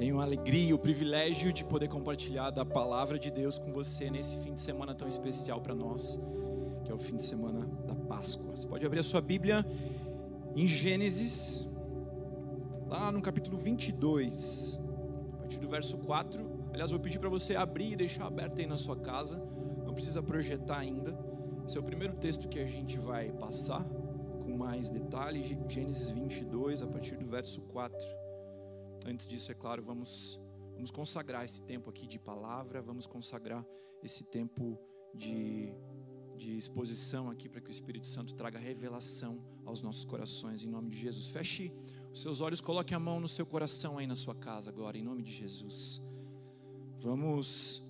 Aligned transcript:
Tenho 0.00 0.18
a 0.18 0.22
alegria 0.22 0.70
e 0.70 0.72
o 0.72 0.78
privilégio 0.78 1.52
de 1.52 1.62
poder 1.62 1.86
compartilhar 1.86 2.48
da 2.48 2.64
palavra 2.64 3.18
de 3.18 3.30
Deus 3.30 3.58
com 3.58 3.70
você 3.70 4.08
nesse 4.08 4.34
fim 4.38 4.54
de 4.54 4.62
semana 4.62 4.94
tão 4.94 5.06
especial 5.06 5.60
para 5.60 5.74
nós, 5.74 6.18
que 6.82 6.90
é 6.90 6.94
o 6.94 6.96
fim 6.96 7.18
de 7.18 7.22
semana 7.22 7.66
da 7.86 7.94
Páscoa. 7.94 8.56
Você 8.56 8.66
pode 8.66 8.86
abrir 8.86 9.00
a 9.00 9.02
sua 9.02 9.20
Bíblia 9.20 9.62
em 10.56 10.66
Gênesis, 10.66 11.68
lá 12.88 13.12
no 13.12 13.20
capítulo 13.20 13.58
22, 13.58 14.80
a 15.34 15.36
partir 15.36 15.58
do 15.58 15.68
verso 15.68 15.98
4. 15.98 16.50
Aliás, 16.72 16.90
vou 16.90 16.98
pedir 16.98 17.18
para 17.18 17.28
você 17.28 17.54
abrir 17.54 17.92
e 17.92 17.96
deixar 17.96 18.24
aberto 18.24 18.58
aí 18.58 18.66
na 18.66 18.78
sua 18.78 18.96
casa, 18.96 19.36
não 19.84 19.92
precisa 19.92 20.22
projetar 20.22 20.78
ainda. 20.78 21.14
Esse 21.66 21.76
é 21.76 21.80
o 21.80 21.84
primeiro 21.84 22.14
texto 22.14 22.48
que 22.48 22.58
a 22.58 22.66
gente 22.66 22.98
vai 22.98 23.32
passar 23.32 23.84
com 24.42 24.56
mais 24.56 24.88
detalhes, 24.88 25.54
Gênesis 25.68 26.08
22, 26.08 26.80
a 26.80 26.86
partir 26.86 27.18
do 27.18 27.26
verso 27.26 27.60
4. 27.60 28.19
Antes 29.06 29.26
disso, 29.26 29.50
é 29.50 29.54
claro, 29.54 29.82
vamos, 29.82 30.38
vamos 30.74 30.90
consagrar 30.90 31.44
esse 31.44 31.62
tempo 31.62 31.90
aqui 31.90 32.06
de 32.06 32.18
palavra, 32.18 32.82
vamos 32.82 33.06
consagrar 33.06 33.64
esse 34.02 34.24
tempo 34.24 34.78
de, 35.14 35.74
de 36.36 36.56
exposição 36.56 37.30
aqui 37.30 37.48
para 37.48 37.60
que 37.60 37.70
o 37.70 37.72
Espírito 37.72 38.06
Santo 38.06 38.34
traga 38.34 38.58
revelação 38.58 39.42
aos 39.64 39.82
nossos 39.82 40.04
corações, 40.04 40.62
em 40.62 40.68
nome 40.68 40.90
de 40.90 40.98
Jesus. 40.98 41.28
Feche 41.28 41.72
os 42.12 42.20
seus 42.20 42.40
olhos, 42.40 42.60
coloque 42.60 42.94
a 42.94 42.98
mão 42.98 43.20
no 43.20 43.28
seu 43.28 43.46
coração 43.46 43.98
aí 43.98 44.06
na 44.06 44.16
sua 44.16 44.34
casa 44.34 44.70
agora, 44.70 44.96
em 44.98 45.02
nome 45.02 45.22
de 45.22 45.32
Jesus. 45.32 46.02
Vamos 47.00 47.82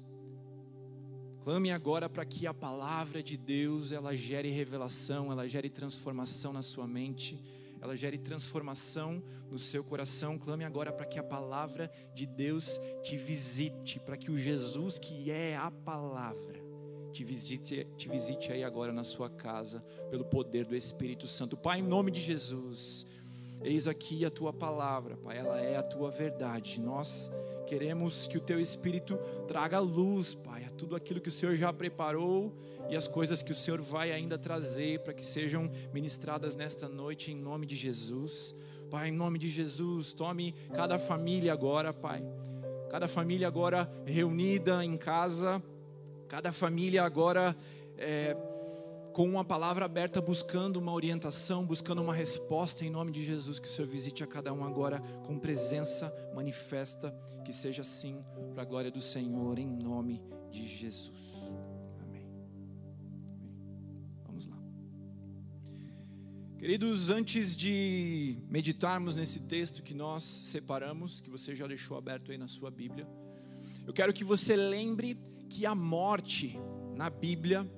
Clame 1.43 1.71
agora 1.71 2.07
para 2.07 2.25
que 2.25 2.47
a 2.47 2.53
palavra 2.53 3.23
de 3.23 3.35
Deus 3.35 3.93
ela 3.93 4.15
gere 4.15 4.51
revelação, 4.51 5.33
ela 5.33 5.49
gere 5.49 5.71
transformação 5.71 6.53
na 6.53 6.61
sua 6.61 6.87
mente, 6.87 7.41
ela 7.81 7.97
gere 7.97 8.19
transformação 8.19 9.23
no 9.51 9.59
seu 9.59 9.83
coração. 9.83 10.39
Clame 10.39 10.65
agora 10.65 10.93
para 10.93 11.07
que 11.07 11.19
a 11.19 11.23
palavra 11.23 11.91
de 12.15 12.27
Deus 12.27 12.81
te 13.03 13.17
visite, 13.17 13.99
para 14.01 14.17
que 14.17 14.31
o 14.31 14.39
Jesus 14.39 14.99
que 14.99 15.31
é 15.31 15.57
a 15.57 15.71
palavra 15.71 16.61
te 17.11 17.25
visite, 17.25 17.87
te 17.97 18.09
visite 18.09 18.53
aí 18.53 18.63
agora 18.63 18.93
na 18.93 19.05
sua 19.05 19.29
casa, 19.29 19.81
pelo 20.11 20.25
poder 20.25 20.65
do 20.65 20.77
Espírito 20.77 21.27
Santo. 21.27 21.57
Pai, 21.57 21.81
em 21.81 21.83
nome 21.83 22.11
de 22.11 22.21
Jesus, 22.21 23.07
eis 23.63 23.87
aqui 23.87 24.25
a 24.25 24.31
tua 24.31 24.53
palavra, 24.53 25.17
Pai, 25.17 25.39
ela 25.39 25.61
é 25.61 25.77
a 25.77 25.83
tua 25.83 26.11
verdade. 26.11 26.81
Nós 26.81 27.31
queremos 27.67 28.27
que 28.27 28.39
o 28.39 28.41
teu 28.41 28.61
Espírito 28.61 29.17
traga 29.47 29.79
luz, 29.79 30.35
Pai 30.35 30.61
tudo 30.81 30.97
aquilo 30.97 31.21
que 31.21 31.29
o 31.29 31.33
Senhor 31.33 31.55
já 31.55 31.71
preparou 31.75 32.55
e 32.89 32.97
as 32.97 33.07
coisas 33.07 33.43
que 33.43 33.53
o 33.53 33.55
Senhor 33.55 33.83
vai 33.83 34.13
ainda 34.13 34.39
trazer 34.39 35.01
para 35.01 35.13
que 35.13 35.23
sejam 35.25 35.71
ministradas 35.93 36.57
nesta 36.57 36.89
noite 36.89 37.31
em 37.31 37.37
nome 37.37 37.67
de 37.67 37.77
Jesus. 37.77 38.55
Pai, 38.91 39.11
em 39.11 39.13
nome 39.13 39.39
de 39.39 39.51
Jesus, 39.51 40.15
tome 40.15 40.55
cada 40.73 40.99
família 40.99 41.53
agora, 41.53 41.93
Pai. 41.93 42.25
Cada 42.91 43.07
família 43.07 43.47
agora 43.47 43.93
reunida 44.07 44.83
em 44.83 44.97
casa, 44.97 45.63
cada 46.27 46.51
família 46.51 47.03
agora 47.03 47.55
é, 47.99 48.35
com 49.13 49.29
uma 49.29 49.45
palavra 49.45 49.85
aberta, 49.85 50.21
buscando 50.21 50.79
uma 50.79 50.93
orientação, 50.93 51.65
buscando 51.65 52.01
uma 52.01 52.15
resposta 52.15 52.85
em 52.85 52.91
nome 52.91 53.13
de 53.13 53.23
Jesus. 53.23 53.59
Que 53.59 53.67
o 53.67 53.71
Senhor 53.71 53.89
visite 53.89 54.23
a 54.23 54.27
cada 54.27 54.53
um 54.53 54.65
agora 54.65 55.01
com 55.27 55.39
presença 55.39 56.13
manifesta, 56.35 57.15
que 57.45 57.53
seja 57.53 57.83
assim, 57.83 58.25
para 58.53 58.63
a 58.63 58.65
glória 58.65 58.91
do 58.91 59.01
Senhor, 59.01 59.59
em 59.59 59.67
nome 59.67 60.23
de 60.51 60.67
Jesus. 60.67 61.19
Amém. 62.01 62.29
Amém. 62.29 62.29
Vamos 64.27 64.47
lá. 64.47 64.57
Queridos, 66.59 67.11
antes 67.11 67.57
de 67.57 68.39
meditarmos 68.49 69.17
nesse 69.17 69.41
texto 69.41 69.83
que 69.83 69.95
nós 69.95 70.23
separamos, 70.23 71.21
que 71.21 71.31
você 71.31 71.55
já 71.55 71.67
deixou 71.67 71.97
aberto 71.97 72.31
aí 72.31 72.39
na 72.39 72.49
sua 72.49 72.71
Bíblia, 72.71 73.09
eu 73.87 73.93
quero 73.93 74.13
que 74.13 74.23
você 74.23 74.55
lembre 74.55 75.19
que 75.49 75.67
a 75.67 75.75
morte 75.75 76.59
na 76.95 77.11
Bíblia 77.11 77.69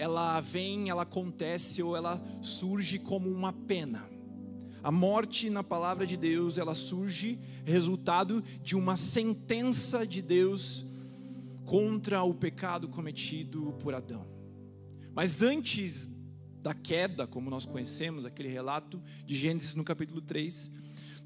ela 0.00 0.40
vem, 0.40 0.88
ela 0.88 1.02
acontece 1.02 1.82
ou 1.82 1.94
ela 1.94 2.18
surge 2.40 2.98
como 2.98 3.28
uma 3.28 3.52
pena. 3.52 4.08
A 4.82 4.90
morte 4.90 5.50
na 5.50 5.62
palavra 5.62 6.06
de 6.06 6.16
Deus, 6.16 6.56
ela 6.56 6.74
surge 6.74 7.38
resultado 7.66 8.42
de 8.62 8.74
uma 8.74 8.96
sentença 8.96 10.06
de 10.06 10.22
Deus 10.22 10.86
contra 11.66 12.22
o 12.22 12.32
pecado 12.32 12.88
cometido 12.88 13.74
por 13.78 13.94
Adão. 13.94 14.26
Mas 15.14 15.42
antes 15.42 16.08
da 16.62 16.72
queda, 16.72 17.26
como 17.26 17.50
nós 17.50 17.66
conhecemos, 17.66 18.24
aquele 18.24 18.48
relato 18.48 19.02
de 19.26 19.36
Gênesis 19.36 19.74
no 19.74 19.84
capítulo 19.84 20.22
3, 20.22 20.70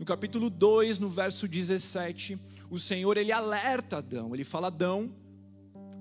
no 0.01 0.05
capítulo 0.05 0.51
2, 0.51 0.99
no 0.99 1.09
verso 1.09 1.47
17, 1.47 2.37
o 2.69 2.81
Senhor 2.81 3.17
ele 3.17 3.31
alerta 3.31 3.99
Adão, 3.99 4.35
ele 4.35 4.43
fala: 4.43 4.67
Adão, 4.67 5.15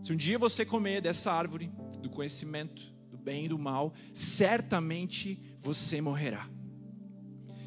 se 0.02 0.12
um 0.12 0.16
dia 0.16 0.40
você 0.40 0.66
comer 0.66 1.02
dessa 1.02 1.32
árvore, 1.32 1.72
do 2.04 2.10
conhecimento 2.10 2.84
do 3.10 3.18
bem 3.18 3.46
e 3.46 3.48
do 3.48 3.58
mal, 3.58 3.94
certamente 4.14 5.40
você 5.60 6.02
morrerá. 6.02 6.48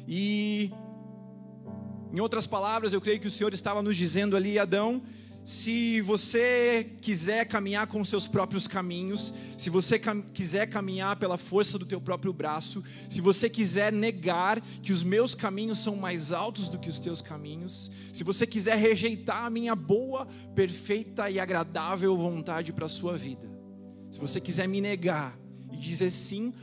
E, 0.07 0.71
em 2.13 2.19
outras 2.19 2.47
palavras, 2.47 2.93
eu 2.93 3.01
creio 3.01 3.19
que 3.19 3.27
o 3.27 3.31
Senhor 3.31 3.53
estava 3.53 3.81
nos 3.81 3.97
dizendo 3.97 4.37
ali, 4.37 4.57
Adão, 4.57 5.03
se 5.47 6.01
você 6.01 6.97
quiser 6.99 7.47
caminhar 7.47 7.87
com 7.87 8.03
seus 8.03 8.27
próprios 8.27 8.67
caminhos, 8.67 9.33
se 9.57 9.69
você 9.69 9.97
cam 9.97 10.21
quiser 10.21 10.67
caminhar 10.67 11.15
pela 11.15 11.37
força 11.37 11.79
do 11.79 11.85
teu 11.85 12.01
próprio 12.01 12.33
braço, 12.33 12.83
se 13.07 13.21
você 13.21 13.49
quiser 13.49 13.93
negar 13.93 14.59
que 14.59 14.91
os 14.91 15.03
meus 15.03 15.33
caminhos 15.33 15.79
são 15.79 15.95
mais 15.95 16.33
altos 16.33 16.67
do 16.67 16.77
que 16.77 16.89
os 16.89 16.99
teus 16.99 17.21
caminhos, 17.21 17.89
se 18.11 18.25
você 18.25 18.45
quiser 18.45 18.75
rejeitar 18.75 19.45
a 19.45 19.49
minha 19.49 19.73
boa, 19.73 20.27
perfeita 20.53 21.29
e 21.29 21.39
agradável 21.39 22.17
vontade 22.17 22.73
para 22.73 22.87
a 22.87 22.89
sua 22.89 23.15
vida, 23.15 23.49
se 24.11 24.19
você 24.19 24.39
quiser 24.39 24.67
me 24.67 24.81
negar 24.81 25.37
e 25.71 25.77
dizer 25.77 26.11
sim 26.11 26.53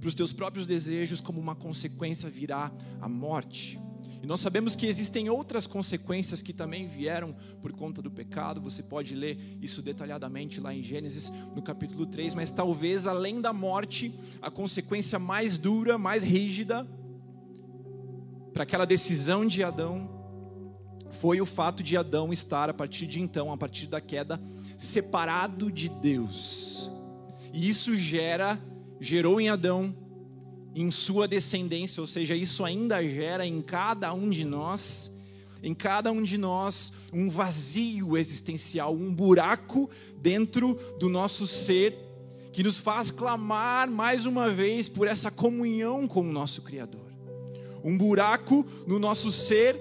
para 0.00 0.08
os 0.08 0.14
teus 0.14 0.32
próprios 0.32 0.66
desejos, 0.66 1.20
como 1.20 1.40
uma 1.40 1.54
consequência 1.54 2.28
virá 2.28 2.70
a 3.00 3.08
morte. 3.08 3.80
E 4.24 4.26
nós 4.26 4.40
sabemos 4.40 4.74
que 4.74 4.86
existem 4.86 5.28
outras 5.28 5.66
consequências 5.66 6.40
que 6.40 6.54
também 6.54 6.86
vieram 6.86 7.36
por 7.60 7.72
conta 7.72 8.00
do 8.00 8.10
pecado. 8.10 8.58
Você 8.62 8.82
pode 8.82 9.14
ler 9.14 9.38
isso 9.60 9.82
detalhadamente 9.82 10.60
lá 10.60 10.74
em 10.74 10.82
Gênesis, 10.82 11.30
no 11.54 11.60
capítulo 11.60 12.06
3. 12.06 12.34
Mas 12.34 12.50
talvez, 12.50 13.06
além 13.06 13.42
da 13.42 13.52
morte, 13.52 14.14
a 14.40 14.50
consequência 14.50 15.18
mais 15.18 15.58
dura, 15.58 15.98
mais 15.98 16.24
rígida, 16.24 16.88
para 18.54 18.62
aquela 18.62 18.86
decisão 18.86 19.46
de 19.46 19.62
Adão, 19.62 20.08
foi 21.10 21.42
o 21.42 21.46
fato 21.46 21.82
de 21.82 21.94
Adão 21.94 22.32
estar, 22.32 22.70
a 22.70 22.74
partir 22.74 23.06
de 23.06 23.20
então, 23.20 23.52
a 23.52 23.58
partir 23.58 23.88
da 23.88 24.00
queda, 24.00 24.40
separado 24.78 25.70
de 25.70 25.90
Deus. 25.90 26.90
E 27.54 27.68
isso 27.68 27.96
gera, 27.96 28.60
gerou 29.00 29.40
em 29.40 29.48
Adão, 29.48 29.94
em 30.74 30.90
sua 30.90 31.28
descendência, 31.28 32.00
ou 32.00 32.06
seja, 32.06 32.34
isso 32.34 32.64
ainda 32.64 33.00
gera 33.00 33.46
em 33.46 33.62
cada 33.62 34.12
um 34.12 34.28
de 34.28 34.44
nós, 34.44 35.12
em 35.62 35.72
cada 35.72 36.10
um 36.10 36.20
de 36.20 36.36
nós, 36.36 36.92
um 37.12 37.30
vazio 37.30 38.16
existencial, 38.16 38.92
um 38.92 39.14
buraco 39.14 39.88
dentro 40.16 40.74
do 40.98 41.08
nosso 41.08 41.46
ser, 41.46 41.96
que 42.52 42.64
nos 42.64 42.76
faz 42.76 43.12
clamar 43.12 43.88
mais 43.88 44.26
uma 44.26 44.50
vez 44.50 44.88
por 44.88 45.06
essa 45.06 45.30
comunhão 45.30 46.08
com 46.08 46.22
o 46.22 46.32
nosso 46.32 46.60
Criador. 46.60 47.06
Um 47.84 47.96
buraco 47.96 48.66
no 48.84 48.98
nosso 48.98 49.30
ser 49.30 49.80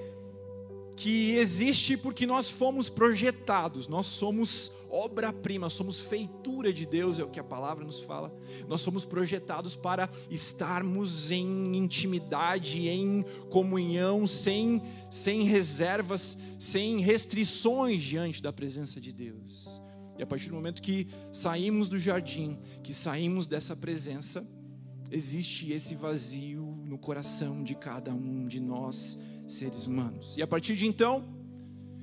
que 0.96 1.32
existe 1.36 1.98
porque 1.98 2.26
nós 2.26 2.50
fomos 2.50 2.90
projetados, 2.90 3.88
nós 3.88 4.08
somos 4.08 4.72
obra-prima, 4.90 5.70
somos 5.70 6.00
feitura 6.00 6.72
de 6.72 6.86
Deus, 6.86 7.18
é 7.18 7.24
o 7.24 7.30
que 7.30 7.40
a 7.40 7.44
palavra 7.44 7.84
nos 7.84 8.00
fala. 8.00 8.34
Nós 8.68 8.82
somos 8.82 9.04
projetados 9.04 9.76
para 9.76 10.10
estarmos 10.30 11.32
em 11.32 11.76
intimidade, 11.76 12.88
em 12.88 13.24
comunhão, 13.50 14.28
sem, 14.28 14.82
sem 15.10 15.44
reservas, 15.44 16.38
sem 16.60 17.00
restrições 17.00 18.04
diante 18.04 18.42
da 18.42 18.54
presença 18.54 19.02
de 19.02 19.12
Deus. 19.12 19.82
E 20.18 20.22
a 20.22 20.28
partir 20.28 20.50
do 20.50 20.56
momento 20.56 20.82
que 20.82 21.08
saímos 21.32 21.90
do 21.90 21.98
jardim, 21.98 22.60
que 22.84 22.94
saímos 22.94 23.48
dessa 23.48 23.76
presença, 23.76 24.48
existe 25.10 25.72
esse 25.72 25.96
vazio 25.96 26.64
no 26.86 27.00
coração 27.00 27.64
de 27.64 27.74
cada 27.74 28.14
um 28.14 28.48
de 28.48 28.60
nós 28.60 29.18
seres 29.54 29.88
humanos. 29.88 30.36
E 30.38 30.42
a 30.42 30.48
partir 30.48 30.76
de 30.76 30.88
então, 30.88 31.26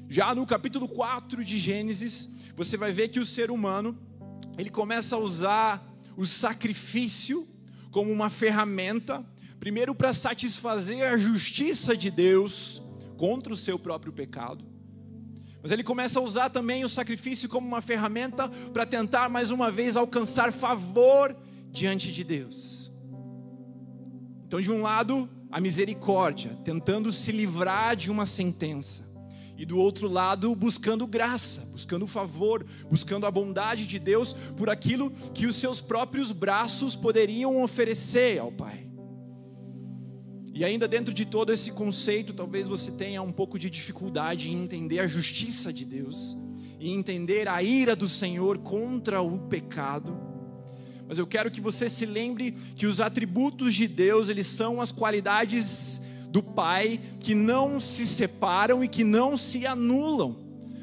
já 0.09 0.35
no 0.35 0.47
capítulo 0.47 0.89
4 0.89 1.45
de 1.45 1.59
Gênesis, 1.59 2.29
você 2.57 2.77
vai 2.77 2.93
ver 2.93 3.09
que 3.09 3.21
o 3.21 3.27
ser 3.27 3.51
humano, 3.51 3.97
ele 4.59 4.71
começa 4.71 5.17
a 5.17 5.19
usar 5.19 5.87
o 6.17 6.25
sacrifício 6.27 7.49
como 7.91 8.11
uma 8.11 8.31
ferramenta, 8.31 9.25
primeiro 9.59 9.95
para 9.95 10.13
satisfazer 10.13 11.07
a 11.07 11.17
justiça 11.17 11.97
de 11.97 12.11
Deus 12.11 12.83
contra 13.17 13.53
o 13.53 13.57
seu 13.57 13.79
próprio 13.79 14.13
pecado. 14.13 14.65
Mas 15.63 15.71
ele 15.71 15.83
começa 15.83 16.19
a 16.19 16.23
usar 16.23 16.49
também 16.49 16.85
o 16.85 16.89
sacrifício 16.89 17.49
como 17.49 17.67
uma 17.67 17.83
ferramenta 17.83 18.49
para 18.73 18.87
tentar 18.87 19.29
mais 19.29 19.51
uma 19.51 19.71
vez 19.71 19.97
alcançar 19.97 20.53
favor 20.53 21.37
diante 21.71 22.11
de 22.11 22.25
Deus. 22.25 22.91
Então, 24.47 24.61
de 24.61 24.71
um 24.71 24.83
lado, 24.83 25.29
a 25.51 25.61
misericórdia, 25.61 26.57
tentando 26.65 27.11
se 27.11 27.33
livrar 27.33 27.97
de 27.97 28.11
uma 28.11 28.27
sentença. 28.27 29.09
e 29.59 29.67
do 29.67 29.77
outro 29.77 30.09
lado 30.09 30.57
buscando 30.57 31.07
graça, 31.07 31.69
buscando 31.71 32.07
favor, 32.07 32.65
buscando 32.91 33.27
a 33.27 33.31
bondade 33.31 33.87
de 33.87 33.99
Deus 33.99 34.33
por 34.57 34.71
aquilo 34.71 35.11
que 35.35 35.47
os 35.47 35.55
seus 35.55 35.83
próprios 35.83 36.33
braços 36.33 36.97
poderiam 36.97 37.63
oferecer 37.63 38.39
ao 38.39 38.51
Pai. 38.51 38.91
E 40.55 40.65
ainda 40.65 40.89
dentro 40.89 41.13
de 41.13 41.27
todo 41.27 41.53
esse 41.53 41.71
conceito, 41.71 42.33
talvez 42.33 42.69
você 42.69 42.91
tenha 42.93 43.21
um 43.21 43.33
pouco 43.33 43.59
de 43.59 43.69
dificuldade 43.69 44.51
em 44.51 44.63
entender 44.63 44.99
a 44.99 45.07
justiça 45.07 45.71
de 45.71 45.85
Deus 45.85 46.35
e 46.79 46.91
entender 46.91 47.47
a 47.47 47.63
ira 47.63 47.95
do 47.95 48.09
Senhor 48.09 48.57
contra 48.59 49.21
o 49.21 49.41
pecado. 49.41 50.30
Mas 51.11 51.19
eu 51.19 51.27
quero 51.27 51.51
que 51.51 51.61
você 51.61 51.89
se 51.89 52.07
lembre 52.07 52.53
que 52.77 52.87
os 52.87 53.01
atributos 53.01 53.75
de 53.75 53.89
Deus, 53.89 54.29
eles 54.29 54.47
são 54.47 54.81
as 54.81 54.93
qualidades 54.93 56.01
do 56.31 56.41
Pai 56.41 57.01
que 57.19 57.35
não 57.35 57.81
se 57.81 58.07
separam 58.07 58.85
e 58.85 58.87
que 58.87 59.03
não 59.03 59.37
se 59.37 59.67
anulam. 59.67 60.37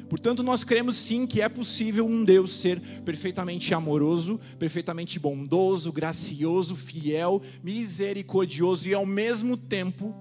Portanto, 0.06 0.42
nós 0.42 0.62
cremos 0.62 0.96
sim 0.96 1.26
que 1.26 1.40
é 1.40 1.48
possível 1.48 2.06
um 2.06 2.22
Deus 2.22 2.50
ser 2.50 2.78
perfeitamente 3.06 3.72
amoroso, 3.72 4.38
perfeitamente 4.58 5.18
bondoso, 5.18 5.90
gracioso, 5.90 6.76
fiel, 6.76 7.40
misericordioso 7.64 8.86
e 8.86 8.92
ao 8.92 9.06
mesmo 9.06 9.56
tempo 9.56 10.14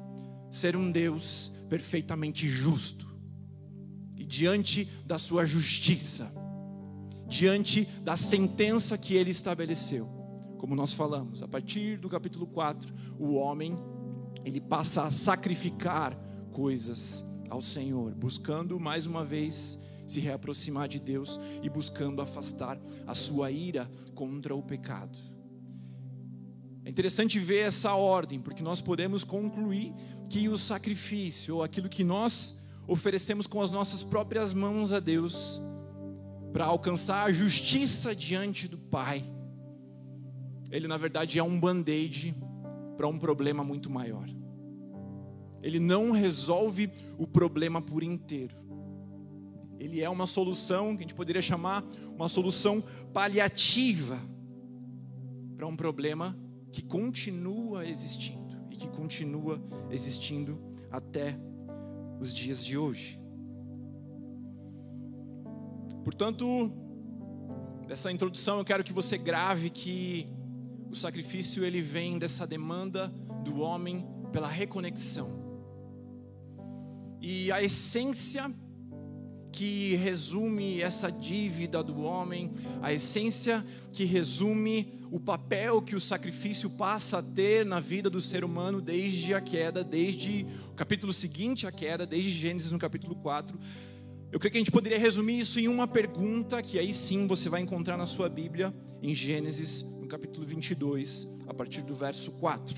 ser 0.49 0.77
um 0.77 0.89
Deus 0.89 1.51
perfeitamente 1.67 2.47
justo. 2.47 3.05
E 4.15 4.23
diante 4.23 4.87
da 5.05 5.19
sua 5.19 5.45
justiça, 5.45 6.31
diante 7.27 7.85
da 8.01 8.15
sentença 8.15 8.97
que 8.97 9.15
ele 9.15 9.31
estabeleceu, 9.31 10.07
como 10.57 10.75
nós 10.75 10.93
falamos, 10.93 11.43
a 11.43 11.47
partir 11.47 11.97
do 11.97 12.09
capítulo 12.09 12.47
4, 12.47 12.93
o 13.19 13.33
homem 13.35 13.75
ele 14.43 14.61
passa 14.61 15.03
a 15.03 15.11
sacrificar 15.11 16.15
coisas 16.51 17.25
ao 17.49 17.61
Senhor, 17.61 18.15
buscando 18.15 18.79
mais 18.79 19.05
uma 19.05 19.23
vez 19.23 19.79
se 20.05 20.19
reaproximar 20.21 20.87
de 20.87 20.99
Deus 20.99 21.39
e 21.61 21.69
buscando 21.69 22.21
afastar 22.21 22.79
a 23.05 23.13
sua 23.13 23.51
ira 23.51 23.89
contra 24.15 24.55
o 24.55 24.63
pecado. 24.63 25.17
É 26.85 26.89
interessante 26.89 27.37
ver 27.37 27.67
essa 27.67 27.93
ordem, 27.93 28.39
porque 28.39 28.63
nós 28.63 28.79
podemos 28.79 29.25
concluir 29.25 29.93
que 30.29 30.47
o 30.47 30.57
sacrifício, 30.57 31.57
ou 31.57 31.63
aquilo 31.63 31.89
que 31.89 32.03
nós 32.03 32.55
oferecemos 32.87 33.45
com 33.45 33.61
as 33.61 33.69
nossas 33.69 34.03
próprias 34.03 34.53
mãos 34.53 34.93
a 34.93 35.01
Deus, 35.01 35.61
para 36.51 36.65
alcançar 36.65 37.25
a 37.25 37.31
justiça 37.31 38.15
diante 38.15 38.67
do 38.67 38.77
Pai, 38.77 39.23
ele 40.71 40.87
na 40.87 40.97
verdade 40.97 41.39
é 41.39 41.43
um 41.43 41.59
band-aid 41.59 42.35
para 42.95 43.07
um 43.07 43.17
problema 43.17 43.63
muito 43.63 43.89
maior. 43.89 44.27
Ele 45.61 45.79
não 45.79 46.11
resolve 46.11 46.91
o 47.17 47.25
problema 47.27 47.81
por 47.81 48.03
inteiro. 48.03 48.55
Ele 49.79 50.01
é 50.01 50.09
uma 50.09 50.25
solução 50.25 50.95
que 50.95 51.03
a 51.03 51.07
gente 51.07 51.15
poderia 51.15 51.41
chamar 51.41 51.85
uma 52.15 52.27
solução 52.27 52.83
paliativa 53.13 54.19
para 55.55 55.67
um 55.67 55.75
problema 55.75 56.37
que 56.71 56.83
continua 56.83 57.85
existindo 57.85 58.55
e 58.71 58.75
que 58.75 58.89
continua 58.89 59.61
existindo 59.89 60.59
até 60.91 61.37
os 62.19 62.33
dias 62.33 62.65
de 62.65 62.77
hoje. 62.77 63.16
Portanto, 66.07 66.71
nessa 67.85 68.09
introdução 68.09 68.59
eu 68.59 68.63
quero 68.63 68.81
que 68.81 68.93
você 68.93 69.17
grave 69.17 69.69
que 69.69 70.25
o 70.89 70.95
sacrifício 70.95 71.65
ele 71.65 71.81
vem 71.81 72.17
dessa 72.17 72.47
demanda 72.47 73.09
do 73.43 73.59
homem 73.59 74.07
pela 74.31 74.47
reconexão. 74.47 75.29
E 77.19 77.51
a 77.51 77.61
essência 77.61 78.49
que 79.51 79.97
resume 79.97 80.79
essa 80.81 81.11
dívida 81.11 81.83
do 81.83 82.03
homem, 82.03 82.53
a 82.81 82.93
essência 82.93 83.65
que 83.91 84.05
resume 84.05 85.01
o 85.11 85.19
papel 85.19 85.81
que 85.81 85.93
o 85.93 85.99
sacrifício 85.99 86.69
passa 86.69 87.17
a 87.17 87.21
ter 87.21 87.65
na 87.65 87.81
vida 87.81 88.09
do 88.09 88.21
ser 88.21 88.45
humano 88.45 88.79
desde 88.79 89.33
a 89.33 89.41
queda, 89.41 89.83
desde 89.83 90.47
o 90.71 90.73
capítulo 90.73 91.11
seguinte 91.11 91.67
à 91.67 91.71
queda, 91.71 92.05
desde 92.05 92.31
Gênesis 92.31 92.71
no 92.71 92.79
capítulo 92.79 93.13
4. 93.13 93.59
Eu 94.29 94.39
creio 94.39 94.51
que 94.51 94.57
a 94.57 94.61
gente 94.61 94.71
poderia 94.71 94.99
resumir 94.99 95.39
isso 95.39 95.57
em 95.57 95.69
uma 95.69 95.87
pergunta 95.87 96.61
que 96.61 96.77
aí 96.77 96.93
sim 96.93 97.27
você 97.27 97.47
vai 97.47 97.61
encontrar 97.61 97.95
na 97.95 98.05
sua 98.05 98.27
Bíblia, 98.27 98.75
em 99.01 99.13
Gênesis 99.13 99.83
no 99.83 100.05
capítulo 100.05 100.45
22, 100.45 101.27
a 101.47 101.53
partir 101.53 101.81
do 101.81 101.95
verso 101.95 102.31
4. 102.33 102.75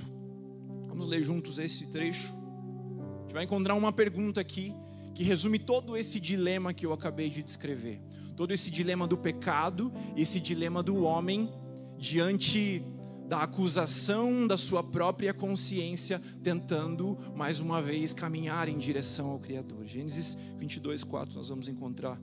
Vamos 0.87 1.07
ler 1.07 1.23
juntos 1.23 1.57
esse 1.57 1.87
trecho. 1.87 2.27
A 2.27 3.21
gente 3.21 3.33
vai 3.33 3.43
encontrar 3.45 3.73
uma 3.73 3.91
pergunta 3.91 4.39
aqui 4.39 4.75
que 5.15 5.23
resume 5.23 5.57
todo 5.57 5.97
esse 5.97 6.19
dilema 6.19 6.71
que 6.71 6.85
eu 6.85 6.93
acabei 6.93 7.29
de 7.29 7.41
descrever. 7.41 7.99
Todo 8.35 8.53
esse 8.53 8.69
dilema 8.69 9.07
do 9.07 9.17
pecado, 9.17 9.91
esse 10.15 10.39
dilema 10.39 10.83
do 10.83 11.03
homem 11.03 11.51
diante 11.97 12.83
da 13.29 13.43
acusação 13.43 14.47
da 14.47 14.57
sua 14.57 14.81
própria 14.81 15.31
consciência, 15.31 16.19
tentando 16.41 17.15
mais 17.35 17.59
uma 17.59 17.79
vez 17.79 18.11
caminhar 18.11 18.67
em 18.67 18.75
direção 18.75 19.27
ao 19.27 19.39
Criador. 19.39 19.85
Gênesis 19.85 20.35
22, 20.57 21.03
4, 21.03 21.35
nós 21.35 21.47
vamos 21.47 21.67
encontrar 21.67 22.19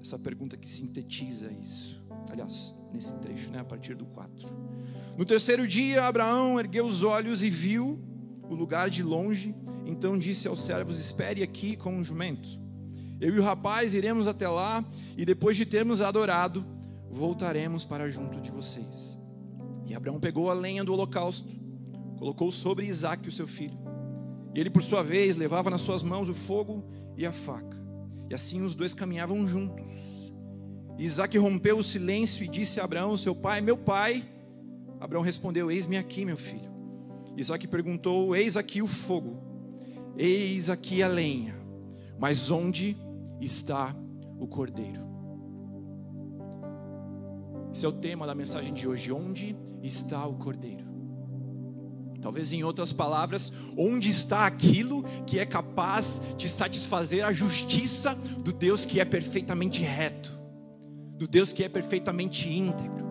essa 0.00 0.16
pergunta 0.16 0.56
que 0.56 0.68
sintetiza 0.68 1.50
isso. 1.60 2.00
Aliás, 2.30 2.72
nesse 2.92 3.12
trecho, 3.14 3.50
né, 3.50 3.58
a 3.58 3.64
partir 3.64 3.96
do 3.96 4.06
4. 4.06 4.48
No 5.18 5.24
terceiro 5.24 5.66
dia, 5.66 6.06
Abraão 6.06 6.56
ergueu 6.56 6.86
os 6.86 7.02
olhos 7.02 7.42
e 7.42 7.50
viu 7.50 7.98
o 8.48 8.54
lugar 8.54 8.88
de 8.88 9.02
longe. 9.02 9.52
Então 9.84 10.16
disse 10.16 10.46
aos 10.46 10.62
servos: 10.62 11.00
Espere 11.00 11.42
aqui 11.42 11.76
com 11.76 11.98
o 11.98 12.04
jumento. 12.04 12.48
Eu 13.20 13.34
e 13.34 13.40
o 13.40 13.42
rapaz 13.42 13.92
iremos 13.92 14.28
até 14.28 14.48
lá, 14.48 14.84
e 15.16 15.24
depois 15.24 15.56
de 15.56 15.66
termos 15.66 16.00
adorado, 16.00 16.64
voltaremos 17.10 17.84
para 17.84 18.08
junto 18.08 18.40
de 18.40 18.52
vocês. 18.52 19.20
E 19.86 19.94
Abraão 19.94 20.20
pegou 20.20 20.50
a 20.50 20.54
lenha 20.54 20.84
do 20.84 20.92
holocausto, 20.92 21.52
colocou 22.18 22.50
sobre 22.50 22.86
Isaac, 22.86 23.28
o 23.28 23.32
seu 23.32 23.46
filho. 23.46 23.78
E 24.54 24.60
ele, 24.60 24.70
por 24.70 24.82
sua 24.82 25.02
vez, 25.02 25.36
levava 25.36 25.70
nas 25.70 25.80
suas 25.80 26.02
mãos 26.02 26.28
o 26.28 26.34
fogo 26.34 26.84
e 27.16 27.24
a 27.24 27.32
faca. 27.32 27.80
E 28.30 28.34
assim 28.34 28.62
os 28.62 28.74
dois 28.74 28.94
caminhavam 28.94 29.46
juntos. 29.46 30.32
Isaac 30.98 31.36
rompeu 31.38 31.78
o 31.78 31.82
silêncio 31.82 32.44
e 32.44 32.48
disse 32.48 32.80
a 32.80 32.84
Abraão, 32.84 33.16
seu 33.16 33.34
pai: 33.34 33.60
Meu 33.60 33.76
pai. 33.76 34.28
Abraão 35.00 35.22
respondeu: 35.22 35.70
Eis-me 35.70 35.96
aqui, 35.96 36.24
meu 36.24 36.36
filho. 36.36 36.70
Isaac 37.36 37.66
perguntou: 37.66 38.36
Eis 38.36 38.56
aqui 38.56 38.82
o 38.82 38.86
fogo, 38.86 39.42
eis 40.16 40.68
aqui 40.68 41.02
a 41.02 41.08
lenha, 41.08 41.56
mas 42.18 42.50
onde 42.50 42.96
está 43.40 43.94
o 44.38 44.46
cordeiro? 44.46 45.11
Esse 47.72 47.86
é 47.86 47.88
o 47.88 47.92
tema 47.92 48.26
da 48.26 48.34
mensagem 48.34 48.72
de 48.74 48.86
hoje: 48.88 49.12
onde 49.12 49.56
está 49.82 50.26
o 50.26 50.34
cordeiro? 50.34 50.90
Talvez 52.20 52.52
em 52.52 52.62
outras 52.62 52.92
palavras, 52.92 53.52
onde 53.76 54.08
está 54.08 54.46
aquilo 54.46 55.02
que 55.26 55.40
é 55.40 55.46
capaz 55.46 56.22
de 56.36 56.48
satisfazer 56.48 57.24
a 57.24 57.32
justiça 57.32 58.14
do 58.14 58.52
Deus 58.52 58.86
que 58.86 59.00
é 59.00 59.04
perfeitamente 59.04 59.82
reto? 59.82 60.42
do 61.22 61.28
Deus 61.28 61.52
que 61.52 61.62
é 61.62 61.68
perfeitamente 61.68 62.48
íntegro? 62.48 63.06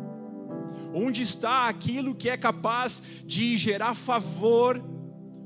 Onde 0.93 1.21
está 1.21 1.69
aquilo 1.69 2.13
que 2.13 2.29
é 2.29 2.35
capaz 2.35 3.01
de 3.25 3.57
gerar 3.57 3.95
favor 3.95 4.83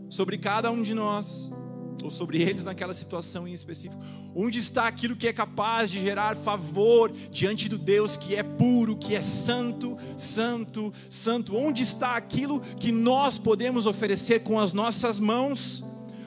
sobre 0.09 0.35
cada 0.39 0.71
um 0.71 0.81
de 0.81 0.95
nós, 0.95 1.51
ou 2.03 2.11
sobre 2.11 2.41
eles 2.41 2.63
naquela 2.63 2.93
situação 2.93 3.47
em 3.47 3.53
específico? 3.53 4.01
Onde 4.35 4.59
está 4.59 4.87
aquilo 4.87 5.15
que 5.15 5.27
é 5.27 5.33
capaz 5.33 5.89
de 5.89 5.99
gerar 5.99 6.35
favor 6.35 7.11
diante 7.31 7.69
do 7.69 7.77
Deus 7.77 8.17
que 8.17 8.35
é 8.35 8.43
puro, 8.43 8.97
que 8.97 9.15
é 9.15 9.21
santo, 9.21 9.97
santo, 10.17 10.93
santo? 11.09 11.55
Onde 11.55 11.83
está 11.83 12.15
aquilo 12.15 12.59
que 12.59 12.91
nós 12.91 13.37
podemos 13.37 13.85
oferecer 13.85 14.43
com 14.43 14.59
as 14.59 14.73
nossas 14.73 15.19
mãos 15.19 15.83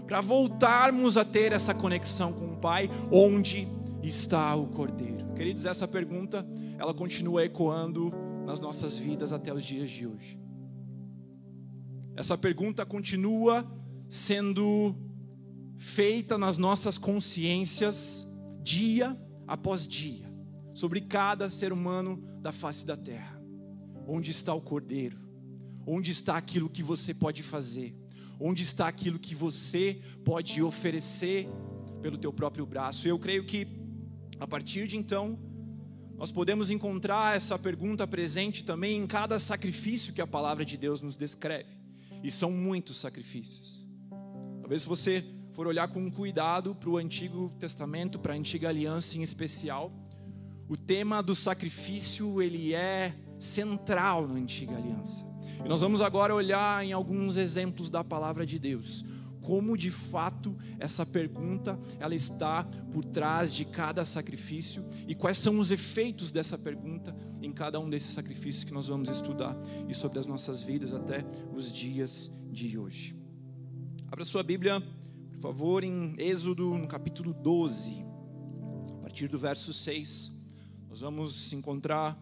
para 0.07 0.21
voltarmos 0.21 1.17
a 1.17 1.25
ter 1.25 1.53
essa 1.53 1.75
conexão 1.75 2.33
com 2.33 2.53
o 2.53 2.57
Pai? 2.57 2.91
Onde 3.11 3.69
está 4.03 4.55
o 4.55 4.67
Cordeiro? 4.67 5.33
Queridos, 5.35 5.65
essa 5.65 5.87
pergunta, 5.87 6.47
ela 6.79 6.95
continua 6.95 7.45
ecoando 7.45 8.13
nas 8.45 8.59
nossas 8.59 8.97
vidas 8.97 9.33
até 9.33 9.53
os 9.53 9.63
dias 9.63 9.91
de 9.91 10.07
hoje. 10.07 10.39
Essa 12.17 12.37
pergunta 12.37 12.85
continua 12.85 13.65
sendo 14.09 14.95
feita 15.79 16.37
nas 16.37 16.59
nossas 16.59 16.99
consciências 16.99 18.27
dia 18.63 19.17
após 19.47 19.87
dia, 19.87 20.31
sobre 20.75 21.01
cada 21.01 21.49
ser 21.49 21.73
humano 21.73 22.23
da 22.43 22.53
face 22.53 22.85
da 22.85 22.97
terra. 22.97 23.41
Onde 24.07 24.31
está 24.31 24.53
o 24.53 24.61
cordeiro? 24.61 25.19
Onde 25.87 26.11
está 26.11 26.37
aquilo 26.37 26.69
que 26.69 26.83
você 26.83 27.15
pode 27.15 27.43
fazer? 27.43 27.97
Onde 28.39 28.63
está 28.63 28.87
aquilo 28.87 29.19
que 29.19 29.35
você 29.35 30.03
pode 30.25 30.63
oferecer 30.63 31.49
pelo 32.03 32.19
teu 32.19 32.33
próprio 32.33 32.67
braço? 32.67 33.09
Eu 33.09 33.19
creio 33.19 33.47
que 33.47 33.67
a 34.39 34.47
partir 34.47 34.87
de 34.87 34.97
então, 34.97 35.39
nós 36.17 36.31
podemos 36.31 36.71
encontrar 36.71 37.37
essa 37.37 37.59
pergunta 37.59 38.07
presente 38.07 38.65
também 38.65 38.99
em 38.99 39.07
cada 39.07 39.39
sacrifício 39.39 40.13
que 40.13 40.21
a 40.21 40.27
palavra 40.27 40.65
de 40.65 40.77
Deus 40.77 41.01
nos 41.01 41.17
descreve. 41.17 41.79
E 42.23 42.31
são 42.31 42.51
muitos 42.51 42.99
sacrifícios. 42.99 43.87
Talvez 44.61 44.85
você 44.85 45.25
for 45.59 45.67
olhar 45.67 45.89
com 45.89 46.09
cuidado 46.09 46.73
para 46.73 46.89
o 46.89 46.97
Antigo 46.97 47.53
Testamento, 47.59 48.17
para 48.17 48.33
a 48.33 48.37
Antiga 48.37 48.69
Aliança 48.69 49.19
em 49.19 49.23
especial, 49.23 49.93
o 50.69 50.77
tema 50.77 51.21
do 51.21 51.35
sacrifício 51.35 52.41
ele 52.41 52.73
é 52.73 53.13
central 53.41 54.29
na 54.29 54.35
Antiga 54.35 54.77
Aliança. 54.77 55.27
E 55.65 55.69
nós 55.69 55.81
vamos 55.81 56.01
agora 56.01 56.33
olhar 56.33 56.85
em 56.85 56.93
alguns 56.93 57.35
exemplos 57.35 57.91
da 57.91 58.05
palavra 58.05 58.47
de 58.47 58.57
Deus 58.57 59.05
como 59.41 59.77
de 59.77 59.91
fato 59.91 60.57
essa 60.79 61.05
pergunta 61.05 61.77
ela 61.99 62.15
está 62.15 62.63
por 62.93 63.05
trás 63.05 63.53
de 63.53 63.65
cada 63.65 64.05
sacrifício 64.05 64.85
e 65.09 65.15
quais 65.15 65.39
são 65.39 65.59
os 65.59 65.73
efeitos 65.73 66.31
dessa 66.31 66.57
pergunta 66.57 67.17
em 67.43 67.51
cada 67.53 67.81
um 67.81 67.91
desses 67.91 68.11
sacrifícios 68.11 68.63
que 68.63 68.73
nós 68.73 68.87
vamos 68.87 69.09
estudar 69.09 69.57
e 69.89 69.95
sobre 69.95 70.21
as 70.21 70.27
nossas 70.27 70.63
vidas 70.63 70.93
até 70.93 71.25
os 71.53 71.73
dias 71.73 72.31
de 72.49 72.79
hoje. 72.79 73.17
Abra 74.11 74.25
sua 74.25 74.43
Bíblia, 74.43 74.83
por 75.39 75.43
favor, 75.43 75.85
em 75.85 76.17
Êxodo, 76.19 76.77
no 76.77 76.89
capítulo 76.89 77.33
12, 77.33 78.05
a 78.97 79.03
partir 79.03 79.29
do 79.29 79.39
verso 79.39 79.73
6. 79.73 80.33
Nós 80.89 80.99
vamos 80.99 81.53
encontrar 81.53 82.21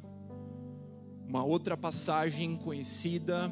uma 1.26 1.42
outra 1.42 1.78
passagem 1.78 2.58
conhecida 2.58 3.50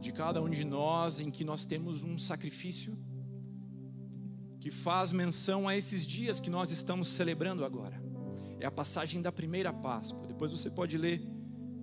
de 0.00 0.12
cada 0.12 0.40
um 0.40 0.48
de 0.48 0.64
nós 0.64 1.20
em 1.20 1.28
que 1.28 1.42
nós 1.42 1.66
temos 1.66 2.04
um 2.04 2.16
sacrifício 2.16 2.96
que 4.60 4.70
faz 4.70 5.10
menção 5.10 5.66
a 5.66 5.76
esses 5.76 6.06
dias 6.06 6.38
que 6.38 6.48
nós 6.48 6.70
estamos 6.70 7.08
celebrando 7.08 7.64
agora. 7.64 8.00
É 8.60 8.66
a 8.66 8.70
passagem 8.70 9.20
da 9.20 9.32
primeira 9.32 9.72
Páscoa. 9.72 10.24
Depois 10.28 10.52
você 10.52 10.70
pode 10.70 10.96
ler 10.96 11.20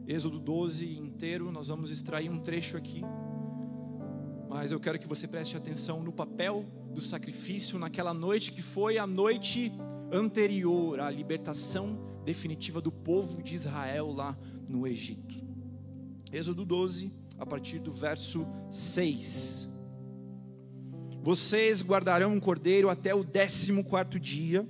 Êxodo 0.07 0.39
12 0.39 0.97
inteiro, 0.97 1.51
nós 1.51 1.67
vamos 1.67 1.91
extrair 1.91 2.29
um 2.29 2.39
trecho 2.39 2.77
aqui. 2.77 3.01
Mas 4.47 4.71
eu 4.71 4.79
quero 4.79 4.97
que 4.97 5.09
você 5.09 5.27
preste 5.27 5.57
atenção 5.57 6.01
no 6.01 6.13
papel 6.13 6.65
do 6.97 7.03
sacrifício 7.03 7.77
naquela 7.77 8.11
noite 8.11 8.51
que 8.51 8.59
foi 8.63 8.97
a 8.97 9.05
noite 9.05 9.71
anterior 10.11 10.99
à 10.99 11.11
libertação 11.11 11.95
definitiva 12.25 12.81
do 12.81 12.91
povo 12.91 13.43
de 13.43 13.53
Israel 13.53 14.11
lá 14.11 14.35
no 14.67 14.87
Egito. 14.87 15.35
Êxodo 16.33 16.65
12, 16.65 17.13
a 17.37 17.45
partir 17.45 17.77
do 17.77 17.91
verso 17.91 18.47
6. 18.71 19.69
Vocês 21.21 21.83
guardarão 21.83 22.33
um 22.33 22.39
cordeiro 22.39 22.89
até 22.89 23.13
o 23.13 23.23
décimo 23.23 23.83
quarto 23.83 24.19
dia 24.19 24.67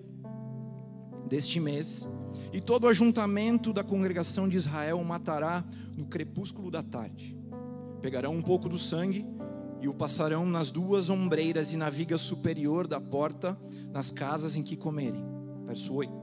deste 1.29 1.61
mês, 1.61 2.09
e 2.51 2.59
todo 2.59 2.83
o 2.83 2.87
ajuntamento 2.89 3.71
da 3.71 3.85
congregação 3.85 4.49
de 4.49 4.57
Israel 4.57 5.01
matará 5.01 5.63
no 5.95 6.05
crepúsculo 6.05 6.69
da 6.69 6.83
tarde. 6.83 7.37
Pegarão 8.01 8.35
um 8.35 8.41
pouco 8.41 8.67
do 8.67 8.77
sangue 8.77 9.25
e 9.81 9.87
o 9.87 9.93
passarão 9.93 10.45
nas 10.45 10.71
duas 10.71 11.09
ombreiras 11.09 11.73
e 11.73 11.77
na 11.77 11.89
viga 11.89 12.17
superior 12.17 12.87
da 12.87 12.99
porta, 12.99 13.57
nas 13.91 14.11
casas 14.11 14.55
em 14.55 14.63
que 14.63 14.75
comerem. 14.75 15.23
Verso 15.65 15.93
8. 15.93 16.13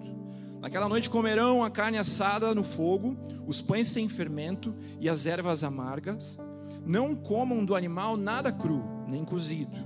Naquela 0.60 0.88
noite 0.88 1.10
comerão 1.10 1.62
a 1.62 1.70
carne 1.70 1.98
assada 1.98 2.54
no 2.54 2.64
fogo, 2.64 3.16
os 3.46 3.60
pães 3.60 3.88
sem 3.88 4.08
fermento 4.08 4.74
e 4.98 5.08
as 5.08 5.26
ervas 5.26 5.62
amargas. 5.62 6.38
Não 6.84 7.14
comam 7.14 7.64
do 7.64 7.74
animal 7.74 8.16
nada 8.16 8.50
cru, 8.50 8.82
nem 9.08 9.24
cozido 9.24 9.76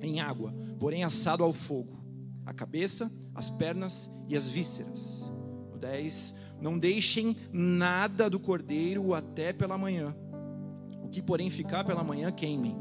em 0.00 0.20
água, 0.20 0.54
porém 0.78 1.04
assado 1.04 1.42
ao 1.42 1.52
fogo, 1.52 2.04
a 2.44 2.52
cabeça, 2.52 3.10
as 3.34 3.50
pernas 3.50 4.10
e 4.28 4.36
as 4.36 4.48
vísceras. 4.48 5.32
No 5.70 5.78
10, 5.78 6.34
não 6.60 6.78
deixem 6.78 7.36
nada 7.52 8.28
do 8.28 8.38
cordeiro 8.38 9.14
até 9.14 9.52
pela 9.52 9.78
manhã. 9.78 10.14
Que, 11.14 11.22
porém, 11.22 11.48
ficar 11.48 11.84
pela 11.84 12.02
manhã, 12.02 12.32
queimem. 12.32 12.76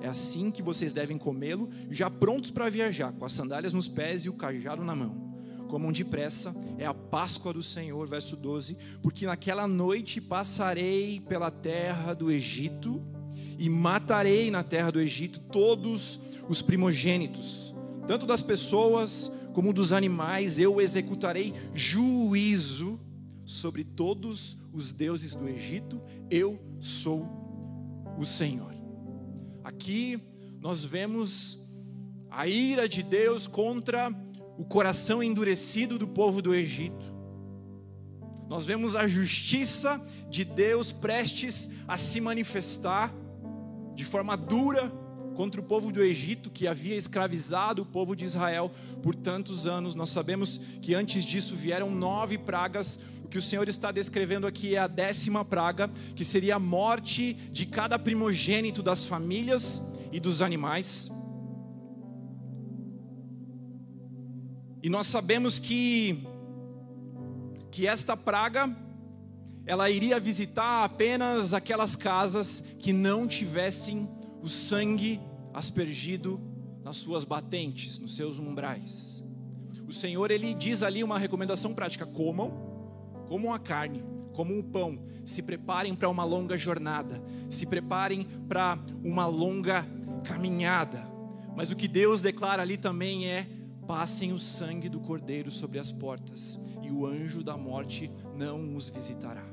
É 0.00 0.06
assim 0.06 0.48
que 0.48 0.62
vocês 0.62 0.92
devem 0.92 1.18
comê-lo, 1.18 1.68
já 1.90 2.08
prontos 2.08 2.48
para 2.52 2.70
viajar, 2.70 3.12
com 3.12 3.24
as 3.24 3.32
sandálias 3.32 3.72
nos 3.72 3.88
pés 3.88 4.24
e 4.24 4.28
o 4.28 4.32
cajado 4.32 4.84
na 4.84 4.94
mão. 4.94 5.34
Comam 5.66 5.90
depressa, 5.90 6.54
é 6.78 6.86
a 6.86 6.94
Páscoa 6.94 7.52
do 7.52 7.64
Senhor, 7.64 8.06
verso 8.06 8.36
12. 8.36 8.76
Porque 9.02 9.26
naquela 9.26 9.66
noite 9.66 10.20
passarei 10.20 11.18
pela 11.18 11.50
terra 11.50 12.14
do 12.14 12.30
Egito 12.30 13.02
e 13.58 13.68
matarei 13.68 14.52
na 14.52 14.62
terra 14.62 14.92
do 14.92 15.00
Egito 15.00 15.40
todos 15.40 16.20
os 16.48 16.62
primogênitos, 16.62 17.74
tanto 18.06 18.24
das 18.24 18.40
pessoas 18.40 19.32
como 19.52 19.72
dos 19.72 19.92
animais, 19.92 20.60
eu 20.60 20.80
executarei 20.80 21.52
juízo 21.74 23.00
sobre 23.44 23.82
todos 23.82 24.56
os 24.72 24.92
deuses 24.92 25.34
do 25.34 25.48
Egito, 25.48 26.00
eu 26.30 26.60
sou 26.78 27.43
o 28.18 28.24
Senhor. 28.24 28.74
Aqui 29.62 30.22
nós 30.60 30.84
vemos 30.84 31.58
a 32.30 32.46
ira 32.46 32.88
de 32.88 33.02
Deus 33.02 33.46
contra 33.46 34.10
o 34.56 34.64
coração 34.64 35.22
endurecido 35.22 35.98
do 35.98 36.06
povo 36.06 36.40
do 36.40 36.54
Egito. 36.54 37.14
Nós 38.48 38.64
vemos 38.64 38.94
a 38.94 39.06
justiça 39.06 40.04
de 40.28 40.44
Deus 40.44 40.92
prestes 40.92 41.68
a 41.88 41.96
se 41.96 42.20
manifestar 42.20 43.12
de 43.94 44.04
forma 44.04 44.36
dura 44.36 44.92
contra 45.34 45.60
o 45.60 45.64
povo 45.64 45.92
do 45.92 46.02
Egito 46.02 46.50
que 46.50 46.66
havia 46.66 46.96
escravizado 46.96 47.82
o 47.82 47.86
povo 47.86 48.14
de 48.14 48.24
Israel 48.24 48.70
por 49.02 49.14
tantos 49.14 49.66
anos. 49.66 49.94
Nós 49.94 50.10
sabemos 50.10 50.60
que 50.80 50.94
antes 50.94 51.24
disso 51.24 51.54
vieram 51.54 51.90
nove 51.90 52.38
pragas. 52.38 52.98
O 53.24 53.28
que 53.28 53.38
o 53.38 53.42
Senhor 53.42 53.68
está 53.68 53.90
descrevendo 53.90 54.46
aqui 54.46 54.74
é 54.76 54.78
a 54.78 54.86
décima 54.86 55.44
praga, 55.44 55.90
que 56.14 56.24
seria 56.24 56.56
a 56.56 56.60
morte 56.60 57.34
de 57.34 57.66
cada 57.66 57.98
primogênito 57.98 58.82
das 58.82 59.04
famílias 59.04 59.82
e 60.12 60.20
dos 60.20 60.40
animais. 60.40 61.10
E 64.82 64.88
nós 64.88 65.06
sabemos 65.06 65.58
que 65.58 66.26
que 67.70 67.88
esta 67.88 68.16
praga 68.16 68.72
ela 69.66 69.90
iria 69.90 70.20
visitar 70.20 70.84
apenas 70.84 71.52
aquelas 71.52 71.96
casas 71.96 72.62
que 72.78 72.92
não 72.92 73.26
tivessem 73.26 74.08
o 74.44 74.48
sangue 74.48 75.18
aspergido 75.54 76.38
nas 76.82 76.98
suas 76.98 77.24
batentes, 77.24 77.98
nos 77.98 78.14
seus 78.14 78.38
umbrais. 78.38 79.24
O 79.88 79.92
Senhor 79.92 80.30
ele 80.30 80.52
diz 80.52 80.82
ali 80.82 81.02
uma 81.02 81.18
recomendação 81.18 81.74
prática: 81.74 82.04
comam, 82.04 82.50
comam 83.26 83.54
a 83.54 83.58
carne, 83.58 84.04
comam 84.34 84.58
o 84.58 84.62
pão, 84.62 84.98
se 85.24 85.42
preparem 85.42 85.94
para 85.94 86.10
uma 86.10 86.24
longa 86.24 86.58
jornada, 86.58 87.22
se 87.48 87.64
preparem 87.64 88.26
para 88.46 88.78
uma 89.02 89.26
longa 89.26 89.86
caminhada. 90.24 91.08
Mas 91.56 91.70
o 91.70 91.76
que 91.76 91.88
Deus 91.88 92.20
declara 92.20 92.60
ali 92.60 92.76
também 92.76 93.26
é: 93.26 93.48
passem 93.86 94.30
o 94.30 94.38
sangue 94.38 94.90
do 94.90 95.00
cordeiro 95.00 95.50
sobre 95.50 95.78
as 95.78 95.90
portas, 95.90 96.60
e 96.82 96.90
o 96.90 97.06
anjo 97.06 97.42
da 97.42 97.56
morte 97.56 98.10
não 98.36 98.76
os 98.76 98.90
visitará. 98.90 99.46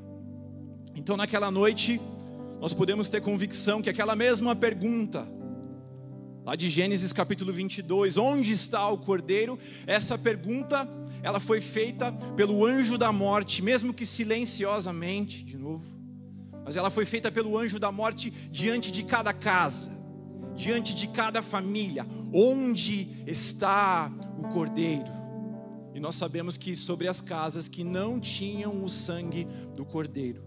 Então, 0.94 1.16
naquela 1.16 1.50
noite, 1.50 1.98
nós 2.62 2.72
podemos 2.72 3.08
ter 3.08 3.20
convicção 3.20 3.82
que 3.82 3.90
aquela 3.90 4.14
mesma 4.14 4.54
pergunta, 4.54 5.28
lá 6.44 6.54
de 6.54 6.70
Gênesis 6.70 7.12
capítulo 7.12 7.52
22, 7.52 8.16
onde 8.16 8.52
está 8.52 8.88
o 8.88 8.98
cordeiro? 8.98 9.58
Essa 9.84 10.16
pergunta, 10.16 10.88
ela 11.24 11.40
foi 11.40 11.60
feita 11.60 12.12
pelo 12.36 12.64
anjo 12.64 12.96
da 12.96 13.10
morte, 13.10 13.60
mesmo 13.60 13.92
que 13.92 14.06
silenciosamente, 14.06 15.42
de 15.44 15.58
novo, 15.58 15.84
mas 16.64 16.76
ela 16.76 16.88
foi 16.88 17.04
feita 17.04 17.32
pelo 17.32 17.58
anjo 17.58 17.80
da 17.80 17.90
morte 17.90 18.30
diante 18.30 18.92
de 18.92 19.02
cada 19.02 19.32
casa, 19.32 19.90
diante 20.54 20.94
de 20.94 21.08
cada 21.08 21.42
família, 21.42 22.06
onde 22.32 23.24
está 23.26 24.08
o 24.38 24.46
cordeiro? 24.50 25.10
E 25.92 25.98
nós 25.98 26.14
sabemos 26.14 26.56
que 26.56 26.76
sobre 26.76 27.08
as 27.08 27.20
casas 27.20 27.68
que 27.68 27.82
não 27.82 28.20
tinham 28.20 28.84
o 28.84 28.88
sangue 28.88 29.48
do 29.74 29.84
cordeiro, 29.84 30.44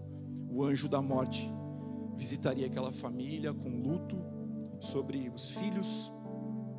o 0.48 0.64
anjo 0.64 0.88
da 0.88 1.02
morte 1.02 1.54
visitaria 2.16 2.66
aquela 2.66 2.90
família 2.90 3.52
com 3.52 3.68
luto 3.68 4.16
sobre 4.80 5.28
os 5.28 5.50
filhos 5.50 6.10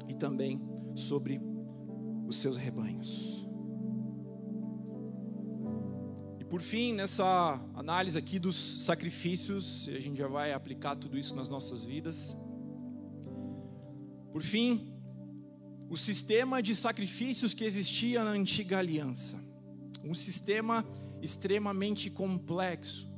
e 0.08 0.13
também 0.13 0.62
sobre 0.96 1.41
os 2.27 2.38
seus 2.38 2.58
rebanhos. 2.58 3.46
E 6.39 6.44
por 6.46 6.62
fim, 6.62 6.94
nessa 6.94 7.60
análise 7.75 8.17
aqui 8.17 8.39
dos 8.39 8.56
sacrifícios, 8.86 9.88
a 9.89 10.00
gente 10.00 10.17
já 10.17 10.27
vai 10.27 10.53
aplicar 10.53 10.96
tudo 10.96 11.17
isso 11.17 11.36
nas 11.36 11.50
nossas 11.50 11.84
vidas. 11.84 12.38
Por 14.32 14.41
fim, 14.41 14.94
o 15.89 15.96
sistema 15.96 16.62
de 16.62 16.75
sacrifícios 16.75 17.53
que 17.53 17.63
existia 17.63 18.24
na 18.24 18.32
antiga 18.32 18.77
aliança, 18.77 19.39
um 20.03 20.13
sistema 20.13 20.86
extremamente 21.22 22.10
complexo, 22.10 23.10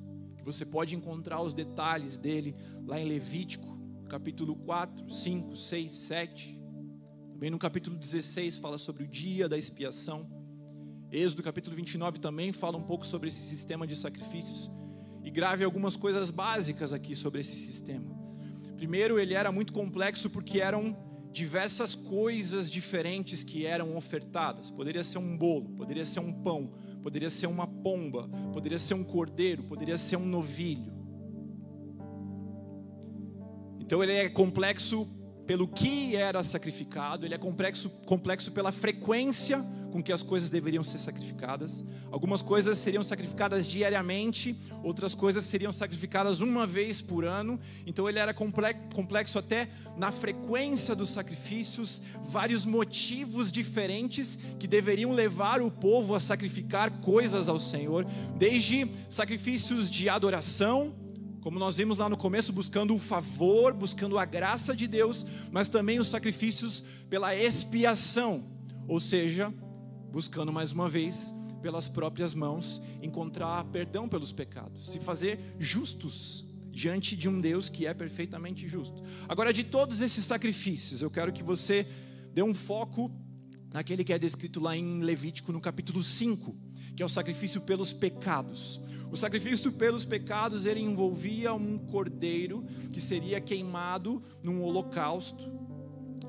você 0.51 0.65
pode 0.65 0.95
encontrar 0.95 1.41
os 1.41 1.53
detalhes 1.53 2.17
dele 2.17 2.55
lá 2.87 2.99
em 2.99 3.05
Levítico, 3.05 3.77
capítulo 4.09 4.55
4, 4.55 5.09
5, 5.09 5.55
6, 5.55 5.91
7. 5.91 6.59
Também 7.31 7.51
no 7.51 7.59
capítulo 7.59 7.95
16 7.95 8.57
fala 8.57 8.77
sobre 8.79 9.03
o 9.03 9.07
dia 9.07 9.47
da 9.47 9.57
expiação. 9.57 10.27
Êxodo 11.11 11.43
capítulo 11.43 11.75
29 11.75 12.19
também 12.19 12.51
fala 12.51 12.77
um 12.77 12.83
pouco 12.83 13.05
sobre 13.05 13.27
esse 13.27 13.43
sistema 13.43 13.85
de 13.85 13.95
sacrifícios. 13.95 14.71
E 15.23 15.29
grave 15.29 15.63
algumas 15.63 15.95
coisas 15.95 16.31
básicas 16.31 16.93
aqui 16.93 17.15
sobre 17.15 17.41
esse 17.41 17.55
sistema. 17.55 18.17
Primeiro, 18.75 19.19
ele 19.19 19.35
era 19.35 19.51
muito 19.51 19.71
complexo 19.71 20.29
porque 20.29 20.59
eram 20.59 20.97
diversas 21.31 21.95
coisas 21.95 22.69
diferentes 22.69 23.43
que 23.43 23.65
eram 23.65 23.95
ofertadas. 23.95 24.71
Poderia 24.71 25.03
ser 25.03 25.17
um 25.17 25.37
bolo, 25.37 25.69
poderia 25.69 26.05
ser 26.05 26.19
um 26.19 26.33
pão, 26.33 26.71
poderia 27.01 27.29
ser 27.29 27.47
uma 27.47 27.67
pomba, 27.67 28.27
poderia 28.53 28.77
ser 28.77 28.93
um 28.93 29.03
cordeiro, 29.03 29.63
poderia 29.63 29.97
ser 29.97 30.17
um 30.17 30.25
novilho. 30.25 30.93
Então 33.79 34.03
ele 34.03 34.13
é 34.13 34.29
complexo 34.29 35.07
pelo 35.45 35.67
que 35.67 36.15
era 36.15 36.43
sacrificado, 36.43 37.25
ele 37.25 37.33
é 37.33 37.37
complexo, 37.37 37.89
complexo 38.05 38.51
pela 38.51 38.71
frequência 38.71 39.65
com 39.91 40.01
que 40.01 40.11
as 40.11 40.23
coisas 40.23 40.49
deveriam 40.49 40.83
ser 40.83 40.97
sacrificadas. 40.97 41.83
Algumas 42.11 42.41
coisas 42.41 42.77
seriam 42.77 43.03
sacrificadas 43.03 43.67
diariamente, 43.67 44.55
outras 44.83 45.13
coisas 45.13 45.43
seriam 45.43 45.71
sacrificadas 45.71 46.39
uma 46.39 46.67
vez 46.67 47.01
por 47.01 47.25
ano. 47.25 47.59
Então 47.85 48.07
ele 48.07 48.19
era 48.19 48.33
complexo 48.33 49.39
até 49.39 49.69
na 49.97 50.11
frequência 50.11 50.95
dos 50.95 51.09
sacrifícios, 51.09 52.01
vários 52.23 52.65
motivos 52.65 53.51
diferentes 53.51 54.37
que 54.59 54.67
deveriam 54.67 55.11
levar 55.11 55.61
o 55.61 55.71
povo 55.71 56.15
a 56.15 56.19
sacrificar 56.19 56.99
coisas 57.01 57.47
ao 57.47 57.59
Senhor, 57.59 58.05
desde 58.37 58.89
sacrifícios 59.09 59.89
de 59.89 60.07
adoração, 60.09 60.95
como 61.41 61.57
nós 61.57 61.77
vimos 61.77 61.97
lá 61.97 62.09
no 62.09 62.17
começo, 62.17 62.51
buscando 62.51 62.93
o 62.93 62.99
favor, 62.99 63.73
buscando 63.73 64.19
a 64.19 64.25
graça 64.25 64.75
de 64.75 64.87
Deus, 64.87 65.25
mas 65.51 65.69
também 65.69 65.97
os 65.97 66.07
sacrifícios 66.07 66.83
pela 67.09 67.33
expiação, 67.33 68.43
ou 68.87 68.99
seja, 68.99 69.53
buscando 70.11 70.51
mais 70.51 70.71
uma 70.71 70.89
vez, 70.89 71.33
pelas 71.61 71.87
próprias 71.87 72.33
mãos, 72.33 72.81
encontrar 73.01 73.63
perdão 73.65 74.07
pelos 74.07 74.31
pecados, 74.31 74.91
se 74.91 74.99
fazer 74.99 75.39
justos 75.59 76.45
diante 76.71 77.15
de 77.15 77.27
um 77.27 77.41
Deus 77.41 77.67
que 77.67 77.85
é 77.85 77.93
perfeitamente 77.93 78.67
justo. 78.67 79.03
Agora, 79.27 79.51
de 79.51 79.63
todos 79.63 80.01
esses 80.01 80.23
sacrifícios, 80.23 81.01
eu 81.01 81.11
quero 81.11 81.33
que 81.33 81.43
você 81.43 81.85
dê 82.33 82.41
um 82.41 82.53
foco 82.53 83.11
naquele 83.73 84.03
que 84.03 84.13
é 84.13 84.19
descrito 84.19 84.59
lá 84.59 84.75
em 84.75 85.01
Levítico 85.01 85.51
no 85.51 85.59
capítulo 85.59 86.01
5, 86.01 86.55
que 86.95 87.03
é 87.03 87.05
o 87.05 87.09
sacrifício 87.09 87.61
pelos 87.61 87.93
pecados. 87.93 88.79
O 89.11 89.17
sacrifício 89.17 89.71
pelos 89.71 90.05
pecados 90.05 90.65
ele 90.65 90.79
envolvia 90.79 91.53
um 91.53 91.77
cordeiro 91.77 92.65
que 92.91 93.01
seria 93.01 93.41
queimado 93.41 94.23
num 94.41 94.63
holocausto 94.63 95.68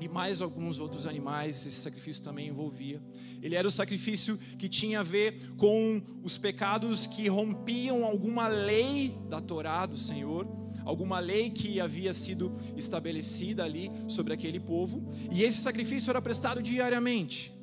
e 0.01 0.07
mais 0.07 0.41
alguns 0.41 0.79
outros 0.79 1.05
animais, 1.05 1.63
esse 1.65 1.75
sacrifício 1.75 2.23
também 2.23 2.47
envolvia. 2.47 2.99
Ele 3.39 3.55
era 3.55 3.67
o 3.67 3.71
sacrifício 3.71 4.35
que 4.57 4.67
tinha 4.67 5.01
a 5.01 5.03
ver 5.03 5.51
com 5.57 6.01
os 6.23 6.39
pecados 6.39 7.05
que 7.05 7.27
rompiam 7.27 8.03
alguma 8.03 8.47
lei 8.47 9.15
da 9.29 9.39
Torá 9.39 9.85
do 9.85 9.95
Senhor, 9.95 10.47
alguma 10.83 11.19
lei 11.19 11.51
que 11.51 11.79
havia 11.79 12.13
sido 12.13 12.51
estabelecida 12.75 13.63
ali 13.63 13.91
sobre 14.07 14.33
aquele 14.33 14.59
povo, 14.59 15.07
e 15.31 15.43
esse 15.43 15.59
sacrifício 15.59 16.09
era 16.09 16.19
prestado 16.19 16.63
diariamente. 16.63 17.53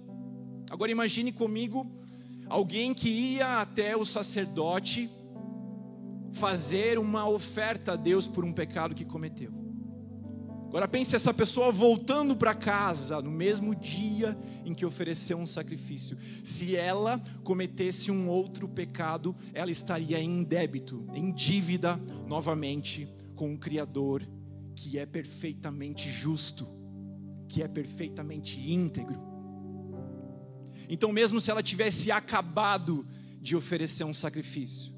Agora 0.70 0.92
imagine 0.92 1.32
comigo 1.32 1.90
alguém 2.48 2.94
que 2.94 3.08
ia 3.08 3.60
até 3.60 3.96
o 3.96 4.04
sacerdote 4.04 5.10
fazer 6.30 7.00
uma 7.00 7.28
oferta 7.28 7.94
a 7.94 7.96
Deus 7.96 8.28
por 8.28 8.44
um 8.44 8.52
pecado 8.52 8.94
que 8.94 9.04
cometeu. 9.04 9.67
Agora 10.68 10.86
pense 10.86 11.16
essa 11.16 11.32
pessoa 11.32 11.72
voltando 11.72 12.36
para 12.36 12.54
casa 12.54 13.22
no 13.22 13.30
mesmo 13.30 13.74
dia 13.74 14.36
em 14.66 14.74
que 14.74 14.84
ofereceu 14.84 15.38
um 15.38 15.46
sacrifício. 15.46 16.18
Se 16.44 16.76
ela 16.76 17.18
cometesse 17.42 18.10
um 18.10 18.28
outro 18.28 18.68
pecado, 18.68 19.34
ela 19.54 19.70
estaria 19.70 20.20
em 20.20 20.44
débito, 20.44 21.06
em 21.14 21.32
dívida 21.32 21.96
novamente 22.26 23.08
com 23.34 23.54
o 23.54 23.58
Criador, 23.58 24.28
que 24.74 24.98
é 24.98 25.06
perfeitamente 25.06 26.10
justo, 26.10 26.68
que 27.48 27.62
é 27.62 27.66
perfeitamente 27.66 28.70
íntegro. 28.70 29.18
Então, 30.86 31.10
mesmo 31.12 31.40
se 31.40 31.50
ela 31.50 31.62
tivesse 31.62 32.10
acabado 32.10 33.06
de 33.40 33.56
oferecer 33.56 34.04
um 34.04 34.12
sacrifício, 34.12 34.92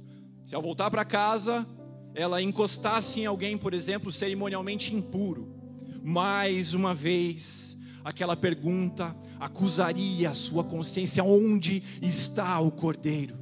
se 0.44 0.53
ao 0.53 0.62
voltar 0.62 0.90
para 0.90 1.05
casa, 1.05 1.64
ela 2.12 2.42
encostasse 2.42 3.21
em 3.21 3.27
alguém, 3.27 3.57
por 3.57 3.73
exemplo, 3.73 4.11
cerimonialmente 4.11 4.92
impuro, 4.92 5.60
mais 6.03 6.75
uma 6.75 6.95
vez, 6.95 7.77
aquela 8.05 8.37
pergunta 8.37 9.15
acusaria 9.39 10.31
a 10.31 10.35
sua 10.35 10.65
consciência: 10.65 11.23
onde 11.25 11.83
está 12.01 12.59
o 12.61 12.71
cordeiro? 12.71 13.39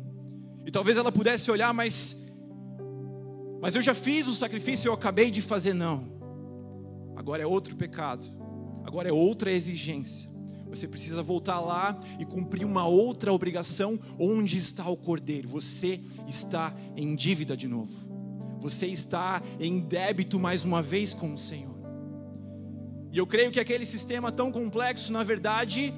E 0.67 0.71
talvez 0.71 0.97
ela 0.97 1.11
pudesse 1.11 1.51
olhar, 1.51 1.73
mas, 1.73 2.17
mas 3.61 3.75
eu 3.75 3.83
já 3.83 3.95
fiz 3.95 4.27
o 4.29 4.35
sacrifício, 4.35 4.89
eu 4.89 4.93
acabei 4.93 5.31
de 5.31 5.41
fazer, 5.41 5.73
não. 5.73 6.19
Agora 7.17 7.43
é 7.43 7.47
outro 7.47 7.75
pecado, 7.75 8.27
agora 8.85 9.09
é 9.09 9.13
outra 9.13 9.51
exigência. 9.51 10.31
Você 10.69 10.87
precisa 10.87 11.23
voltar 11.23 11.61
lá 11.61 11.99
e 12.19 12.27
cumprir 12.27 12.67
uma 12.67 12.87
outra 12.87 13.33
obrigação. 13.33 13.99
Onde 14.19 14.59
está 14.59 14.87
o 14.89 14.97
cordeiro? 14.97 15.49
Você 15.49 16.01
está 16.27 16.75
em 16.95 17.15
dívida 17.15 17.57
de 17.57 17.67
novo. 17.67 17.97
Você 18.61 18.87
está 18.87 19.43
em 19.59 19.81
débito 19.81 20.39
mais 20.39 20.65
uma 20.65 20.83
vez 20.83 21.15
com 21.15 21.33
o 21.33 21.39
Senhor. 21.39 21.78
E 23.19 23.21
eu 23.21 23.27
creio 23.27 23.51
que 23.51 23.59
aquele 23.59 23.85
sistema 23.85 24.31
tão 24.31 24.53
complexo, 24.53 25.13
na 25.13 25.25
verdade, 25.25 25.93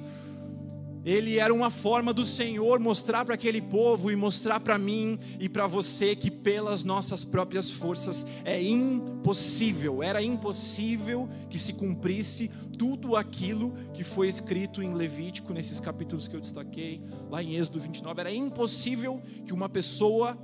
ele 1.05 1.37
era 1.37 1.53
uma 1.53 1.69
forma 1.69 2.11
do 2.11 2.25
Senhor 2.25 2.79
mostrar 2.79 3.23
para 3.23 3.35
aquele 3.35 3.61
povo 3.61 4.09
e 4.09 4.15
mostrar 4.15 4.59
para 4.59 4.75
mim 4.79 5.19
e 5.39 5.47
para 5.47 5.67
você 5.67 6.15
que 6.15 6.31
pelas 6.31 6.83
nossas 6.83 7.23
próprias 7.23 7.69
forças 7.69 8.25
é 8.43 8.59
impossível, 8.59 10.01
era 10.01 10.19
impossível 10.19 11.29
que 11.47 11.59
se 11.59 11.73
cumprisse 11.73 12.49
tudo 12.75 13.15
aquilo 13.15 13.75
que 13.93 14.03
foi 14.03 14.27
escrito 14.27 14.81
em 14.81 14.95
Levítico, 14.95 15.53
nesses 15.53 15.79
capítulos 15.79 16.27
que 16.27 16.35
eu 16.35 16.41
destaquei, 16.41 17.03
lá 17.29 17.43
em 17.43 17.55
Êxodo 17.55 17.79
29, 17.79 18.19
era 18.19 18.33
impossível 18.33 19.21
que 19.45 19.53
uma 19.53 19.69
pessoa 19.69 20.35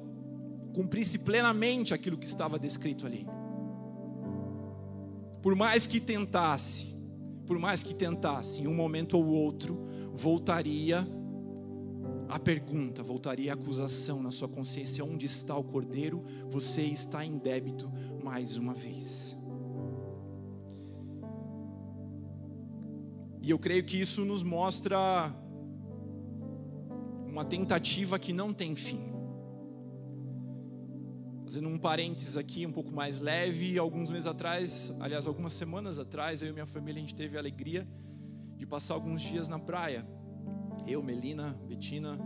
cumprisse 0.76 1.18
plenamente 1.18 1.92
aquilo 1.92 2.20
que 2.20 2.28
estava 2.28 2.60
descrito 2.60 3.08
ali 3.08 3.26
por 5.48 5.56
mais 5.56 5.88
que 5.88 6.02
tentasse, 6.02 6.94
por 7.46 7.58
mais 7.58 7.82
que 7.82 7.96
tentasse, 7.96 8.60
em 8.60 8.68
um 8.68 8.76
momento 8.76 9.18
ou 9.18 9.28
outro, 9.28 9.80
voltaria 10.12 11.08
a 12.28 12.38
pergunta, 12.38 13.02
voltaria 13.02 13.54
a 13.54 13.54
acusação 13.54 14.22
na 14.22 14.30
sua 14.30 14.50
consciência: 14.50 15.06
onde 15.06 15.26
está 15.26 15.56
o 15.56 15.64
cordeiro? 15.64 16.22
Você 16.50 16.82
está 16.82 17.24
em 17.24 17.38
débito 17.38 17.90
mais 18.22 18.58
uma 18.58 18.74
vez. 18.74 19.38
E 23.42 23.50
eu 23.50 23.58
creio 23.58 23.86
que 23.86 24.02
isso 24.02 24.26
nos 24.26 24.44
mostra 24.44 25.34
uma 27.26 27.46
tentativa 27.46 28.20
que 28.20 28.34
não 28.34 28.54
tem 28.54 28.76
fim. 28.76 29.17
Fazendo 31.48 31.70
um 31.70 31.78
parênteses 31.78 32.36
aqui, 32.36 32.66
um 32.66 32.74
pouco 32.74 32.92
mais 32.92 33.22
leve, 33.22 33.78
alguns 33.78 34.10
meses 34.10 34.28
atrás, 34.28 34.94
aliás, 35.00 35.26
algumas 35.26 35.54
semanas 35.54 35.98
atrás, 35.98 36.42
eu 36.42 36.50
e 36.50 36.52
minha 36.52 36.66
família, 36.66 37.00
a 37.00 37.00
gente 37.00 37.16
teve 37.16 37.38
a 37.38 37.40
alegria 37.40 37.88
de 38.58 38.66
passar 38.66 38.96
alguns 38.96 39.22
dias 39.22 39.48
na 39.48 39.58
praia. 39.58 40.06
Eu, 40.86 41.02
Melina, 41.02 41.58
Betina 41.66 42.20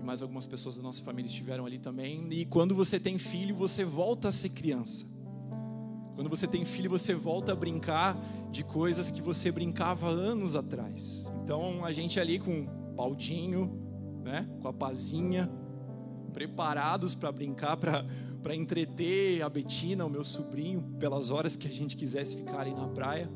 e 0.00 0.04
mais 0.04 0.22
algumas 0.22 0.46
pessoas 0.46 0.76
da 0.76 0.82
nossa 0.84 1.02
família 1.02 1.26
estiveram 1.26 1.66
ali 1.66 1.76
também. 1.76 2.24
E 2.30 2.44
quando 2.44 2.72
você 2.72 3.00
tem 3.00 3.18
filho, 3.18 3.56
você 3.56 3.84
volta 3.84 4.28
a 4.28 4.32
ser 4.32 4.50
criança. 4.50 5.04
Quando 6.14 6.30
você 6.30 6.46
tem 6.46 6.64
filho, 6.64 6.88
você 6.88 7.16
volta 7.16 7.50
a 7.50 7.56
brincar 7.56 8.16
de 8.52 8.62
coisas 8.62 9.10
que 9.10 9.20
você 9.20 9.50
brincava 9.50 10.06
anos 10.06 10.54
atrás. 10.54 11.26
Então, 11.42 11.84
a 11.84 11.90
gente 11.90 12.20
ali 12.20 12.38
com 12.38 12.60
o 12.60 12.94
baldinho, 12.94 14.22
né, 14.22 14.48
com 14.62 14.68
a 14.68 14.72
pazinha, 14.72 15.50
preparados 16.38 17.16
para 17.16 17.32
brincar, 17.32 17.76
para 17.76 18.54
entreter 18.54 19.42
a 19.42 19.48
Betina, 19.48 20.04
o 20.04 20.08
meu 20.08 20.22
sobrinho, 20.22 20.80
pelas 20.96 21.32
horas 21.32 21.56
que 21.56 21.66
a 21.66 21.70
gente 21.70 21.96
quisesse 21.96 22.36
ficar 22.36 22.60
ali 22.60 22.72
na 22.72 22.86
praia. 22.86 23.28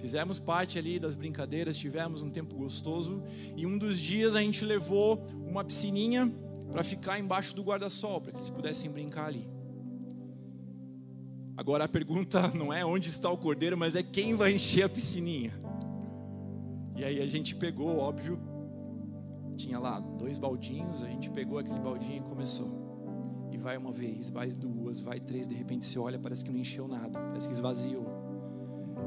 Fizemos 0.00 0.40
parte 0.40 0.76
ali 0.76 0.98
das 0.98 1.14
brincadeiras, 1.14 1.78
tivemos 1.78 2.22
um 2.22 2.30
tempo 2.30 2.56
gostoso 2.56 3.22
e 3.56 3.64
um 3.64 3.78
dos 3.78 4.00
dias 4.00 4.34
a 4.34 4.40
gente 4.40 4.64
levou 4.64 5.24
uma 5.46 5.62
piscininha 5.62 6.28
para 6.72 6.82
ficar 6.82 7.20
embaixo 7.20 7.54
do 7.54 7.62
guarda-sol, 7.62 8.20
para 8.20 8.32
que 8.32 8.38
eles 8.38 8.50
pudessem 8.50 8.90
brincar 8.90 9.26
ali. 9.26 9.46
Agora 11.56 11.84
a 11.84 11.88
pergunta 11.88 12.48
não 12.52 12.72
é 12.72 12.84
onde 12.84 13.08
está 13.10 13.30
o 13.30 13.38
cordeiro, 13.38 13.78
mas 13.78 13.94
é 13.94 14.02
quem 14.02 14.34
vai 14.34 14.52
encher 14.52 14.82
a 14.82 14.88
piscininha. 14.88 15.52
E 16.96 17.04
aí 17.04 17.22
a 17.22 17.26
gente 17.28 17.54
pegou, 17.54 17.96
óbvio, 17.98 18.40
tinha 19.60 19.78
lá 19.78 20.00
dois 20.00 20.38
baldinhos, 20.38 21.02
a 21.02 21.08
gente 21.08 21.30
pegou 21.30 21.58
aquele 21.58 21.80
baldinho 21.80 22.18
e 22.18 22.28
começou. 22.28 22.70
E 23.52 23.58
vai 23.58 23.76
uma 23.76 23.92
vez, 23.92 24.28
vai 24.28 24.48
duas, 24.48 25.00
vai 25.00 25.20
três, 25.20 25.46
de 25.46 25.54
repente 25.54 25.84
você 25.84 25.98
olha, 25.98 26.18
parece 26.18 26.44
que 26.44 26.50
não 26.50 26.58
encheu 26.58 26.88
nada, 26.88 27.18
parece 27.18 27.48
que 27.48 27.54
esvaziou. 27.54 28.06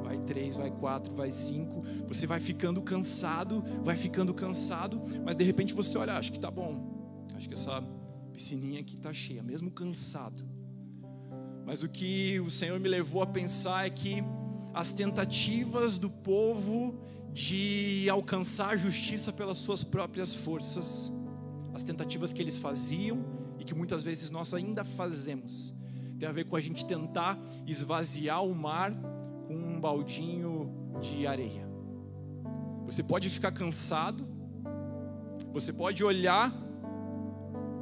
Vai 0.04 0.18
três, 0.20 0.56
vai 0.56 0.70
quatro, 0.70 1.16
vai 1.16 1.32
cinco, 1.32 1.82
você 2.08 2.28
vai 2.28 2.39
ficando 2.39 2.82
cansado, 2.82 3.63
vai 3.84 3.96
ficando 3.96 4.34
cansado, 4.34 5.02
mas 5.24 5.36
de 5.36 5.44
repente 5.44 5.74
você 5.74 5.98
olha, 5.98 6.13
acho 6.18 6.32
que 6.32 6.39
tá 6.39 6.52
bom, 6.52 7.26
acho 7.36 7.48
que 7.48 7.54
essa 7.54 7.82
piscininha 8.32 8.82
aqui 8.82 9.00
tá 9.00 9.13
cheia, 9.13 9.42
mesmo 9.42 9.72
cansado. 9.72 10.44
Mas 11.66 11.82
o 11.82 11.89
que 11.89 12.39
o 12.42 12.50
Senhor 12.50 12.80
me 12.80 12.89
levou 12.89 13.22
a 13.22 13.28
pensar 13.28 13.86
é 13.86 13.89
que 13.89 14.24
as 14.74 14.92
tentativas 14.92 15.98
do 15.98 16.10
povo 16.10 17.00
de 17.32 18.08
alcançar 18.10 18.70
a 18.70 18.76
justiça 18.76 19.32
pelas 19.32 19.60
suas 19.60 19.84
próprias 19.84 20.34
forças, 20.34 21.12
as 21.74 21.84
tentativas 21.84 22.34
que 22.34 22.42
eles 22.42 22.58
faziam 22.58 23.24
e 23.60 23.64
que 23.64 23.74
muitas 23.74 24.04
vezes 24.04 24.30
nós 24.30 24.54
ainda 24.54 24.84
fazemos, 24.84 25.74
tem 26.20 26.28
a 26.28 26.32
ver 26.32 26.46
com 26.46 26.56
a 26.56 26.60
gente 26.62 26.86
tentar 26.86 27.40
esvaziar 27.66 28.44
o 28.44 28.54
mar 28.54 28.94
com 29.48 29.56
um 29.56 29.80
baldinho 29.80 30.72
de 31.02 31.28
areia. 31.28 31.68
Você 32.86 33.04
pode 33.04 33.30
ficar 33.30 33.52
cansado, 33.52 34.28
você 35.52 35.74
pode 35.74 36.04
olhar 36.04 36.52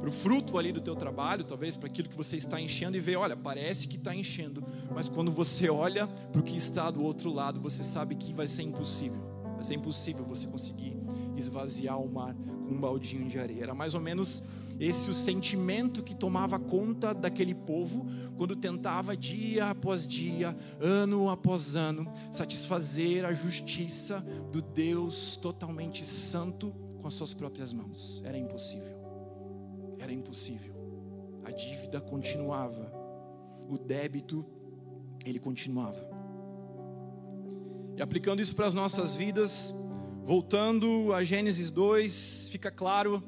para 0.02 0.08
o 0.08 0.12
fruto 0.12 0.58
ali 0.58 0.72
do 0.72 0.80
teu 0.80 0.96
trabalho, 0.96 1.44
talvez 1.44 1.76
para 1.76 1.86
aquilo 1.86 2.08
que 2.08 2.16
você 2.16 2.36
está 2.36 2.60
enchendo 2.60 2.96
e 2.96 3.00
ver, 3.00 3.14
olha, 3.14 3.36
parece 3.36 3.86
que 3.86 3.96
está 3.96 4.12
enchendo, 4.12 4.60
mas 4.92 5.08
quando 5.08 5.30
você 5.30 5.70
olha 5.70 6.08
para 6.08 6.40
o 6.40 6.42
que 6.42 6.56
está 6.56 6.90
do 6.90 7.04
outro 7.04 7.32
lado, 7.32 7.60
você 7.60 7.84
sabe 7.84 8.16
que 8.16 8.34
vai 8.34 8.48
ser 8.48 8.62
impossível. 8.62 9.22
Vai 9.54 9.62
ser 9.62 9.74
impossível 9.74 10.24
você 10.24 10.48
conseguir 10.48 10.96
esvaziar 11.36 12.00
o 12.00 12.12
mar 12.12 12.34
com 12.34 12.74
um 12.74 12.80
baldinho 12.80 13.28
de 13.28 13.38
areia. 13.38 13.62
Era 13.62 13.76
mais 13.76 13.94
ou 13.94 14.00
menos 14.00 14.42
esse 14.80 15.08
o 15.08 15.14
sentimento 15.14 16.02
que 16.02 16.16
tomava 16.16 16.58
conta 16.58 17.14
daquele 17.14 17.54
povo 17.54 18.04
quando 18.36 18.56
tentava 18.56 19.16
dia 19.16 19.70
após 19.70 20.04
dia, 20.04 20.56
ano 20.80 21.30
após 21.30 21.76
ano, 21.76 22.12
satisfazer 22.28 23.24
a 23.24 23.32
justiça 23.32 24.18
do 24.50 24.60
Deus 24.60 25.36
totalmente 25.36 26.04
santo 26.04 26.74
com 27.00 27.06
as 27.06 27.14
suas 27.14 27.32
próprias 27.32 27.72
mãos. 27.72 28.20
Era 28.24 28.36
impossível. 28.36 28.91
Era 30.02 30.12
impossível. 30.12 30.74
A 31.44 31.50
dívida 31.50 32.00
continuava. 32.00 32.92
O 33.68 33.78
débito 33.78 34.44
ele 35.24 35.38
continuava. 35.38 36.04
E 37.96 38.02
aplicando 38.02 38.40
isso 38.40 38.54
para 38.54 38.66
as 38.66 38.74
nossas 38.74 39.14
vidas, 39.14 39.72
voltando 40.24 41.12
a 41.12 41.22
Gênesis 41.22 41.70
2, 41.70 42.48
fica 42.50 42.70
claro 42.70 43.22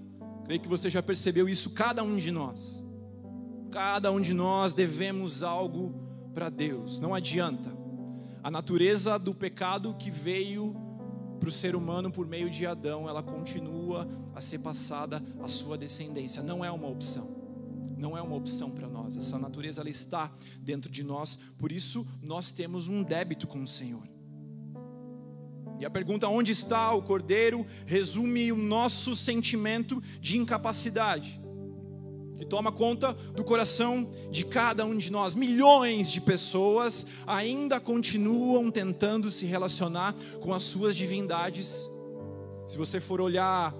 Creio 0.44 0.60
que 0.60 0.68
você 0.68 0.90
já 0.90 1.02
percebeu 1.02 1.48
isso, 1.48 1.70
cada 1.70 2.02
um 2.02 2.16
de 2.16 2.30
nós. 2.30 2.82
Cada 3.70 4.12
um 4.12 4.20
de 4.20 4.34
nós 4.34 4.74
devemos 4.74 5.42
algo 5.42 5.94
para 6.34 6.50
Deus, 6.50 7.00
não 7.00 7.14
adianta. 7.14 7.72
A 8.42 8.50
natureza 8.50 9.18
do 9.18 9.34
pecado 9.34 9.94
que 9.94 10.10
veio 10.10 10.76
para 11.38 11.48
o 11.48 11.52
ser 11.52 11.76
humano 11.76 12.10
por 12.10 12.26
meio 12.26 12.48
de 12.48 12.66
Adão, 12.66 13.08
ela 13.08 13.22
continua 13.22 14.08
a 14.34 14.40
ser 14.40 14.58
passada 14.58 15.22
à 15.42 15.48
sua 15.48 15.76
descendência, 15.76 16.42
não 16.42 16.64
é 16.64 16.70
uma 16.70 16.88
opção. 16.88 17.44
Não 17.96 18.18
é 18.18 18.20
uma 18.20 18.36
opção 18.36 18.70
para 18.70 18.88
nós, 18.88 19.16
essa 19.16 19.38
natureza 19.38 19.80
ela 19.80 19.88
está 19.88 20.30
dentro 20.60 20.90
de 20.90 21.02
nós, 21.02 21.38
por 21.56 21.72
isso 21.72 22.06
nós 22.20 22.52
temos 22.52 22.86
um 22.88 23.02
débito 23.02 23.46
com 23.46 23.62
o 23.62 23.66
Senhor. 23.66 24.06
E 25.78 25.84
a 25.84 25.90
pergunta 25.90 26.28
onde 26.28 26.52
está 26.52 26.92
o 26.92 27.02
cordeiro? 27.02 27.66
resume 27.86 28.52
o 28.52 28.56
nosso 28.56 29.14
sentimento 29.14 30.02
de 30.20 30.38
incapacidade, 30.38 31.40
que 32.36 32.44
toma 32.44 32.72
conta 32.72 33.12
do 33.34 33.44
coração 33.44 34.10
de 34.30 34.44
cada 34.44 34.84
um 34.84 34.96
de 34.96 35.10
nós. 35.10 35.34
Milhões 35.34 36.10
de 36.10 36.20
pessoas 36.20 37.06
ainda 37.26 37.80
continuam 37.80 38.70
tentando 38.70 39.30
se 39.30 39.46
relacionar 39.46 40.14
com 40.40 40.52
as 40.52 40.62
suas 40.62 40.96
divindades. 40.96 41.88
Se 42.66 42.76
você 42.76 43.00
for 43.00 43.20
olhar 43.20 43.74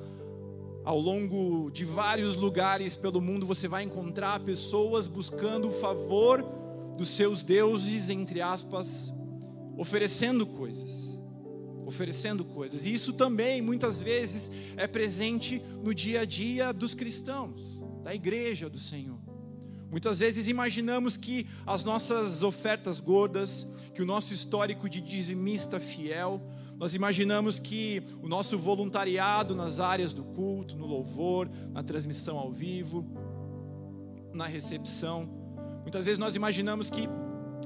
ao 0.85 0.99
longo 0.99 1.71
de 1.71 1.85
vários 1.85 2.37
lugares 2.37 2.95
pelo 2.95 3.21
mundo, 3.21 3.47
você 3.47 3.67
vai 3.67 3.83
encontrar 3.83 4.41
pessoas 4.41 5.09
buscando 5.09 5.69
o 5.69 5.73
favor 5.73 6.45
dos 6.97 7.09
seus 7.09 7.43
deuses, 7.43 8.11
entre 8.11 8.41
aspas, 8.41 9.13
oferecendo 9.77 10.47
coisas 10.47 11.15
oferecendo 11.87 12.45
coisas. 12.45 12.87
E 12.87 12.95
isso 12.95 13.13
também 13.13 13.61
muitas 13.61 14.01
vezes 14.01 14.51
é 14.77 14.87
presente 14.87 15.63
no 15.83 15.95
dia 15.95 16.21
a 16.21 16.25
dia 16.25 16.73
dos 16.73 16.95
cristãos, 16.95 17.74
da 18.05 18.15
igreja 18.15 18.69
do 18.69 18.79
Senhor. 18.79 19.19
Muitas 19.91 20.19
vezes 20.19 20.47
imaginamos 20.47 21.17
que 21.17 21.47
as 21.67 21.83
nossas 21.83 22.43
ofertas 22.43 23.01
gordas, 23.01 23.67
que 23.95 24.03
o 24.03 24.07
nosso 24.07 24.35
histórico 24.35 24.89
de 24.89 25.01
dizimista 25.01 25.81
fiel, 25.81 26.41
nós 26.77 26.95
imaginamos 26.95 27.59
que 27.59 28.03
o 28.21 28.29
nosso 28.29 28.59
voluntariado 28.59 29.55
nas 29.55 29.81
áreas 29.81 30.13
do 30.13 30.23
culto, 30.23 30.77
no 30.77 30.85
louvor, 30.85 31.49
na 31.73 31.83
transmissão 31.83 32.37
ao 32.37 32.53
vivo, 32.53 33.07
na 34.35 34.47
recepção, 34.47 35.27
muitas 35.83 36.05
vezes 36.05 36.19
nós 36.19 36.37
imaginamos 36.37 36.91
que 36.91 37.09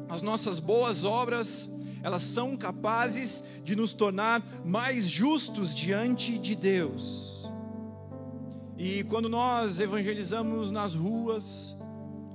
as 0.08 0.22
nossas 0.22 0.60
boas 0.60 1.02
obras 1.02 1.68
elas 2.00 2.22
são 2.22 2.56
capazes 2.56 3.42
de 3.64 3.74
nos 3.74 3.92
tornar 3.92 4.40
mais 4.64 5.08
justos 5.08 5.74
diante 5.74 6.38
de 6.38 6.54
Deus. 6.54 7.37
E 8.78 9.02
quando 9.04 9.28
nós 9.28 9.80
evangelizamos 9.80 10.70
nas 10.70 10.94
ruas, 10.94 11.76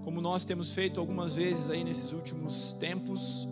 como 0.03 0.19
nós 0.19 0.43
temos 0.43 0.71
feito 0.71 0.99
algumas 0.99 1.33
vezes 1.33 1.69
aí 1.69 1.83
nesses 1.83 2.11
últimos 2.11 2.73
tempos, 2.73 3.47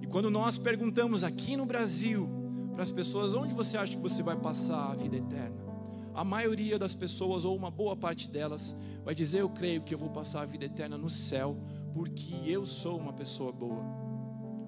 e 0.00 0.06
quando 0.06 0.30
nós 0.30 0.58
perguntamos 0.58 1.24
aqui 1.24 1.56
no 1.56 1.64
Brasil 1.64 2.28
para 2.72 2.82
as 2.82 2.92
pessoas 2.92 3.34
onde 3.34 3.54
você 3.54 3.76
acha 3.76 3.96
que 3.96 4.02
você 4.02 4.22
vai 4.22 4.36
passar 4.36 4.92
a 4.92 4.94
vida 4.94 5.16
eterna, 5.16 5.56
a 6.14 6.22
maioria 6.22 6.78
das 6.78 6.94
pessoas, 6.94 7.44
ou 7.44 7.56
uma 7.56 7.70
boa 7.70 7.96
parte 7.96 8.30
delas, 8.30 8.76
vai 9.04 9.14
dizer: 9.14 9.40
Eu 9.40 9.48
creio 9.48 9.80
que 9.80 9.94
eu 9.94 9.98
vou 9.98 10.10
passar 10.10 10.42
a 10.42 10.46
vida 10.46 10.66
eterna 10.66 10.98
no 10.98 11.08
céu, 11.08 11.56
porque 11.94 12.34
eu 12.44 12.66
sou 12.66 12.98
uma 12.98 13.12
pessoa 13.12 13.50
boa 13.50 14.10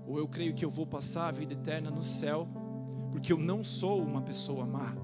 ou 0.06 0.18
eu 0.18 0.28
creio 0.28 0.52
que 0.52 0.64
eu 0.64 0.70
vou 0.70 0.86
passar 0.86 1.28
a 1.28 1.30
vida 1.30 1.54
eterna 1.54 1.90
no 1.90 2.02
céu, 2.02 2.46
porque 3.10 3.32
eu 3.32 3.38
não 3.38 3.62
sou 3.62 4.02
uma 4.02 4.20
pessoa 4.20 4.66
má. 4.66 4.94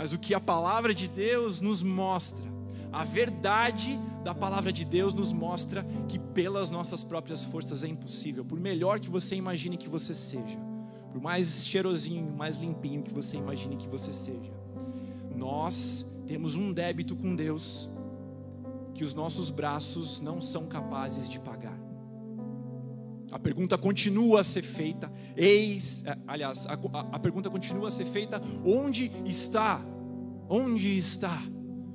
Mas 0.00 0.14
o 0.14 0.18
que 0.18 0.32
a 0.32 0.40
palavra 0.40 0.94
de 0.94 1.06
Deus 1.06 1.60
nos 1.60 1.82
mostra, 1.82 2.50
a 2.90 3.04
verdade 3.04 4.00
da 4.24 4.34
palavra 4.34 4.72
de 4.72 4.82
Deus 4.82 5.12
nos 5.12 5.30
mostra 5.30 5.84
que 6.08 6.18
pelas 6.18 6.70
nossas 6.70 7.04
próprias 7.04 7.44
forças 7.44 7.84
é 7.84 7.86
impossível, 7.86 8.42
por 8.42 8.58
melhor 8.58 8.98
que 8.98 9.10
você 9.10 9.36
imagine 9.36 9.76
que 9.76 9.90
você 9.90 10.14
seja, 10.14 10.58
por 11.12 11.20
mais 11.20 11.66
cheirosinho, 11.66 12.32
mais 12.32 12.56
limpinho 12.56 13.02
que 13.02 13.12
você 13.12 13.36
imagine 13.36 13.76
que 13.76 13.86
você 13.86 14.10
seja, 14.10 14.50
nós 15.36 16.06
temos 16.26 16.56
um 16.56 16.72
débito 16.72 17.14
com 17.14 17.36
Deus 17.36 17.86
que 18.94 19.04
os 19.04 19.12
nossos 19.12 19.50
braços 19.50 20.18
não 20.18 20.40
são 20.40 20.64
capazes 20.64 21.28
de 21.28 21.38
pagar. 21.38 21.78
A 23.30 23.38
pergunta 23.38 23.78
continua 23.78 24.40
a 24.40 24.44
ser 24.44 24.62
feita, 24.62 25.12
eis, 25.36 26.04
é, 26.04 26.16
aliás, 26.26 26.66
a, 26.66 26.72
a, 26.72 27.00
a, 27.16 27.18
pergunta 27.18 27.48
continua 27.48 27.88
a 27.88 27.90
ser 27.90 28.06
feita: 28.06 28.42
onde 28.64 29.12
está? 29.24 29.80
Onde 30.50 30.96
está? 30.98 31.40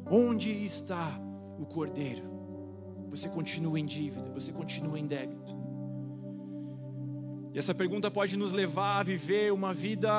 Onde 0.10 0.50
está 0.50 1.20
o 1.60 1.66
cordeiro? 1.66 2.24
Você 3.10 3.28
continua 3.28 3.80
em 3.80 3.86
dívida, 3.86 4.32
você 4.34 4.52
continua 4.52 4.98
em 4.98 5.06
débito. 5.06 5.54
E 7.54 7.60
essa 7.60 7.76
pergunta 7.76 8.10
pode 8.10 8.38
nos 8.38 8.52
levar 8.52 9.00
a 9.00 9.04
viver 9.04 9.52
uma 9.52 9.74
vida 9.74 10.10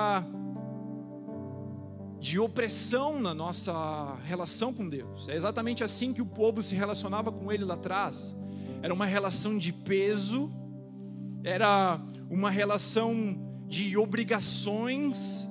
de 2.21 2.39
opressão 2.39 3.19
na 3.21 3.35
nossa 3.35 4.15
relação 4.25 4.73
com 4.73 4.89
Deus. 4.89 5.29
É 5.29 5.35
exatamente 5.35 5.83
assim 5.83 6.13
que 6.13 6.23
o 6.23 6.27
povo 6.27 6.63
se 6.63 6.75
relacionava 6.75 7.33
com 7.33 7.51
Ele 7.51 7.65
lá 7.65 7.75
atrás. 7.75 8.37
Era 8.83 8.93
uma 8.93 9.07
relação 9.07 9.57
de 9.57 9.73
peso 9.73 10.53
era 11.47 12.01
uma 12.29 12.51
relação 12.51 13.39
de 13.69 13.97
obrigações, 13.97 15.49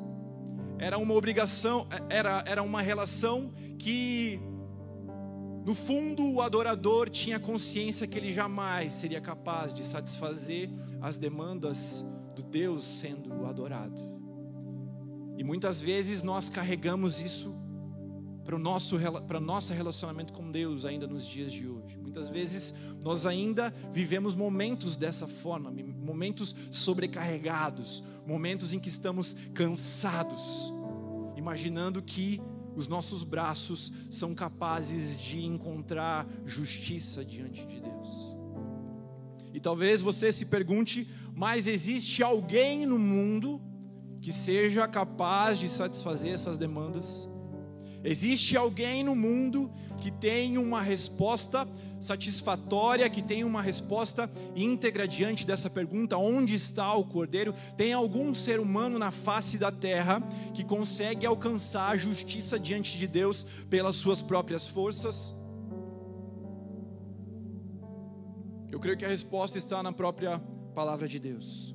era 0.86 1.00
uma 1.00 1.16
obrigação, 1.16 1.88
era, 2.08 2.44
era 2.46 2.62
uma 2.62 2.80
relação 2.80 3.52
que, 3.80 4.40
no 5.66 5.74
fundo, 5.74 6.32
o 6.32 6.44
adorador 6.44 7.10
tinha 7.10 7.40
consciência 7.40 8.06
que 8.06 8.20
ele 8.20 8.32
jamais 8.32 8.94
seria 8.94 9.20
capaz 9.20 9.74
de 9.74 9.84
satisfazer 9.84 10.70
as 11.02 11.18
demandas 11.18 12.06
do 12.36 12.44
Deus 12.44 12.84
sendo 12.84 13.48
adorado. 13.48 14.00
E 15.36 15.44
muitas 15.44 15.82
vezes 15.82 16.22
nós 16.22 16.52
carregamos 16.52 17.20
isso 17.20 17.56
para 18.46 18.56
o 18.56 18.60
nosso 18.60 18.96
para 19.28 19.40
nosso 19.40 19.74
relacionamento 19.74 20.32
com 20.32 20.52
Deus 20.52 20.86
ainda 20.86 21.08
nos 21.08 21.26
dias 21.28 21.52
de 21.52 21.68
hoje. 21.68 21.98
Muitas 21.98 22.30
vezes 22.30 22.76
nós 23.04 23.26
ainda 23.26 23.74
vivemos 23.92 24.36
momentos 24.36 24.96
dessa 24.96 25.28
forma, 25.28 25.72
momentos 25.72 26.56
sobrecarregados, 26.70 28.04
momentos 28.26 28.72
em 28.72 28.80
que 28.80 28.88
estamos 28.88 29.36
cansados, 29.54 30.72
imaginando 31.46 32.02
que 32.02 32.42
os 32.76 32.88
nossos 32.88 33.22
braços 33.24 33.94
são 34.10 34.34
capazes 34.34 35.16
de 35.16 35.46
encontrar 35.46 36.28
justiça 36.44 37.24
diante 37.24 37.64
de 37.68 37.80
Deus. 37.82 38.36
E 39.54 39.60
talvez 39.60 40.02
você 40.02 40.32
se 40.32 40.46
pergunte, 40.46 41.08
mas 41.36 41.68
existe 41.68 42.24
alguém 42.24 42.88
no 42.88 42.98
mundo 42.98 43.62
que 44.24 44.34
seja 44.34 44.88
capaz 44.88 45.60
de 45.60 45.70
satisfazer 45.70 46.34
essas 46.34 46.58
demandas? 46.58 47.30
Existe 48.04 48.58
alguém 48.58 49.04
no 49.04 49.16
mundo 49.16 49.72
que 50.00 50.10
tem 50.10 50.58
uma 50.58 50.82
resposta 50.82 51.68
satisfatória, 52.06 53.10
que 53.10 53.22
tem 53.22 53.44
uma 53.44 53.62
resposta 53.62 54.30
íntegra 54.56 55.08
diante 55.08 55.46
dessa 55.46 55.70
pergunta: 55.70 56.18
onde 56.18 56.54
está 56.54 56.94
o 56.94 57.06
cordeiro? 57.06 57.54
Tem 57.76 57.94
algum 57.94 58.34
ser 58.34 58.60
humano 58.60 59.00
na 59.00 59.12
face 59.12 59.58
da 59.58 59.72
terra 59.72 60.22
que 60.54 60.64
consegue 60.64 61.26
alcançar 61.26 61.92
a 61.92 61.98
justiça 61.98 62.60
diante 62.60 62.98
de 62.98 63.08
Deus 63.08 63.44
pelas 63.70 63.96
suas 63.96 64.22
próprias 64.22 64.68
forças? 64.68 65.34
Eu 68.72 68.80
creio 68.80 68.98
que 68.98 69.06
a 69.06 69.10
resposta 69.10 69.58
está 69.58 69.82
na 69.82 69.92
própria 69.92 70.40
palavra 70.74 71.08
de 71.08 71.18
Deus. 71.18 71.74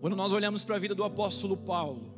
Quando 0.00 0.16
nós 0.16 0.32
olhamos 0.32 0.64
para 0.64 0.74
a 0.74 0.78
vida 0.78 0.94
do 0.94 1.04
apóstolo 1.04 1.56
Paulo, 1.56 2.12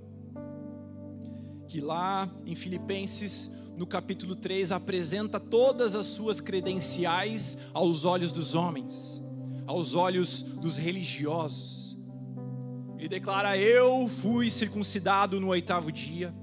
que 1.67 1.81
lá 1.81 2.31
em 2.47 2.55
Filipenses, 2.55 3.51
no 3.77 3.87
capítulo 3.87 4.37
3, 4.37 4.73
apresenta 4.73 5.41
todas 5.41 5.95
as 5.95 6.07
suas 6.07 6.41
credenciais 6.41 7.59
aos 7.73 8.05
olhos 8.05 8.31
dos 8.31 8.55
homens, 8.55 9.23
aos 9.67 9.95
olhos 9.95 10.43
dos 10.43 10.77
religiosos. 10.77 11.97
Ele 12.99 13.09
declara: 13.09 13.57
Eu 13.59 14.09
fui 14.09 14.51
circuncidado 14.51 15.41
no 15.41 15.49
oitavo 15.49 15.91
dia, 15.91 16.35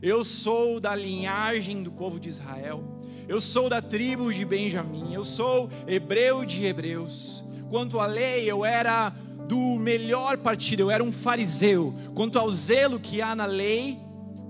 eu 0.00 0.24
sou 0.24 0.80
da 0.80 0.94
linhagem 0.94 1.82
do 1.82 1.92
povo 1.92 2.18
de 2.18 2.28
Israel, 2.28 3.02
eu 3.28 3.40
sou 3.40 3.68
da 3.68 3.82
tribo 3.82 4.32
de 4.32 4.44
Benjamim, 4.44 5.12
eu 5.12 5.22
sou 5.22 5.68
hebreu 5.86 6.44
de 6.44 6.64
hebreus. 6.64 7.44
Quanto 7.68 8.00
à 8.00 8.06
lei, 8.06 8.50
eu 8.50 8.64
era 8.64 9.10
do 9.46 9.78
melhor 9.78 10.38
partido, 10.38 10.80
eu 10.80 10.90
era 10.90 11.04
um 11.04 11.12
fariseu. 11.12 11.94
Quanto 12.14 12.38
ao 12.38 12.50
zelo 12.50 12.98
que 12.98 13.20
há 13.20 13.34
na 13.34 13.46
lei, 13.46 13.98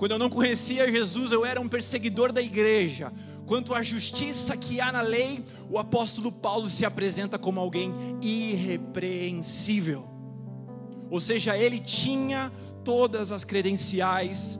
quando 0.00 0.12
eu 0.12 0.18
não 0.18 0.30
conhecia 0.30 0.90
Jesus, 0.90 1.30
eu 1.30 1.44
era 1.44 1.60
um 1.60 1.68
perseguidor 1.68 2.32
da 2.32 2.40
igreja. 2.40 3.12
Quanto 3.44 3.74
à 3.74 3.82
justiça 3.82 4.56
que 4.56 4.80
há 4.80 4.90
na 4.90 5.02
lei, 5.02 5.44
o 5.68 5.78
apóstolo 5.78 6.32
Paulo 6.32 6.70
se 6.70 6.86
apresenta 6.86 7.38
como 7.38 7.60
alguém 7.60 7.92
irrepreensível. 8.22 10.08
Ou 11.10 11.20
seja, 11.20 11.54
ele 11.54 11.78
tinha 11.78 12.50
todas 12.82 13.30
as 13.30 13.44
credenciais 13.44 14.58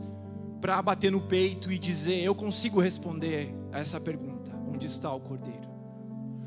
para 0.61 0.83
bater 0.83 1.11
no 1.11 1.23
peito 1.23 1.73
e 1.73 1.79
dizer: 1.79 2.23
Eu 2.23 2.35
consigo 2.35 2.79
responder 2.79 3.49
a 3.73 3.81
essa 3.81 3.99
pergunta: 3.99 4.55
onde 4.71 4.85
está 4.85 5.11
o 5.11 5.21
cordeiro? 5.21 5.70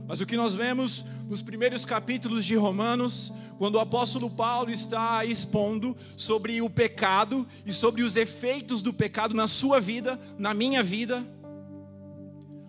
Mas 0.07 0.19
o 0.19 0.25
que 0.25 0.35
nós 0.35 0.53
vemos 0.53 1.05
nos 1.29 1.41
primeiros 1.41 1.85
capítulos 1.85 2.43
de 2.43 2.55
Romanos, 2.55 3.31
quando 3.57 3.75
o 3.75 3.79
apóstolo 3.79 4.29
Paulo 4.29 4.69
está 4.69 5.23
expondo 5.23 5.95
sobre 6.17 6.61
o 6.61 6.69
pecado 6.69 7.47
e 7.65 7.71
sobre 7.71 8.03
os 8.03 8.17
efeitos 8.17 8.81
do 8.81 8.93
pecado 8.93 9.33
na 9.33 9.47
sua 9.47 9.79
vida, 9.79 10.19
na 10.37 10.53
minha 10.53 10.83
vida, 10.83 11.25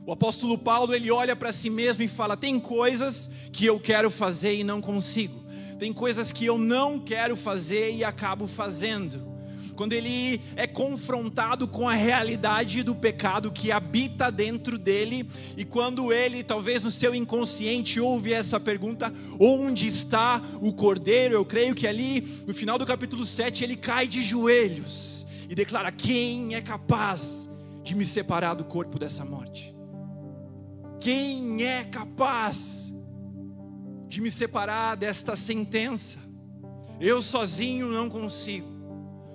o 0.07 0.13
apóstolo 0.13 0.57
Paulo 0.57 0.95
ele 0.95 1.11
olha 1.11 1.35
para 1.35 1.53
si 1.53 1.69
mesmo 1.69 2.03
e 2.03 2.09
fala: 2.09 2.37
tem 2.37 2.61
coisas 2.61 3.31
que 3.53 3.67
eu 3.67 3.81
quero 3.81 4.11
fazer 4.11 4.55
e 4.55 4.65
não 4.65 4.81
consigo. 4.81 5.45
Tem 5.79 5.93
coisas 5.93 6.31
que 6.31 6.47
eu 6.47 6.57
não 6.57 7.01
quero 7.01 7.35
fazer 7.35 7.95
e 7.95 8.05
acabo 8.05 8.47
fazendo 8.47 9.34
quando 9.75 9.93
ele 9.93 10.41
é 10.57 10.67
confrontado 10.67 11.67
com 11.67 11.89
a 11.89 11.95
realidade 11.95 12.83
do 12.83 12.95
pecado 12.95 13.51
que 13.51 13.73
habita 13.73 14.31
dentro 14.31 14.79
dele, 14.79 15.29
e 15.57 15.65
quando 15.65 16.13
ele, 16.13 16.43
talvez 16.43 16.83
no 16.83 16.91
seu 16.91 17.15
inconsciente, 17.15 18.01
ouve 18.01 18.33
essa 18.33 18.59
pergunta: 18.61 19.13
onde 19.41 19.87
está 19.87 20.41
o 20.61 20.73
cordeiro? 20.73 21.35
Eu 21.35 21.45
creio 21.45 21.75
que 21.75 21.87
ali, 21.87 22.43
no 22.47 22.55
final 22.55 22.79
do 22.79 22.87
capítulo 22.87 23.27
7, 23.27 23.65
ele 23.65 23.77
cai 23.77 24.07
de 24.07 24.23
joelhos 24.23 25.27
e 25.49 25.55
declara: 25.55 25.91
Quem 25.91 26.55
é 26.55 26.61
capaz 26.61 27.51
de 27.83 27.95
me 27.95 28.05
separar 28.05 28.55
do 28.55 28.65
corpo 28.65 28.99
dessa 28.99 29.25
morte? 29.25 29.75
Quem 31.01 31.65
é 31.65 31.85
capaz 31.85 32.93
de 34.09 34.21
me 34.21 34.31
separar 34.31 34.97
desta 34.97 35.37
sentença? 35.37 36.19
Eu 37.01 37.21
sozinho 37.21 37.89
não 37.89 38.09
consigo. 38.09 38.74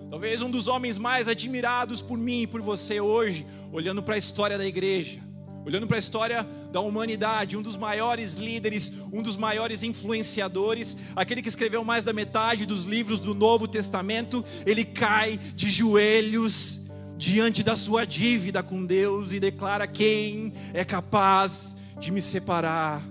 Talvez 0.09 0.41
um 0.41 0.49
dos 0.49 0.67
homens 0.67 0.97
mais 0.97 1.27
admirados 1.27 2.01
por 2.01 2.17
mim 2.17 2.41
e 2.41 2.47
por 2.47 2.61
você 2.61 2.99
hoje, 2.99 3.45
olhando 3.71 4.01
para 4.01 4.15
a 4.15 4.17
história 4.17 4.57
da 4.57 4.65
igreja, 4.65 5.21
olhando 5.63 5.85
para 5.85 5.97
a 5.97 5.99
história 5.99 6.43
da 6.71 6.79
humanidade, 6.79 7.55
um 7.55 7.61
dos 7.61 7.77
maiores 7.77 8.33
líderes, 8.33 8.91
um 9.13 9.21
dos 9.21 9.37
maiores 9.37 9.83
influenciadores, 9.83 10.97
aquele 11.15 11.43
que 11.43 11.47
escreveu 11.47 11.83
mais 11.85 12.03
da 12.03 12.11
metade 12.11 12.65
dos 12.65 12.83
livros 12.85 13.19
do 13.19 13.35
Novo 13.35 13.67
Testamento, 13.67 14.43
ele 14.65 14.83
cai 14.83 15.37
de 15.37 15.69
joelhos 15.69 16.81
diante 17.15 17.61
da 17.61 17.75
sua 17.75 18.03
dívida 18.03 18.63
com 18.63 18.83
Deus 18.83 19.31
e 19.31 19.39
declara: 19.39 19.85
Quem 19.85 20.53
é 20.73 20.83
capaz 20.83 21.75
de 21.99 22.11
me 22.11 22.21
separar 22.21 23.03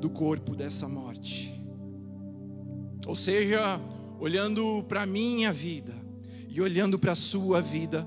do 0.00 0.08
corpo 0.08 0.56
dessa 0.56 0.88
morte? 0.88 1.52
Ou 3.06 3.14
seja, 3.14 3.80
olhando 4.18 4.82
para 4.84 5.02
a 5.02 5.06
minha 5.06 5.52
vida 5.52 5.94
e 6.48 6.60
olhando 6.60 6.98
para 6.98 7.12
a 7.12 7.16
sua 7.16 7.60
vida, 7.60 8.06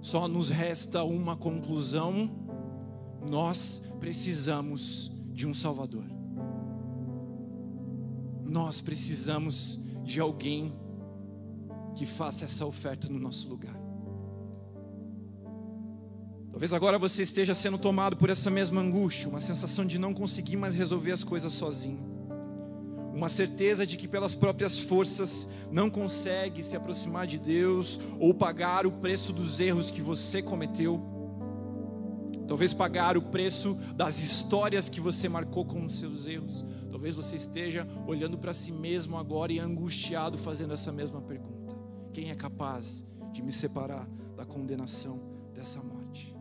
só 0.00 0.28
nos 0.28 0.50
resta 0.50 1.02
uma 1.02 1.36
conclusão: 1.36 2.30
nós 3.28 3.82
precisamos 3.98 5.10
de 5.32 5.46
um 5.46 5.54
Salvador. 5.54 6.04
Nós 8.44 8.80
precisamos 8.80 9.80
de 10.04 10.20
alguém 10.20 10.72
que 11.96 12.06
faça 12.06 12.44
essa 12.44 12.64
oferta 12.64 13.08
no 13.08 13.18
nosso 13.18 13.48
lugar. 13.48 13.74
Talvez 16.50 16.72
agora 16.72 16.96
você 17.00 17.22
esteja 17.22 17.52
sendo 17.52 17.78
tomado 17.78 18.16
por 18.16 18.30
essa 18.30 18.48
mesma 18.48 18.80
angústia, 18.80 19.28
uma 19.28 19.40
sensação 19.40 19.84
de 19.84 19.98
não 19.98 20.14
conseguir 20.14 20.56
mais 20.56 20.72
resolver 20.72 21.10
as 21.10 21.24
coisas 21.24 21.52
sozinho 21.52 22.13
uma 23.14 23.28
certeza 23.28 23.86
de 23.86 23.96
que 23.96 24.08
pelas 24.08 24.34
próprias 24.34 24.78
forças 24.78 25.48
não 25.70 25.88
consegue 25.88 26.62
se 26.62 26.76
aproximar 26.76 27.26
de 27.26 27.38
Deus 27.38 27.98
ou 28.18 28.34
pagar 28.34 28.86
o 28.86 28.92
preço 28.92 29.32
dos 29.32 29.60
erros 29.60 29.90
que 29.90 30.02
você 30.02 30.42
cometeu. 30.42 31.00
Talvez 32.46 32.74
pagar 32.74 33.16
o 33.16 33.22
preço 33.22 33.74
das 33.94 34.18
histórias 34.18 34.88
que 34.88 35.00
você 35.00 35.28
marcou 35.28 35.64
com 35.64 35.84
os 35.86 35.94
seus 35.94 36.26
erros. 36.26 36.64
Talvez 36.90 37.14
você 37.14 37.36
esteja 37.36 37.86
olhando 38.06 38.36
para 38.36 38.52
si 38.52 38.72
mesmo 38.72 39.16
agora 39.16 39.52
e 39.52 39.58
angustiado 39.58 40.36
fazendo 40.36 40.74
essa 40.74 40.92
mesma 40.92 41.22
pergunta: 41.22 41.74
Quem 42.12 42.30
é 42.30 42.34
capaz 42.34 43.04
de 43.32 43.42
me 43.42 43.52
separar 43.52 44.06
da 44.36 44.44
condenação 44.44 45.20
dessa 45.54 45.80
morte? 45.82 46.34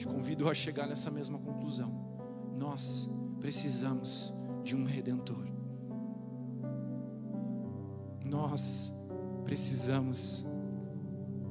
te 0.00 0.06
convido 0.06 0.48
a 0.48 0.54
chegar 0.54 0.86
nessa 0.86 1.10
mesma 1.10 1.38
conclusão. 1.38 1.92
Nós 2.56 3.06
precisamos 3.38 4.32
de 4.62 4.76
um 4.76 4.84
redentor. 4.84 5.46
Nós 8.28 8.92
precisamos 9.44 10.44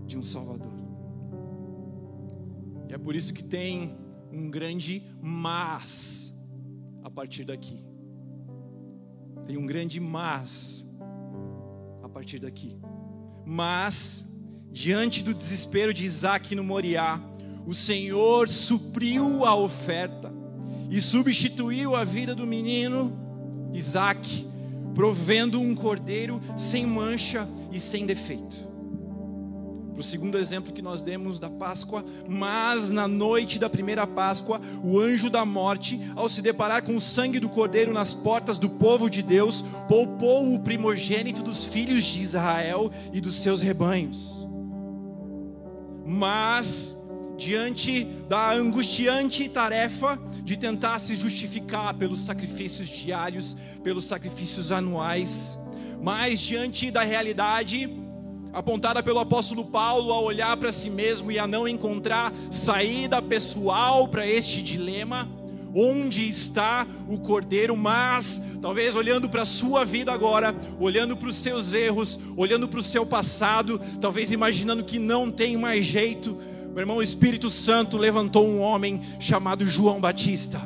de 0.06 0.18
um 0.18 0.24
Salvador. 0.24 0.72
E 2.88 2.94
é 2.94 2.98
por 2.98 3.16
isso 3.16 3.34
que 3.34 3.44
tem 3.44 3.98
um 4.32 4.50
grande 4.50 5.04
mas 5.22 6.34
a 7.04 7.10
partir 7.10 7.46
daqui. 7.46 7.86
Tem 9.46 9.58
um 9.58 9.66
grande 9.66 10.00
mas 10.00 10.88
a 12.04 12.10
partir 12.10 12.40
daqui. 12.40 12.80
Mas, 13.46 14.26
diante 14.72 15.24
do 15.24 15.34
desespero 15.34 15.94
de 15.94 16.06
Isaac 16.06 16.56
no 16.56 16.64
Moriá, 16.64 17.20
o 17.66 17.74
Senhor 17.74 18.48
supriu 18.48 19.46
a 19.46 19.56
oferta 19.56 20.32
e 20.90 21.02
substituiu 21.02 21.96
a 21.96 22.04
vida 22.04 22.34
do 22.34 22.48
menino 22.48 23.18
Isaac, 23.74 24.48
provendo 24.94 25.60
um 25.62 25.76
cordeiro 25.76 26.42
sem 26.56 26.86
mancha 26.86 27.48
e 27.72 27.80
sem 27.80 28.06
defeito. 28.06 28.70
O 30.00 30.02
segundo 30.02 30.38
exemplo 30.38 30.72
que 30.72 30.82
nós 30.82 31.02
demos 31.02 31.40
da 31.40 31.50
Páscoa, 31.50 32.06
mas 32.26 32.90
na 32.90 33.06
noite 33.06 33.60
da 33.60 33.70
primeira 33.70 34.08
Páscoa, 34.08 34.62
o 34.82 34.98
anjo 34.98 35.30
da 35.30 35.44
morte, 35.44 36.00
ao 36.16 36.30
se 36.30 36.42
deparar 36.42 36.84
com 36.84 36.96
o 36.96 37.02
sangue 37.02 37.38
do 37.38 37.50
cordeiro 37.50 37.92
nas 37.92 38.14
portas 38.14 38.58
do 38.58 38.70
povo 38.70 39.10
de 39.10 39.22
Deus, 39.22 39.62
poupou 39.90 40.54
o 40.54 40.60
primogênito 40.60 41.44
dos 41.44 41.66
filhos 41.66 42.06
de 42.06 42.22
Israel 42.22 42.90
e 43.12 43.20
dos 43.20 43.36
seus 43.36 43.60
rebanhos. 43.60 44.48
Mas 46.06 46.96
diante 47.40 48.04
da 48.28 48.52
angustiante 48.52 49.48
tarefa 49.48 50.20
de 50.44 50.58
tentar 50.58 51.00
se 51.00 51.16
justificar 51.16 51.94
pelos 51.94 52.20
sacrifícios 52.20 52.90
diários, 52.90 53.56
pelos 53.82 54.04
sacrifícios 54.04 54.72
anuais, 54.74 55.58
mas 56.02 56.40
diante 56.40 56.92
da 56.92 57.02
realidade 57.02 57.90
apontada 58.52 59.02
pelo 59.02 59.20
apóstolo 59.20 59.64
Paulo 59.64 60.12
a 60.12 60.20
olhar 60.20 60.58
para 60.58 60.72
si 60.72 60.90
mesmo 60.90 61.32
e 61.32 61.40
a 61.40 61.48
não 61.48 61.68
encontrar 61.68 62.34
saída 62.52 63.22
pessoal 63.22 64.08
para 64.08 64.28
este 64.28 64.62
dilema, 64.62 65.30
onde 65.74 66.28
está 66.28 66.86
o 67.08 67.20
cordeiro, 67.20 67.78
mas 67.78 68.42
talvez 68.62 68.96
olhando 68.96 69.30
para 69.30 69.44
a 69.44 69.46
sua 69.46 69.86
vida 69.86 70.12
agora, 70.12 70.54
olhando 70.80 71.16
para 71.16 71.30
os 71.30 71.38
seus 71.38 71.74
erros, 71.74 72.20
olhando 72.36 72.68
para 72.68 72.80
o 72.80 72.84
seu 72.84 73.06
passado, 73.06 73.80
talvez 74.02 74.32
imaginando 74.32 74.84
que 74.84 74.98
não 74.98 75.32
tem 75.32 75.56
mais 75.56 75.86
jeito, 75.86 76.38
Meu 76.72 76.82
irmão, 76.82 76.98
o 76.98 77.04
Espírito 77.04 77.50
Santo 77.50 77.98
levantou 77.98 78.48
um 78.48 78.60
homem 78.60 79.02
chamado 79.20 79.66
João 79.66 80.00
Batista. 80.00 80.62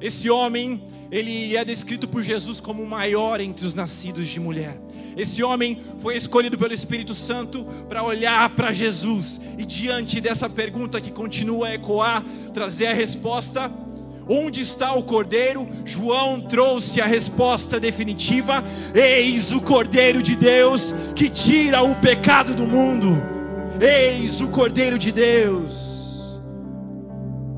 Esse 0.00 0.30
homem, 0.30 0.82
ele 1.10 1.54
é 1.54 1.64
descrito 1.64 2.08
por 2.08 2.22
Jesus 2.22 2.58
como 2.58 2.82
o 2.82 2.88
maior 2.88 3.40
entre 3.40 3.66
os 3.66 3.74
nascidos 3.74 4.26
de 4.26 4.40
mulher. 4.40 4.80
Esse 5.16 5.42
homem 5.42 5.82
foi 5.98 6.16
escolhido 6.16 6.56
pelo 6.56 6.72
Espírito 6.72 7.14
Santo 7.14 7.64
para 7.88 8.02
olhar 8.02 8.48
para 8.50 8.72
Jesus 8.72 9.40
e 9.58 9.66
diante 9.66 10.20
dessa 10.20 10.48
pergunta 10.48 11.00
que 11.00 11.12
continua 11.12 11.68
a 11.68 11.74
ecoar, 11.74 12.24
trazer 12.54 12.86
a 12.86 12.94
resposta: 12.94 13.70
onde 14.26 14.62
está 14.62 14.94
o 14.94 15.02
Cordeiro? 15.02 15.68
João 15.84 16.40
trouxe 16.40 17.00
a 17.02 17.06
resposta 17.06 17.78
definitiva: 17.78 18.64
eis 18.94 19.52
o 19.52 19.60
Cordeiro 19.60 20.22
de 20.22 20.34
Deus 20.36 20.94
que 21.14 21.28
tira 21.28 21.82
o 21.82 21.96
pecado 21.96 22.54
do 22.54 22.66
mundo. 22.66 23.39
Eis 23.82 24.42
o 24.42 24.48
Cordeiro 24.48 24.98
de 24.98 25.10
Deus. 25.10 26.38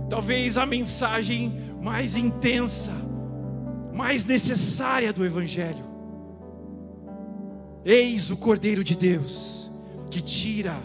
Talvez 0.08 0.56
a 0.56 0.64
mensagem 0.64 1.52
mais 1.82 2.16
intensa, 2.16 2.92
mais 3.92 4.24
necessária 4.24 5.12
do 5.12 5.24
Evangelho. 5.24 5.84
Eis 7.84 8.30
o 8.30 8.36
Cordeiro 8.36 8.84
de 8.84 8.96
Deus 8.96 9.68
que 10.12 10.20
tira 10.20 10.76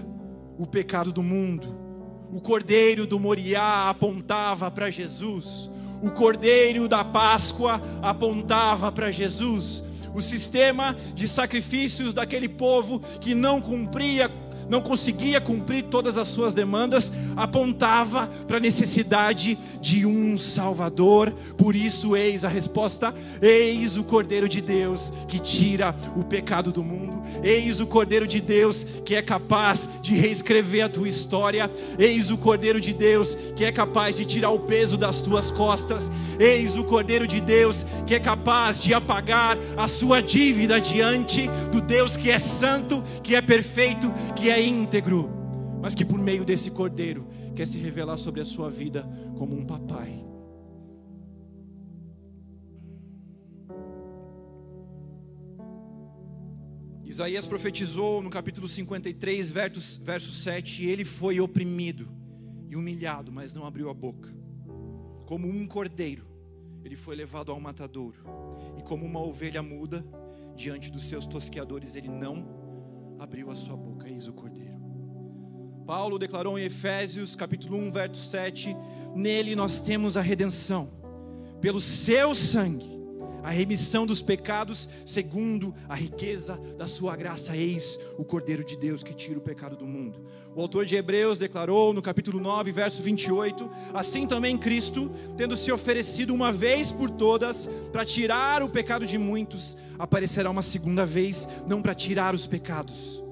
o 0.58 0.66
pecado 0.66 1.12
do 1.12 1.22
mundo. 1.22 1.68
O 2.32 2.42
Cordeiro 2.42 3.06
do 3.06 3.20
Moriá 3.20 3.90
apontava 3.90 4.72
para 4.72 4.90
Jesus. 4.90 5.70
O 6.02 6.10
Cordeiro 6.10 6.88
da 6.88 7.06
Páscoa 7.06 7.80
apontava 8.02 8.92
para 8.92 9.12
Jesus. 9.12 9.84
O 10.16 10.22
sistema 10.22 10.98
de 11.14 11.28
sacrifícios 11.28 12.12
daquele 12.12 12.50
povo 12.50 13.00
que 13.22 13.36
não 13.36 13.62
cumpria 13.62 14.28
não 14.70 14.82
conseguia 14.82 15.40
cumprir 15.40 15.84
todas 15.84 16.18
as 16.18 16.28
suas 16.28 16.54
demandas, 16.54 17.12
apontava 17.36 18.28
para 18.48 18.58
a 18.58 18.60
necessidade 18.60 19.58
de 19.80 20.06
um 20.06 20.38
Salvador. 20.38 21.34
Por 21.58 21.76
isso, 21.76 22.16
eis 22.16 22.44
a 22.44 22.50
resposta: 22.50 23.14
eis 23.42 23.98
o 23.98 24.04
Cordeiro 24.04 24.48
de 24.48 24.62
Deus 24.62 25.12
que 25.28 25.40
tira 25.40 25.96
o 26.16 26.24
pecado 26.24 26.72
do 26.72 26.84
mundo, 26.84 27.22
eis 27.44 27.80
o 27.80 27.88
Cordeiro 27.88 28.28
de 28.28 28.42
Deus 28.42 28.86
que 29.06 29.16
é 29.16 29.22
capaz 29.22 29.90
de 30.02 30.16
reescrever 30.16 30.84
a 30.84 30.90
tua 30.90 31.08
história, 31.08 31.72
eis 31.98 32.30
o 32.32 32.38
Cordeiro 32.38 32.80
de 32.80 32.94
Deus 32.94 33.38
que 33.56 33.66
é 33.66 33.72
capaz 33.72 34.16
de 34.16 34.26
tirar 34.26 34.50
o 34.52 34.60
peso 34.60 34.98
das 34.98 35.22
tuas 35.22 35.52
costas, 35.52 36.12
eis 36.40 36.76
o 36.76 36.84
Cordeiro 36.84 37.28
de 37.28 37.40
Deus 37.42 37.86
que 38.06 38.16
é 38.16 38.20
capaz 38.20 38.80
de 38.80 38.94
apagar 38.94 39.58
a 39.76 39.88
sua 39.88 40.22
dívida 40.22 40.80
diante 40.80 41.50
do 41.72 41.82
Deus 41.82 42.18
que 42.18 42.32
é 42.32 42.40
santo, 42.40 43.04
que 43.24 43.36
é 43.36 43.42
perfeito, 43.42 44.14
que 44.36 44.50
é 44.50 44.57
é 44.58 44.62
íntegro, 44.62 45.30
mas 45.80 45.94
que 45.94 46.04
por 46.04 46.18
meio 46.18 46.44
desse 46.44 46.72
cordeiro 46.72 47.28
quer 47.56 47.68
se 47.68 47.78
revelar 47.78 48.18
sobre 48.18 48.42
a 48.42 48.46
sua 48.46 48.72
vida 48.72 49.08
como 49.38 49.56
um 49.56 49.64
papai. 49.64 50.26
Isaías 57.06 57.46
profetizou 57.46 58.22
no 58.22 58.30
capítulo 58.32 58.68
53, 58.68 59.50
verso, 59.50 60.02
verso 60.04 60.32
7: 60.32 60.86
Ele 60.86 61.06
foi 61.06 61.40
oprimido 61.40 62.10
e 62.68 62.76
humilhado, 62.76 63.32
mas 63.32 63.54
não 63.54 63.64
abriu 63.64 63.90
a 63.90 63.94
boca. 63.94 64.36
Como 65.26 65.48
um 65.48 65.68
cordeiro, 65.68 66.26
ele 66.84 66.96
foi 66.96 67.16
levado 67.16 67.52
ao 67.52 67.60
matadouro, 67.60 68.24
e 68.78 68.82
como 68.82 69.06
uma 69.06 69.22
ovelha 69.22 69.62
muda, 69.62 70.04
diante 70.56 70.92
dos 70.92 71.04
seus 71.04 71.28
tosqueadores, 71.28 71.96
ele 71.96 72.08
não 72.08 72.57
abriu 73.20 73.50
a 73.52 73.56
sua 73.56 73.76
boca, 73.76 74.10
eis 74.10 74.28
o 74.28 74.34
Cordeiro. 74.34 74.78
Paulo 75.86 76.20
declarou 76.20 76.60
em 76.60 76.64
Efésios, 76.64 77.36
capítulo 77.36 77.78
1, 77.78 77.92
verso 77.92 78.24
7: 78.30 78.76
Nele 79.16 79.56
nós 79.56 79.82
temos 79.82 80.18
a 80.18 80.22
redenção, 80.22 80.92
pelo 81.62 81.80
seu 81.80 82.36
sangue, 82.36 82.97
a 83.48 83.50
remissão 83.50 84.06
dos 84.06 84.22
pecados, 84.22 84.90
segundo 85.06 85.74
a 85.88 85.96
riqueza 85.96 86.60
da 86.78 86.86
sua 86.86 87.16
graça. 87.16 87.56
Eis 87.56 87.98
o 88.18 88.26
Cordeiro 88.26 88.62
de 88.62 88.76
Deus 88.76 89.04
que 89.04 89.14
tira 89.14 89.40
o 89.40 89.42
pecado 89.42 89.78
do 89.78 89.86
mundo. 89.86 90.20
O 90.54 90.62
autor 90.62 90.86
de 90.86 90.98
Hebreus 90.98 91.38
declarou 91.38 91.94
no 91.94 92.02
capítulo 92.02 92.42
9, 92.42 92.74
verso 92.74 93.02
28: 93.02 93.72
Assim 93.94 94.28
também 94.28 94.58
Cristo, 94.58 95.10
tendo 95.38 95.56
se 95.56 95.72
oferecido 95.72 96.34
uma 96.34 96.52
vez 96.52 96.92
por 96.92 97.10
todas 97.10 97.70
para 97.90 98.04
tirar 98.04 98.62
o 98.62 98.68
pecado 98.68 99.06
de 99.06 99.18
muitos, 99.18 99.78
aparecerá 99.98 100.50
uma 100.50 100.62
segunda 100.62 101.06
vez, 101.06 101.48
não 101.66 101.82
para 101.82 101.96
tirar 101.96 102.36
os 102.36 102.46
pecados, 102.46 103.24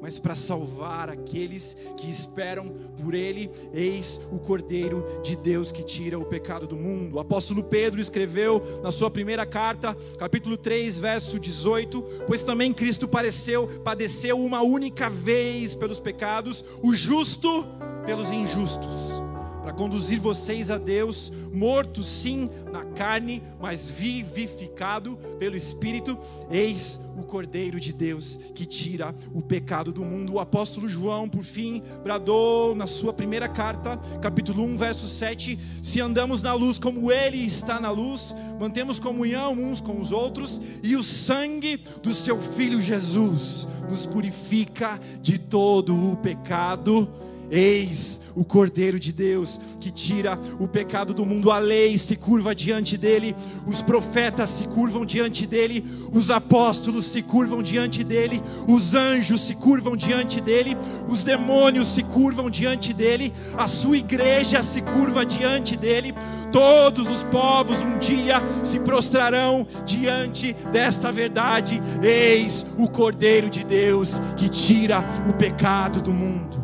mas 0.00 0.18
para 0.18 0.34
salvar 0.34 1.08
aqueles 1.10 1.76
que 1.96 2.08
esperam 2.08 2.68
por 3.02 3.14
Ele. 3.14 3.50
Eis 3.72 4.20
o 4.30 4.38
Cordeiro 4.38 5.04
de 5.22 5.36
Deus 5.36 5.70
que 5.70 5.82
tira 5.82 6.18
o 6.18 6.24
pecado 6.24 6.66
do 6.66 6.76
mundo. 6.76 7.16
O 7.16 7.20
apóstolo 7.20 7.62
Pedro 7.62 8.00
escreveu 8.00 8.62
na 8.82 8.92
sua 8.92 9.10
primeira 9.10 9.44
carta, 9.44 9.96
capítulo 10.18 10.56
3, 10.56 10.98
verso 10.98 11.38
18: 11.38 12.02
Pois 12.26 12.44
também 12.44 12.72
Cristo 12.72 13.08
pareceu, 13.08 13.66
padeceu 13.84 14.38
uma 14.38 14.62
única 14.62 15.08
vez 15.08 15.74
pelos 15.74 16.00
pecados, 16.00 16.64
o 16.82 16.94
justo 16.94 17.66
pelos 18.06 18.30
injustos 18.30 19.27
para 19.68 19.76
conduzir 19.76 20.18
vocês 20.18 20.70
a 20.70 20.78
Deus, 20.78 21.30
mortos 21.52 22.06
sim 22.06 22.48
na 22.72 22.86
carne, 22.86 23.42
mas 23.60 23.86
vivificado 23.86 25.18
pelo 25.38 25.56
Espírito. 25.56 26.16
Eis 26.50 26.98
o 27.14 27.22
Cordeiro 27.22 27.78
de 27.78 27.92
Deus 27.92 28.38
que 28.54 28.64
tira 28.64 29.14
o 29.34 29.42
pecado 29.42 29.92
do 29.92 30.02
mundo. 30.02 30.32
O 30.32 30.40
apóstolo 30.40 30.88
João, 30.88 31.28
por 31.28 31.44
fim, 31.44 31.82
bradou 32.02 32.74
na 32.74 32.86
sua 32.86 33.12
primeira 33.12 33.46
carta, 33.46 33.98
capítulo 34.22 34.62
1, 34.64 34.78
verso 34.78 35.06
7: 35.06 35.58
Se 35.82 36.00
andamos 36.00 36.40
na 36.40 36.54
luz 36.54 36.78
como 36.78 37.12
Ele 37.12 37.44
está 37.44 37.78
na 37.78 37.90
luz, 37.90 38.34
mantemos 38.58 38.98
comunhão 38.98 39.52
uns 39.52 39.82
com 39.82 40.00
os 40.00 40.10
outros, 40.10 40.62
e 40.82 40.96
o 40.96 41.02
sangue 41.02 41.76
do 42.02 42.14
Seu 42.14 42.40
Filho 42.40 42.80
Jesus 42.80 43.68
nos 43.90 44.06
purifica 44.06 44.98
de 45.20 45.36
todo 45.36 46.10
o 46.10 46.16
pecado 46.16 47.27
Eis 47.50 48.20
o 48.34 48.44
Cordeiro 48.44 49.00
de 49.00 49.12
Deus 49.12 49.60
que 49.80 49.90
tira 49.90 50.38
o 50.60 50.68
pecado 50.68 51.14
do 51.14 51.24
mundo. 51.24 51.50
A 51.50 51.58
lei 51.58 51.96
se 51.96 52.16
curva 52.16 52.54
diante 52.54 52.96
dele, 52.96 53.34
os 53.66 53.82
profetas 53.82 54.50
se 54.50 54.66
curvam 54.68 55.04
diante 55.04 55.46
dele, 55.46 55.84
os 56.12 56.30
apóstolos 56.30 57.06
se 57.06 57.22
curvam 57.22 57.62
diante 57.62 58.04
dele, 58.04 58.42
os 58.66 58.94
anjos 58.94 59.40
se 59.40 59.54
curvam 59.54 59.96
diante 59.96 60.40
dele, 60.40 60.76
os 61.08 61.24
demônios 61.24 61.88
se 61.88 62.02
curvam 62.02 62.50
diante 62.50 62.92
dele, 62.92 63.32
a 63.56 63.66
sua 63.66 63.96
igreja 63.96 64.62
se 64.62 64.80
curva 64.80 65.24
diante 65.24 65.76
dele. 65.76 66.14
Todos 66.52 67.10
os 67.10 67.22
povos 67.24 67.82
um 67.82 67.98
dia 67.98 68.42
se 68.62 68.80
prostrarão 68.80 69.66
diante 69.84 70.54
desta 70.72 71.12
verdade. 71.12 71.82
Eis 72.02 72.66
o 72.78 72.88
Cordeiro 72.88 73.50
de 73.50 73.64
Deus 73.64 74.20
que 74.36 74.48
tira 74.48 75.04
o 75.28 75.32
pecado 75.32 76.00
do 76.00 76.12
mundo. 76.12 76.57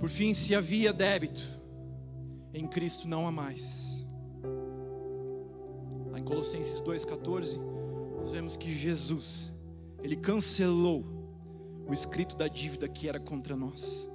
Por 0.00 0.08
fim, 0.08 0.32
se 0.32 0.54
havia 0.54 0.94
débito, 0.94 1.42
em 2.54 2.66
Cristo 2.66 3.06
não 3.06 3.26
há 3.26 3.30
mais. 3.30 4.02
Lá 6.10 6.18
em 6.18 6.24
Colossenses 6.24 6.80
2,14, 6.80 7.60
nós 8.16 8.30
vemos 8.30 8.56
que 8.56 8.74
Jesus, 8.74 9.52
Ele 10.02 10.16
cancelou 10.16 11.04
o 11.86 11.92
escrito 11.92 12.34
da 12.34 12.48
dívida 12.48 12.88
que 12.88 13.10
era 13.10 13.20
contra 13.20 13.54
nós 13.54 14.08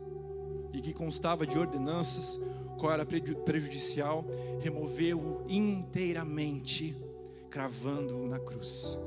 e 0.73 0.81
que 0.81 0.91
constava 0.91 1.45
de 1.45 1.55
ordenanças, 1.55 2.39
qual 2.79 2.91
era 2.91 3.05
prejudicial, 3.05 4.25
removeu-o 4.59 5.45
inteiramente, 5.47 6.97
cravando-o 7.49 8.27
na 8.27 8.39
cruz. 8.39 8.97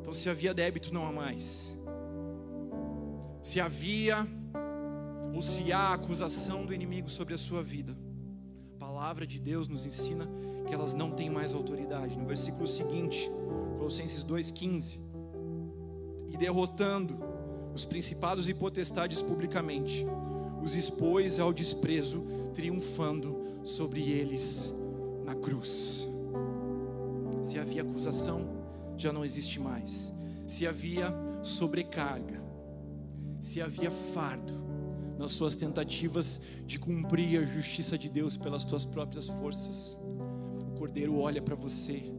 Então, 0.00 0.14
se 0.14 0.30
havia 0.30 0.54
débito, 0.54 0.92
não 0.92 1.06
há 1.06 1.12
mais. 1.12 1.76
Se 3.42 3.60
havia 3.60 4.26
ou 5.34 5.42
se 5.42 5.72
há 5.72 5.92
acusação 5.92 6.64
do 6.64 6.72
inimigo 6.72 7.10
sobre 7.10 7.34
a 7.34 7.38
sua 7.38 7.60
vida, 7.60 7.96
a 8.76 8.78
palavra 8.78 9.26
de 9.26 9.40
Deus 9.40 9.66
nos 9.66 9.84
ensina 9.84 10.28
que 10.64 10.72
elas 10.72 10.94
não 10.94 11.10
têm 11.10 11.28
mais 11.28 11.52
autoridade. 11.52 12.16
No 12.16 12.24
versículo 12.24 12.68
seguinte, 12.68 13.28
Colossenses 13.76 14.24
2,15: 14.24 15.00
E 16.28 16.36
derrotando 16.36 17.18
os 17.74 17.84
principados 17.84 18.48
e 18.48 18.54
potestades 18.54 19.22
publicamente, 19.22 20.06
os 20.62 20.76
expôs 20.76 21.40
ao 21.40 21.52
desprezo, 21.52 22.24
triunfando 22.54 23.36
sobre 23.64 24.08
eles 24.08 24.72
na 25.24 25.34
cruz. 25.34 26.06
Se 27.42 27.58
havia 27.58 27.82
acusação, 27.82 28.46
já 28.96 29.12
não 29.12 29.24
existe 29.24 29.58
mais. 29.58 30.14
Se 30.46 30.66
havia 30.66 31.12
sobrecarga, 31.42 32.40
se 33.40 33.60
havia 33.60 33.90
fardo, 33.90 34.54
nas 35.18 35.32
suas 35.32 35.54
tentativas 35.54 36.40
de 36.66 36.78
cumprir 36.78 37.40
a 37.40 37.44
justiça 37.44 37.96
de 37.96 38.08
Deus 38.08 38.36
pelas 38.36 38.64
tuas 38.64 38.84
próprias 38.84 39.28
forças. 39.28 39.98
O 40.68 40.78
Cordeiro 40.78 41.18
olha 41.18 41.40
para 41.40 41.54
você 41.54 42.12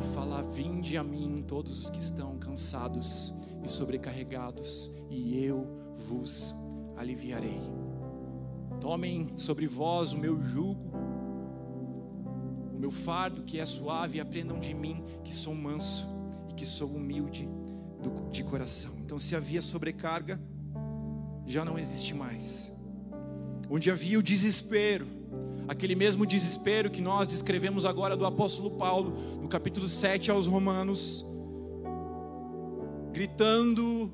e 0.00 0.04
falar: 0.14 0.42
Vinde 0.42 0.96
a 0.96 1.04
mim, 1.04 1.44
todos 1.46 1.78
os 1.78 1.90
que 1.90 1.98
estão 1.98 2.38
cansados 2.38 3.32
e 3.64 3.68
sobrecarregados, 3.68 4.90
e 5.10 5.44
eu 5.44 5.66
vos 5.96 6.54
aliviarei. 6.96 7.60
Tomem 8.80 9.36
sobre 9.36 9.66
vós 9.66 10.12
o 10.12 10.18
meu 10.18 10.40
jugo, 10.42 10.90
o 12.74 12.78
meu 12.78 12.90
fardo 12.90 13.42
que 13.42 13.60
é 13.60 13.66
suave, 13.66 14.18
e 14.18 14.20
aprendam 14.20 14.58
de 14.58 14.74
mim 14.74 15.04
que 15.22 15.34
sou 15.34 15.54
manso 15.54 16.08
e 16.50 16.54
que 16.54 16.66
sou 16.66 16.88
humilde 16.88 17.48
de 18.30 18.42
coração. 18.42 18.92
Então, 18.98 19.18
se 19.18 19.36
havia 19.36 19.62
sobrecarga, 19.62 20.40
já 21.46 21.64
não 21.64 21.78
existe 21.78 22.14
mais. 22.14 22.72
Onde 23.68 23.90
havia 23.90 24.18
o 24.18 24.22
desespero, 24.22 25.06
aquele 25.66 25.94
mesmo 25.94 26.26
desespero 26.26 26.90
que 26.90 27.00
nós 27.00 27.26
descrevemos 27.26 27.84
agora 27.84 28.16
do 28.16 28.26
apóstolo 28.26 28.70
Paulo, 28.72 29.16
no 29.40 29.48
capítulo 29.48 29.88
7 29.88 30.30
aos 30.30 30.46
Romanos, 30.46 31.24
gritando 33.12 34.12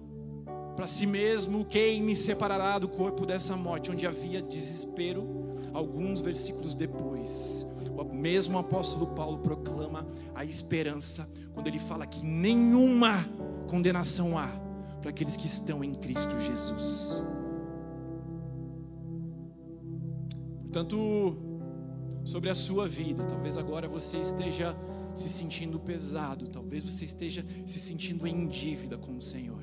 para 0.76 0.87
si 0.87 1.07
mesmo: 1.07 1.64
Quem 1.64 2.03
me 2.03 2.14
separará 2.14 2.79
do 2.79 2.89
corpo 2.89 3.26
dessa 3.26 3.57
morte? 3.57 3.91
Onde 3.91 4.07
havia 4.07 4.41
desespero, 4.41 5.26
alguns 5.72 6.20
versículos 6.20 6.74
depois, 6.74 7.66
o 7.97 8.14
mesmo 8.14 8.59
apóstolo 8.59 9.09
Paulo 9.09 9.39
proclama 9.39 10.07
a 10.35 10.45
esperança, 10.45 11.29
quando 11.53 11.66
ele 11.66 11.79
fala 11.79 12.07
que 12.07 12.24
nenhuma 12.24 13.29
condenação 13.66 14.39
há 14.39 14.67
para 15.01 15.11
aqueles 15.11 15.36
que 15.36 15.46
estão 15.46 15.82
em 15.82 15.94
Cristo 15.94 16.38
Jesus. 16.40 17.22
Portanto, 20.62 21.36
sobre 22.24 22.51
a 22.51 22.55
sua 22.55 22.86
vida, 22.86 23.24
talvez 23.24 23.57
agora 23.57 23.88
você 23.88 24.18
esteja 24.18 24.76
se 25.14 25.28
sentindo 25.28 25.80
pesado, 25.80 26.46
talvez 26.49 26.82
você 26.82 27.05
esteja 27.05 27.44
se 27.66 27.80
sentindo 27.80 28.26
em 28.26 28.46
dívida 28.46 28.96
com 28.99 29.16
o 29.16 29.22
Senhor. 29.22 29.62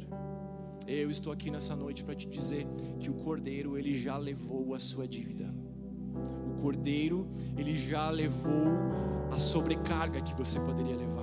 Eu 0.88 1.09
estou 1.09 1.31
aqui 1.31 1.49
nessa 1.49 1.75
noite 1.75 2.03
para 2.03 2.15
te 2.15 2.27
dizer 2.27 2.67
que 2.99 3.09
o 3.09 3.13
Cordeiro 3.13 3.77
ele 3.77 3.97
já 3.97 4.17
levou 4.17 4.75
a 4.75 4.79
sua 4.79 5.07
dívida. 5.07 5.53
O 6.47 6.61
Cordeiro 6.61 7.27
ele 7.57 7.75
já 7.75 8.09
levou 8.09 8.67
a 9.31 9.39
sobrecarga 9.39 10.21
que 10.21 10.36
você 10.36 10.59
poderia 10.59 10.95
levar. 10.95 11.14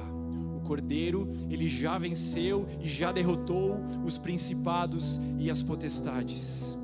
O 0.62 0.64
Cordeiro 0.64 1.28
ele 1.50 1.68
já 1.68 1.98
venceu 1.98 2.66
e 2.80 2.88
já 2.88 3.10
derrotou 3.12 3.78
os 4.04 4.16
principados 4.16 5.18
e 5.38 5.50
as 5.50 5.62
potestades. 5.62 6.76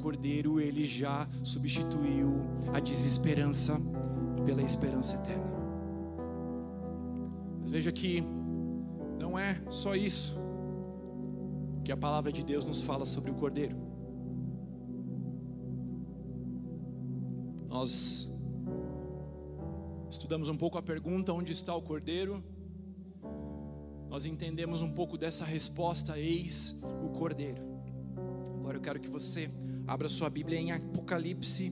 Cordeiro 0.00 0.60
ele 0.60 0.84
já 0.84 1.28
substituiu 1.44 2.34
a 2.72 2.80
desesperança 2.80 3.80
pela 4.44 4.62
esperança 4.62 5.14
eterna. 5.16 5.50
Mas 7.60 7.70
veja 7.70 7.92
que 7.92 8.24
não 9.18 9.38
é 9.38 9.62
só 9.70 9.94
isso 9.94 10.38
que 11.84 11.92
a 11.92 11.96
palavra 11.96 12.32
de 12.32 12.42
Deus 12.42 12.64
nos 12.64 12.80
fala 12.80 13.04
sobre 13.04 13.30
o 13.30 13.34
Cordeiro. 13.34 13.76
Nós 17.68 18.28
estudamos 20.10 20.48
um 20.48 20.56
pouco 20.56 20.78
a 20.78 20.82
pergunta: 20.82 21.32
onde 21.32 21.52
está 21.52 21.74
o 21.74 21.82
Cordeiro? 21.82 22.42
Nós 24.10 24.26
entendemos 24.26 24.82
um 24.82 24.90
pouco 24.90 25.16
dessa 25.16 25.46
resposta: 25.46 26.18
eis 26.18 26.76
o 27.02 27.08
Cordeiro. 27.08 27.62
Agora 28.58 28.76
eu 28.76 28.82
quero 28.82 29.00
que 29.00 29.08
você 29.08 29.50
Abra 29.90 30.08
sua 30.08 30.30
Bíblia 30.30 30.56
em 30.56 30.70
Apocalipse, 30.70 31.68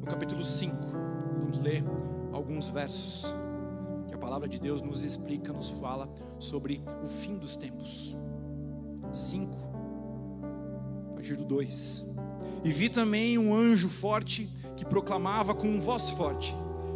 no 0.00 0.06
capítulo 0.06 0.42
5. 0.42 0.74
Vamos 1.38 1.58
ler 1.58 1.84
alguns 2.32 2.66
versos 2.66 3.26
que 4.06 4.14
a 4.14 4.16
palavra 4.16 4.48
de 4.48 4.58
Deus 4.58 4.80
nos 4.80 5.04
explica, 5.04 5.52
nos 5.52 5.68
fala 5.68 6.10
sobre 6.38 6.82
o 7.04 7.06
fim 7.06 7.36
dos 7.36 7.58
tempos. 7.58 8.16
5, 9.12 9.54
a 11.10 11.14
partir 11.14 11.36
do 11.36 11.44
2. 11.44 12.06
E 12.64 12.72
vi 12.72 12.88
também 12.88 13.36
um 13.36 13.54
anjo 13.54 13.90
forte 13.90 14.50
que 14.74 14.86
proclamava 14.86 15.54
com 15.54 15.78
voz 15.78 16.08
forte: 16.08 16.54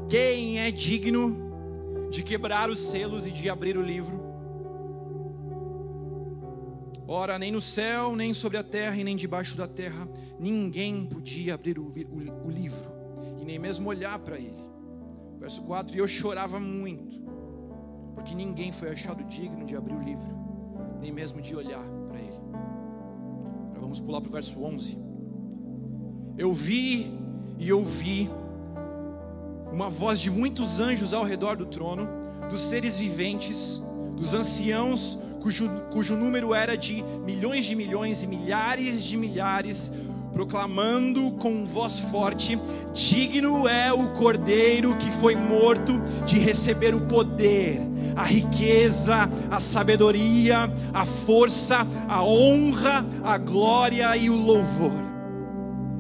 Quem 0.09 0.59
é 0.59 0.71
digno 0.71 2.09
de 2.11 2.23
quebrar 2.23 2.71
os 2.71 2.79
selos 2.79 3.27
e 3.27 3.31
de 3.31 3.51
abrir 3.51 3.77
o 3.77 3.83
livro? 3.83 4.22
Ora, 7.13 7.39
nem 7.39 7.53
no 7.53 7.61
céu, 7.61 8.17
nem 8.17 8.33
sobre 8.33 8.57
a 8.57 8.65
terra 8.65 8.97
e 8.97 9.05
nem 9.05 9.15
debaixo 9.15 9.55
da 9.55 9.69
terra, 9.69 10.09
ninguém 10.41 11.05
podia 11.05 11.53
abrir 11.53 11.79
o, 11.79 11.83
o, 11.83 12.47
o 12.47 12.51
livro 12.51 12.91
e 13.39 13.45
nem 13.45 13.59
mesmo 13.59 13.87
olhar 13.91 14.19
para 14.19 14.39
ele. 14.39 14.65
Verso 15.39 15.61
4: 15.61 15.95
E 15.95 15.99
eu 15.99 16.09
chorava 16.09 16.59
muito, 16.59 17.21
porque 18.15 18.35
ninguém 18.35 18.73
foi 18.73 18.89
achado 18.89 19.23
digno 19.25 19.67
de 19.67 19.77
abrir 19.77 19.93
o 19.93 20.03
livro, 20.03 20.27
nem 21.03 21.13
mesmo 21.13 21.43
de 21.43 21.55
olhar 21.55 21.85
para 22.09 22.19
ele. 22.19 22.41
Agora 23.67 23.81
vamos 23.81 24.01
pular 24.01 24.23
para 24.23 24.31
o 24.31 24.33
verso 24.33 24.65
11. 24.65 24.99
Eu 26.39 26.51
vi 26.51 27.13
e 27.59 27.71
ouvi 27.75 28.31
uma 29.71 29.91
voz 29.91 30.19
de 30.19 30.31
muitos 30.31 30.81
anjos 30.81 31.13
ao 31.13 31.25
redor 31.25 31.59
do 31.59 31.67
trono, 31.67 32.09
dos 32.49 32.63
seres 32.63 32.97
viventes, 32.97 33.83
dos 34.17 34.33
anciãos 34.33 35.19
cujo, 35.43 35.69
cujo 35.91 36.17
número 36.17 36.55
era 36.55 36.77
de 36.77 37.03
milhões 37.03 37.65
de 37.65 37.75
milhões 37.75 38.23
e 38.23 38.27
milhares 38.27 39.03
de 39.03 39.17
milhares, 39.17 39.93
proclamando 40.33 41.33
com 41.33 41.67
voz 41.67 41.99
forte: 41.99 42.59
Digno 42.95 43.69
é 43.69 43.93
o 43.93 44.11
cordeiro 44.11 44.97
que 44.97 45.11
foi 45.11 45.35
morto 45.35 46.01
de 46.25 46.39
receber 46.39 46.95
o 46.95 47.03
poder, 47.03 47.81
a 48.15 48.23
riqueza, 48.23 49.29
a 49.51 49.59
sabedoria, 49.59 50.73
a 50.95 51.05
força, 51.05 51.87
a 52.09 52.23
honra, 52.23 53.05
a 53.25 53.37
glória 53.37 54.17
e 54.17 54.31
o 54.31 54.37
louvor. 54.37 55.03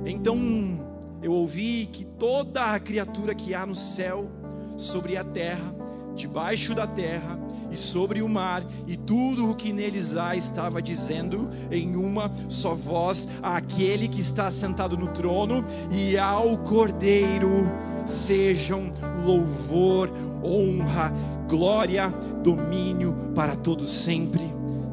Então 0.06 0.80
eu 1.20 1.32
ouvi 1.32 1.88
que 1.92 2.04
toda 2.04 2.72
a 2.72 2.80
criatura 2.80 3.34
que 3.34 3.54
há 3.54 3.66
no 3.66 3.74
céu, 3.74 4.30
sobre 4.76 5.16
a 5.16 5.24
terra, 5.24 5.74
debaixo 6.14 6.74
da 6.74 6.86
terra 6.86 7.38
e 7.72 7.76
sobre 7.76 8.20
o 8.20 8.28
mar, 8.28 8.64
e 8.86 8.96
tudo 8.96 9.50
o 9.50 9.54
que 9.54 9.72
neles 9.72 10.16
há, 10.16 10.36
estava 10.36 10.82
dizendo 10.82 11.48
em 11.70 11.96
uma 11.96 12.30
só 12.48 12.74
voz 12.74 13.28
àquele 13.42 14.08
que 14.08 14.20
está 14.20 14.50
sentado 14.50 14.96
no 14.96 15.08
trono 15.08 15.64
e 15.90 16.18
ao 16.18 16.58
Cordeiro 16.58 17.70
sejam 18.06 18.92
louvor, 19.24 20.10
honra, 20.42 21.12
glória, 21.48 22.08
domínio 22.42 23.14
para 23.34 23.56
todos 23.56 23.88
sempre. 23.88 24.42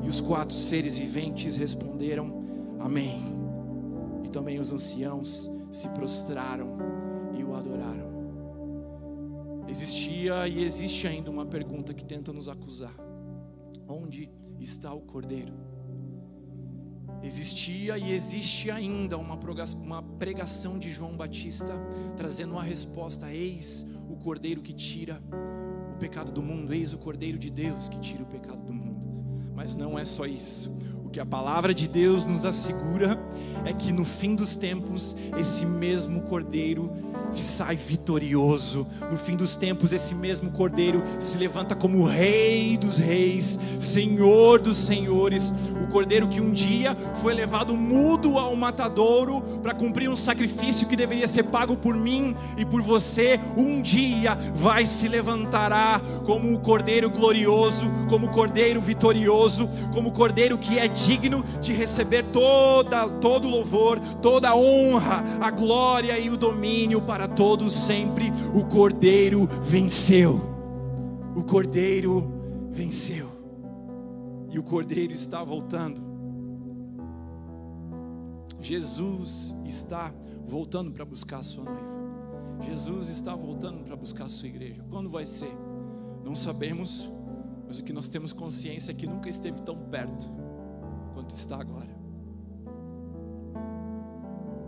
E 0.04 0.10
os 0.10 0.22
quatro 0.22 0.56
seres 0.56 0.98
viventes 0.98 1.56
responderam: 1.56 2.44
Amém. 2.80 3.24
E 4.24 4.30
também 4.30 4.60
os 4.60 4.72
anciãos 4.72 5.50
se 5.72 5.88
prostraram 5.90 6.78
e 7.38 7.44
o 7.44 7.56
adoraram. 7.56 8.10
Existia 10.20 10.48
e 10.50 10.66
existe 10.66 11.08
ainda 11.08 11.32
uma 11.32 11.46
pergunta 11.46 11.94
que 11.94 12.04
tenta 12.04 12.34
nos 12.34 12.50
acusar: 12.50 12.94
onde 13.88 14.30
está 14.60 14.94
o 14.94 15.00
cordeiro? 15.00 15.54
Existia 17.24 17.98
e 17.98 18.12
existe 18.12 18.70
ainda 18.70 19.18
uma 19.18 19.38
pregação 20.18 20.78
de 20.78 20.92
João 20.92 21.16
Batista 21.16 21.74
trazendo 22.18 22.52
uma 22.52 22.64
resposta: 22.64 23.32
eis 23.34 23.86
o 24.10 24.18
cordeiro 24.18 24.62
que 24.62 24.74
tira 24.74 25.24
o 25.94 25.98
pecado 25.98 26.34
do 26.34 26.44
mundo, 26.44 26.74
eis 26.74 26.92
o 26.92 26.98
cordeiro 26.98 27.40
de 27.40 27.50
Deus 27.50 27.88
que 27.88 28.00
tira 28.00 28.24
o 28.24 28.28
pecado 28.28 28.62
do 28.66 28.74
mundo. 28.74 29.08
Mas 29.56 29.74
não 29.74 29.98
é 29.98 30.04
só 30.04 30.26
isso. 30.26 30.78
O 31.06 31.10
que 31.10 31.22
a 31.22 31.26
palavra 31.26 31.74
de 31.74 31.88
Deus 31.88 32.26
nos 32.26 32.44
assegura 32.44 33.18
é 33.66 33.72
que 33.72 33.94
no 33.94 34.04
fim 34.04 34.36
dos 34.36 34.58
tempos, 34.58 35.16
esse 35.40 35.66
mesmo 35.66 36.24
cordeiro 36.24 36.92
se 37.30 37.44
sai 37.44 37.76
vitorioso. 37.76 38.88
No 39.12 39.18
fim 39.18 39.36
dos 39.36 39.56
tempos, 39.56 39.94
esse 39.94 40.16
mesmo 40.16 40.52
cordeiro 40.52 41.04
se 41.20 41.38
levanta 41.38 41.76
como 41.76 42.06
Rei 42.06 42.78
dos 42.78 42.98
Reis, 42.98 43.60
Senhor 43.80 44.60
dos 44.60 44.78
Senhores. 44.78 45.54
O 45.82 45.88
cordeiro 45.88 46.28
que 46.28 46.42
um 46.42 46.52
dia 46.52 46.96
foi 47.22 47.34
levado 47.34 47.76
mudo 47.76 48.38
ao 48.38 48.56
matadouro 48.56 49.42
para 49.62 49.74
cumprir 49.74 50.10
um 50.10 50.16
sacrifício 50.16 50.88
que 50.88 50.96
deveria 50.96 51.28
ser 51.28 51.44
pago 51.44 51.76
por 51.78 51.96
mim 51.96 52.36
e 52.58 52.66
por 52.66 52.82
você, 52.82 53.40
um 53.58 53.82
dia 53.82 54.36
vai 54.54 54.86
se 54.86 55.08
levantará 55.08 56.02
como 56.26 56.54
o 56.54 56.60
cordeiro 56.60 57.10
glorioso, 57.10 57.86
como 58.10 58.28
o 58.28 58.32
cordeiro 58.32 58.82
vitorioso, 58.82 59.70
como 59.94 60.10
o 60.10 60.12
cordeiro 60.12 60.58
que 60.58 60.78
é 60.78 60.88
digno 60.88 61.44
de 61.62 61.74
receber 61.74 62.26
toda, 62.26 63.08
todo 63.08 63.48
o 63.48 63.52
louvor, 63.52 64.00
toda 64.22 64.50
a 64.50 64.56
honra, 64.56 65.24
a 65.40 65.52
glória 65.52 66.18
e 66.20 66.30
o 66.30 66.38
domínio 66.38 67.02
para 67.02 67.19
para 67.20 67.28
todos 67.28 67.74
sempre. 67.74 68.32
O 68.56 68.66
Cordeiro 68.66 69.46
venceu. 69.62 70.40
O 71.36 71.44
Cordeiro 71.44 72.26
venceu. 72.72 73.30
E 74.50 74.58
o 74.58 74.64
Cordeiro 74.64 75.12
está 75.12 75.44
voltando. 75.44 76.02
Jesus 78.62 79.54
está 79.66 80.14
voltando 80.46 80.94
para 80.94 81.04
buscar 81.04 81.40
a 81.40 81.44
sua 81.44 81.66
noiva. 81.66 82.62
Jesus 82.62 83.10
está 83.10 83.36
voltando 83.36 83.84
para 83.84 83.98
buscar 83.98 84.24
a 84.24 84.30
sua 84.30 84.48
igreja. 84.48 84.82
Quando 84.90 85.10
vai 85.10 85.26
ser? 85.26 85.52
Não 86.24 86.36
sabemos, 86.36 87.12
Mas 87.68 87.80
o 87.80 87.84
que 87.84 87.92
nós 87.92 88.08
temos 88.08 88.32
consciência 88.32 88.92
é 88.92 88.96
que 88.96 89.06
nunca 89.06 89.28
esteve 89.28 89.62
tão 89.62 89.76
perto 89.76 90.30
quanto 91.14 91.32
está 91.32 91.60
agora. 91.60 91.99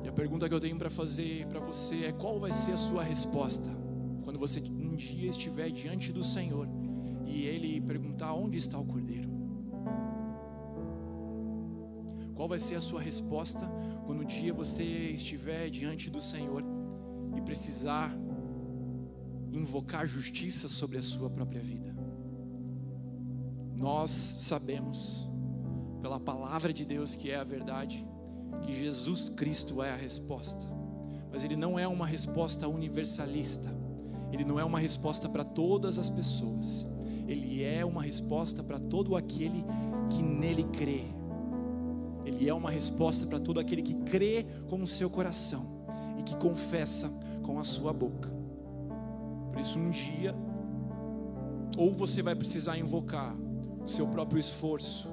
E 0.04 0.10
a 0.10 0.12
pergunta 0.12 0.48
que 0.50 0.56
eu 0.56 0.60
tenho 0.60 0.78
para 0.78 0.90
fazer 0.90 1.46
para 1.48 1.60
você 1.60 2.06
é: 2.06 2.12
qual 2.12 2.40
vai 2.40 2.52
ser 2.52 2.74
a 2.74 2.78
sua 2.78 3.04
resposta 3.04 3.70
quando 4.24 4.40
você 4.40 4.60
um 4.60 4.96
dia 4.96 5.30
estiver 5.30 5.70
diante 5.70 6.12
do 6.12 6.24
Senhor 6.24 6.68
e 7.26 7.46
Ele 7.46 7.80
perguntar 7.82 8.34
onde 8.34 8.58
está 8.58 8.78
o 8.78 8.86
cordeiro? 8.86 9.30
Qual 12.36 12.48
vai 12.48 12.58
ser 12.58 12.76
a 12.76 12.82
sua 12.82 13.00
resposta 13.00 13.70
quando 14.06 14.22
um 14.22 14.26
dia 14.26 14.52
você 14.54 14.84
estiver 14.84 15.70
diante 15.70 16.10
do 16.10 16.20
Senhor 16.20 16.64
e 17.38 17.42
precisar 17.42 18.18
invocar 19.52 20.06
justiça 20.08 20.68
sobre 20.68 20.98
a 20.98 21.04
sua 21.04 21.30
própria 21.30 21.62
vida? 21.62 21.96
Nós 23.76 24.12
sabemos, 24.12 25.30
pela 26.02 26.20
palavra 26.20 26.74
de 26.74 26.86
Deus 26.86 27.14
que 27.14 27.30
é 27.30 27.36
a 27.36 27.44
verdade, 27.44 28.08
que 28.62 28.74
Jesus 28.74 29.30
Cristo 29.30 29.82
é 29.82 29.92
a 29.92 29.96
resposta, 29.96 30.66
mas 31.32 31.44
Ele 31.44 31.56
não 31.56 31.78
é 31.80 31.88
uma 31.88 32.06
resposta 32.06 32.68
universalista, 32.68 33.70
Ele 34.32 34.44
não 34.44 34.60
é 34.60 34.64
uma 34.64 34.80
resposta 34.80 35.28
para 35.30 35.44
todas 35.44 35.98
as 35.98 36.10
pessoas, 36.10 36.86
Ele 37.28 37.64
é 37.64 37.86
uma 37.86 38.04
resposta 38.04 38.64
para 38.64 38.80
todo 38.80 39.16
aquele 39.16 39.64
que 40.10 40.22
nele 40.22 40.64
crê. 40.66 41.04
Ele 42.26 42.48
é 42.48 42.54
uma 42.54 42.70
resposta 42.70 43.26
para 43.26 43.40
todo 43.40 43.60
aquele 43.60 43.82
que 43.82 43.96
crê 43.96 44.46
com 44.70 44.82
o 44.82 44.88
seu 44.88 45.10
coração 45.10 45.66
e 46.20 46.24
que 46.24 46.36
confessa 46.36 47.10
com 47.42 47.60
a 47.60 47.64
sua 47.64 47.92
boca. 47.92 48.32
Por 49.52 49.60
isso, 49.60 49.80
um 49.80 49.90
dia, 49.90 50.36
ou 51.78 51.94
você 51.94 52.22
vai 52.22 52.36
precisar 52.36 52.78
invocar 52.78 53.36
o 53.84 53.88
seu 53.88 54.08
próprio 54.08 54.40
esforço, 54.40 55.10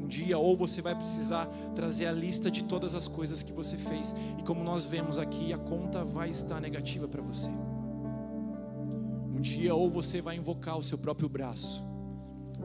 um 0.00 0.06
dia, 0.06 0.38
ou 0.38 0.56
você 0.56 0.80
vai 0.80 0.94
precisar 0.94 1.46
trazer 1.74 2.06
a 2.06 2.12
lista 2.12 2.50
de 2.50 2.64
todas 2.64 2.94
as 2.94 3.08
coisas 3.08 3.42
que 3.42 3.52
você 3.52 3.76
fez, 3.76 4.14
e 4.38 4.42
como 4.42 4.62
nós 4.62 4.84
vemos 4.84 5.18
aqui, 5.18 5.52
a 5.52 5.58
conta 5.58 6.04
vai 6.04 6.30
estar 6.30 6.60
negativa 6.60 7.08
para 7.08 7.20
você. 7.20 7.50
Um 9.34 9.40
dia, 9.40 9.74
ou 9.74 9.90
você 9.90 10.20
vai 10.20 10.36
invocar 10.36 10.78
o 10.78 10.82
seu 10.82 10.98
próprio 10.98 11.28
braço, 11.28 11.84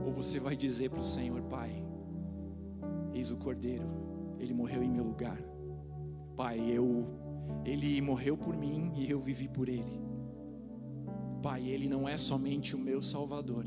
ou 0.06 0.12
você 0.12 0.40
vai 0.40 0.56
dizer 0.56 0.90
para 0.90 1.00
o 1.00 1.04
Senhor, 1.04 1.42
Pai, 1.44 1.84
eis 3.14 3.32
o 3.32 3.38
Cordeiro, 3.38 3.88
ele 4.40 4.54
morreu 4.54 4.84
em 4.84 4.90
meu 4.90 5.04
lugar. 5.04 5.40
Pai, 6.36 6.60
eu, 6.60 7.06
ele 7.64 8.02
morreu 8.02 8.36
por 8.36 8.56
mim 8.56 8.92
e 8.96 9.10
eu 9.10 9.20
vivi 9.20 9.48
por 9.48 9.70
ele. 9.70 10.02
Pai, 11.42 11.68
ele 11.68 11.88
não 11.88 12.08
é 12.08 12.18
somente 12.18 12.76
o 12.76 12.80
meu 12.80 13.02
Salvador, 13.02 13.66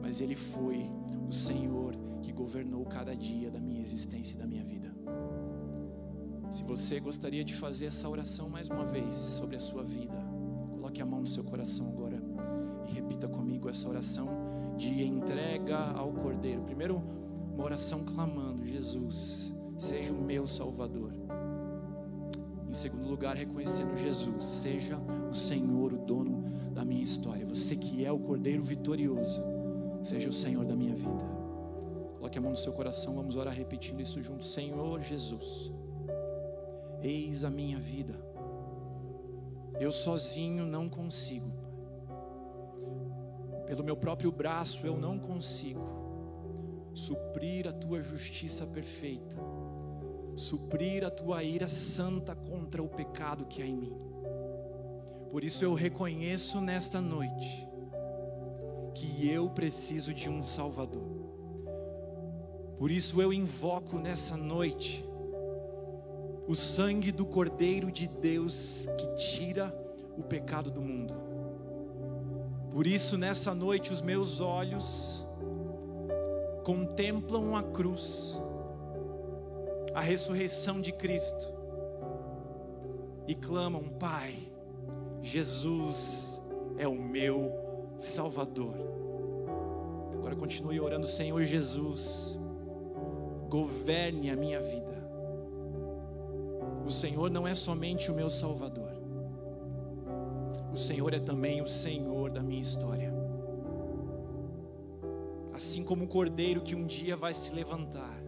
mas 0.00 0.20
ele 0.20 0.34
foi 0.34 0.90
o 1.28 1.32
Senhor 1.32 1.94
que 2.22 2.32
governou 2.32 2.84
cada 2.86 3.14
dia 3.14 3.50
da 3.50 3.60
minha 3.60 3.82
existência 3.82 4.34
e 4.34 4.38
da 4.38 4.46
minha 4.46 4.64
vida. 4.64 4.90
Se 6.50 6.62
você 6.62 7.00
gostaria 7.00 7.42
de 7.44 7.54
fazer 7.54 7.86
essa 7.86 8.08
oração 8.08 8.48
mais 8.48 8.68
uma 8.68 8.84
vez 8.84 9.16
sobre 9.16 9.56
a 9.56 9.60
sua 9.60 9.82
vida, 9.82 10.16
coloque 10.70 11.00
a 11.00 11.06
mão 11.06 11.20
no 11.20 11.26
seu 11.26 11.42
coração 11.42 11.88
agora 11.88 12.22
e 12.86 12.92
repita 12.92 13.26
comigo 13.26 13.68
essa 13.68 13.88
oração 13.88 14.28
de 14.76 15.02
entrega 15.02 15.78
ao 15.78 16.12
Cordeiro. 16.12 16.62
Primeiro, 16.62 17.02
uma 17.54 17.64
oração 17.64 18.04
clamando: 18.04 18.66
Jesus, 18.66 19.52
seja 19.78 20.12
o 20.12 20.22
meu 20.22 20.46
Salvador. 20.46 21.12
Em 22.68 22.74
segundo 22.74 23.08
lugar, 23.08 23.36
reconhecendo 23.36 23.96
Jesus, 23.96 24.44
seja 24.44 24.98
o 25.30 25.34
Senhor, 25.34 25.92
o 25.92 25.98
dono 25.98 26.44
da 26.72 26.84
minha 26.84 27.02
história. 27.02 27.46
Você 27.46 27.76
que 27.76 28.04
é 28.04 28.10
o 28.10 28.18
Cordeiro 28.18 28.62
vitorioso, 28.62 29.42
seja 30.02 30.28
o 30.28 30.32
Senhor 30.32 30.64
da 30.64 30.74
minha 30.74 30.94
vida. 30.94 31.41
Coloque 32.22 32.38
a 32.38 32.40
mão 32.40 32.52
no 32.52 32.56
seu 32.56 32.72
coração, 32.72 33.16
vamos 33.16 33.34
orar 33.34 33.52
repetindo 33.52 34.00
isso 34.00 34.22
junto. 34.22 34.44
Senhor 34.44 35.02
Jesus, 35.02 35.72
eis 37.02 37.42
a 37.42 37.50
minha 37.50 37.80
vida. 37.80 38.14
Eu 39.80 39.90
sozinho 39.90 40.64
não 40.64 40.88
consigo. 40.88 41.50
Pelo 43.66 43.82
meu 43.82 43.96
próprio 43.96 44.30
braço 44.30 44.86
eu 44.86 44.96
não 44.96 45.18
consigo 45.18 45.84
suprir 46.94 47.66
a 47.66 47.72
tua 47.72 48.00
justiça 48.00 48.64
perfeita, 48.68 49.36
suprir 50.36 51.04
a 51.04 51.10
tua 51.10 51.42
ira 51.42 51.66
santa 51.66 52.36
contra 52.36 52.80
o 52.80 52.88
pecado 52.88 53.46
que 53.46 53.60
há 53.60 53.66
em 53.66 53.74
mim. 53.74 53.96
Por 55.28 55.42
isso 55.42 55.64
eu 55.64 55.74
reconheço 55.74 56.60
nesta 56.60 57.00
noite 57.00 57.68
que 58.94 59.28
eu 59.28 59.50
preciso 59.50 60.14
de 60.14 60.30
um 60.30 60.40
Salvador. 60.40 61.21
Por 62.82 62.90
isso 62.90 63.22
eu 63.22 63.32
invoco 63.32 63.96
nessa 63.96 64.36
noite 64.36 65.08
o 66.48 66.54
sangue 66.56 67.12
do 67.12 67.24
Cordeiro 67.24 67.92
de 67.92 68.08
Deus 68.08 68.88
que 68.98 69.14
tira 69.14 69.72
o 70.18 70.22
pecado 70.24 70.68
do 70.68 70.80
mundo. 70.80 71.14
Por 72.72 72.84
isso 72.84 73.16
nessa 73.16 73.54
noite 73.54 73.92
os 73.92 74.00
meus 74.00 74.40
olhos 74.40 75.24
contemplam 76.64 77.54
a 77.54 77.62
cruz, 77.62 78.36
a 79.94 80.00
ressurreição 80.00 80.80
de 80.80 80.90
Cristo 80.90 81.48
e 83.28 83.34
clamam: 83.36 83.84
Pai, 83.90 84.36
Jesus 85.22 86.42
é 86.76 86.88
o 86.88 87.00
meu 87.00 87.52
Salvador. 87.96 88.74
Agora 90.14 90.34
continue 90.34 90.80
orando, 90.80 91.06
Senhor 91.06 91.44
Jesus 91.44 92.41
governe 93.52 94.30
a 94.30 94.34
minha 94.34 94.62
vida. 94.62 94.96
O 96.86 96.90
Senhor 96.90 97.30
não 97.30 97.46
é 97.46 97.52
somente 97.52 98.10
o 98.10 98.14
meu 98.14 98.30
Salvador, 98.30 98.94
o 100.72 100.76
Senhor 100.76 101.12
é 101.12 101.20
também 101.20 101.60
o 101.60 101.66
Senhor 101.66 102.30
da 102.30 102.42
minha 102.42 102.62
história. 102.62 103.12
Assim 105.52 105.84
como 105.84 106.04
o 106.04 106.08
cordeiro 106.08 106.62
que 106.62 106.74
um 106.74 106.86
dia 106.86 107.14
vai 107.14 107.34
se 107.34 107.52
levantar, 107.52 108.22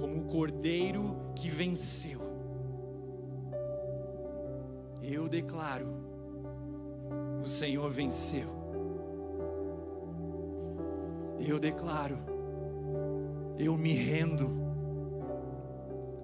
como 0.00 0.22
o 0.22 0.24
cordeiro 0.24 1.16
que 1.36 1.48
venceu, 1.48 2.20
eu 5.00 5.28
declaro: 5.28 5.86
o 7.40 7.46
Senhor 7.46 7.88
venceu. 7.88 8.58
Eu 11.38 11.60
declaro 11.60 12.37
eu 13.58 13.76
me 13.76 13.92
rendo. 13.92 14.56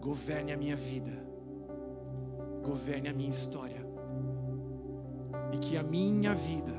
Governe 0.00 0.52
a 0.52 0.56
minha 0.56 0.76
vida, 0.76 1.10
governe 2.62 3.08
a 3.08 3.12
minha 3.14 3.30
história, 3.30 3.80
e 5.50 5.56
que 5.56 5.78
a 5.78 5.82
minha 5.82 6.34
vida, 6.34 6.72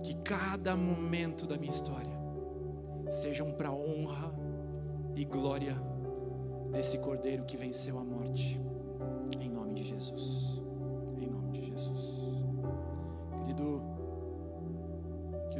que 0.00 0.14
cada 0.22 0.76
momento 0.76 1.44
da 1.44 1.56
minha 1.58 1.70
história, 1.70 2.16
sejam 3.10 3.50
para 3.50 3.72
honra 3.72 4.32
e 5.16 5.24
glória 5.24 5.76
desse 6.70 6.98
Cordeiro 6.98 7.44
que 7.44 7.56
venceu 7.56 7.98
a 7.98 8.04
morte, 8.04 8.60
em 9.40 9.50
nome 9.50 9.74
de 9.74 9.82
Jesus. 9.82 10.62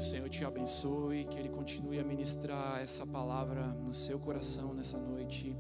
O 0.03 0.05
Senhor 0.05 0.28
te 0.28 0.44
abençoe, 0.44 1.24
que 1.26 1.38
Ele 1.38 1.48
continue 1.48 2.00
a 2.00 2.03
ministrar 2.03 2.80
essa 2.80 3.07
palavra 3.07 3.68
no 3.68 3.94
seu 3.94 4.18
coração 4.18 4.74
nessa 4.74 4.98
noite, 4.98 5.57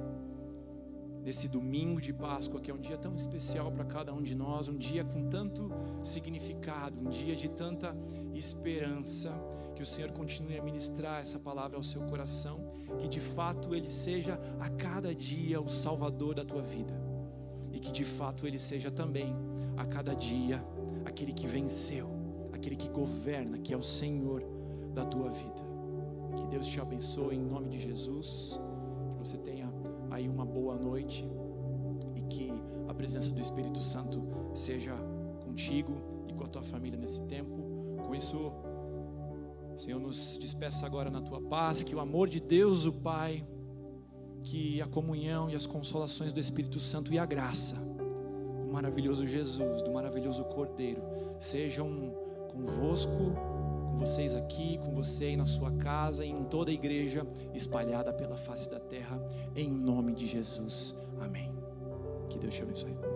nesse 1.22 1.46
domingo 1.48 2.00
de 2.00 2.12
Páscoa, 2.12 2.60
que 2.60 2.68
é 2.68 2.74
um 2.74 2.80
dia 2.80 2.98
tão 2.98 3.14
especial 3.14 3.70
para 3.70 3.84
cada 3.84 4.12
um 4.12 4.20
de 4.20 4.34
nós, 4.34 4.68
um 4.68 4.76
dia 4.76 5.04
com 5.04 5.28
tanto 5.28 5.70
significado, 6.02 6.98
um 6.98 7.08
dia 7.08 7.36
de 7.36 7.48
tanta 7.48 7.96
esperança. 8.34 9.32
Que 9.76 9.82
o 9.82 9.86
Senhor 9.86 10.10
continue 10.10 10.58
a 10.58 10.62
ministrar 10.62 11.20
essa 11.20 11.38
palavra 11.38 11.76
ao 11.76 11.82
seu 11.84 12.02
coração, 12.02 12.58
que 12.98 13.06
de 13.06 13.20
fato 13.20 13.76
Ele 13.76 13.88
seja 13.88 14.40
a 14.58 14.68
cada 14.68 15.14
dia 15.14 15.60
o 15.60 15.68
Salvador 15.68 16.34
da 16.34 16.44
tua 16.44 16.62
vida, 16.62 16.92
e 17.70 17.78
que 17.78 17.92
de 17.92 18.04
fato 18.04 18.44
Ele 18.44 18.58
seja 18.58 18.90
também 18.90 19.36
a 19.76 19.86
cada 19.86 20.14
dia 20.14 20.60
aquele 21.04 21.32
que 21.32 21.46
venceu 21.46 22.21
aquele 22.62 22.76
que 22.76 22.88
governa, 22.88 23.58
que 23.58 23.74
é 23.74 23.76
o 23.76 23.82
Senhor 23.82 24.44
da 24.94 25.04
tua 25.04 25.28
vida. 25.28 25.62
Que 26.36 26.46
Deus 26.46 26.68
te 26.68 26.80
abençoe 26.80 27.34
em 27.34 27.40
nome 27.40 27.68
de 27.68 27.78
Jesus. 27.78 28.60
Que 29.10 29.18
você 29.18 29.36
tenha 29.36 29.68
aí 30.08 30.28
uma 30.28 30.46
boa 30.46 30.76
noite 30.76 31.28
e 32.14 32.22
que 32.22 32.52
a 32.86 32.94
presença 32.94 33.30
do 33.32 33.40
Espírito 33.40 33.80
Santo 33.80 34.22
seja 34.54 34.94
contigo 35.44 35.92
e 36.28 36.32
com 36.32 36.44
a 36.44 36.48
tua 36.48 36.62
família 36.62 36.96
nesse 36.96 37.20
tempo. 37.22 37.56
Com 38.06 38.14
isso, 38.14 38.52
Senhor, 39.76 39.98
nos 39.98 40.38
despeça 40.40 40.86
agora 40.86 41.10
na 41.10 41.20
tua 41.20 41.42
paz, 41.42 41.82
que 41.82 41.96
o 41.96 42.00
amor 42.00 42.28
de 42.28 42.40
Deus, 42.40 42.86
o 42.86 42.92
Pai, 42.92 43.44
que 44.44 44.80
a 44.80 44.86
comunhão 44.86 45.50
e 45.50 45.56
as 45.56 45.66
consolações 45.66 46.32
do 46.32 46.38
Espírito 46.38 46.78
Santo 46.78 47.12
e 47.12 47.18
a 47.18 47.26
graça 47.26 47.74
do 47.74 48.72
maravilhoso 48.72 49.26
Jesus, 49.26 49.82
do 49.82 49.90
maravilhoso 49.90 50.44
Cordeiro, 50.44 51.02
sejam 51.40 52.21
convosco, 52.52 53.32
com 53.90 53.98
vocês 53.98 54.34
aqui, 54.34 54.78
com 54.78 54.92
você 54.92 55.26
aí 55.26 55.36
na 55.36 55.44
sua 55.44 55.70
casa 55.72 56.24
em 56.24 56.44
toda 56.44 56.70
a 56.70 56.74
igreja 56.74 57.26
espalhada 57.54 58.12
pela 58.12 58.36
face 58.36 58.70
da 58.70 58.78
terra, 58.78 59.20
em 59.56 59.70
nome 59.70 60.14
de 60.14 60.26
Jesus. 60.26 60.94
Amém. 61.20 61.50
Que 62.28 62.38
Deus 62.38 62.54
te 62.54 62.62
abençoe. 62.62 63.11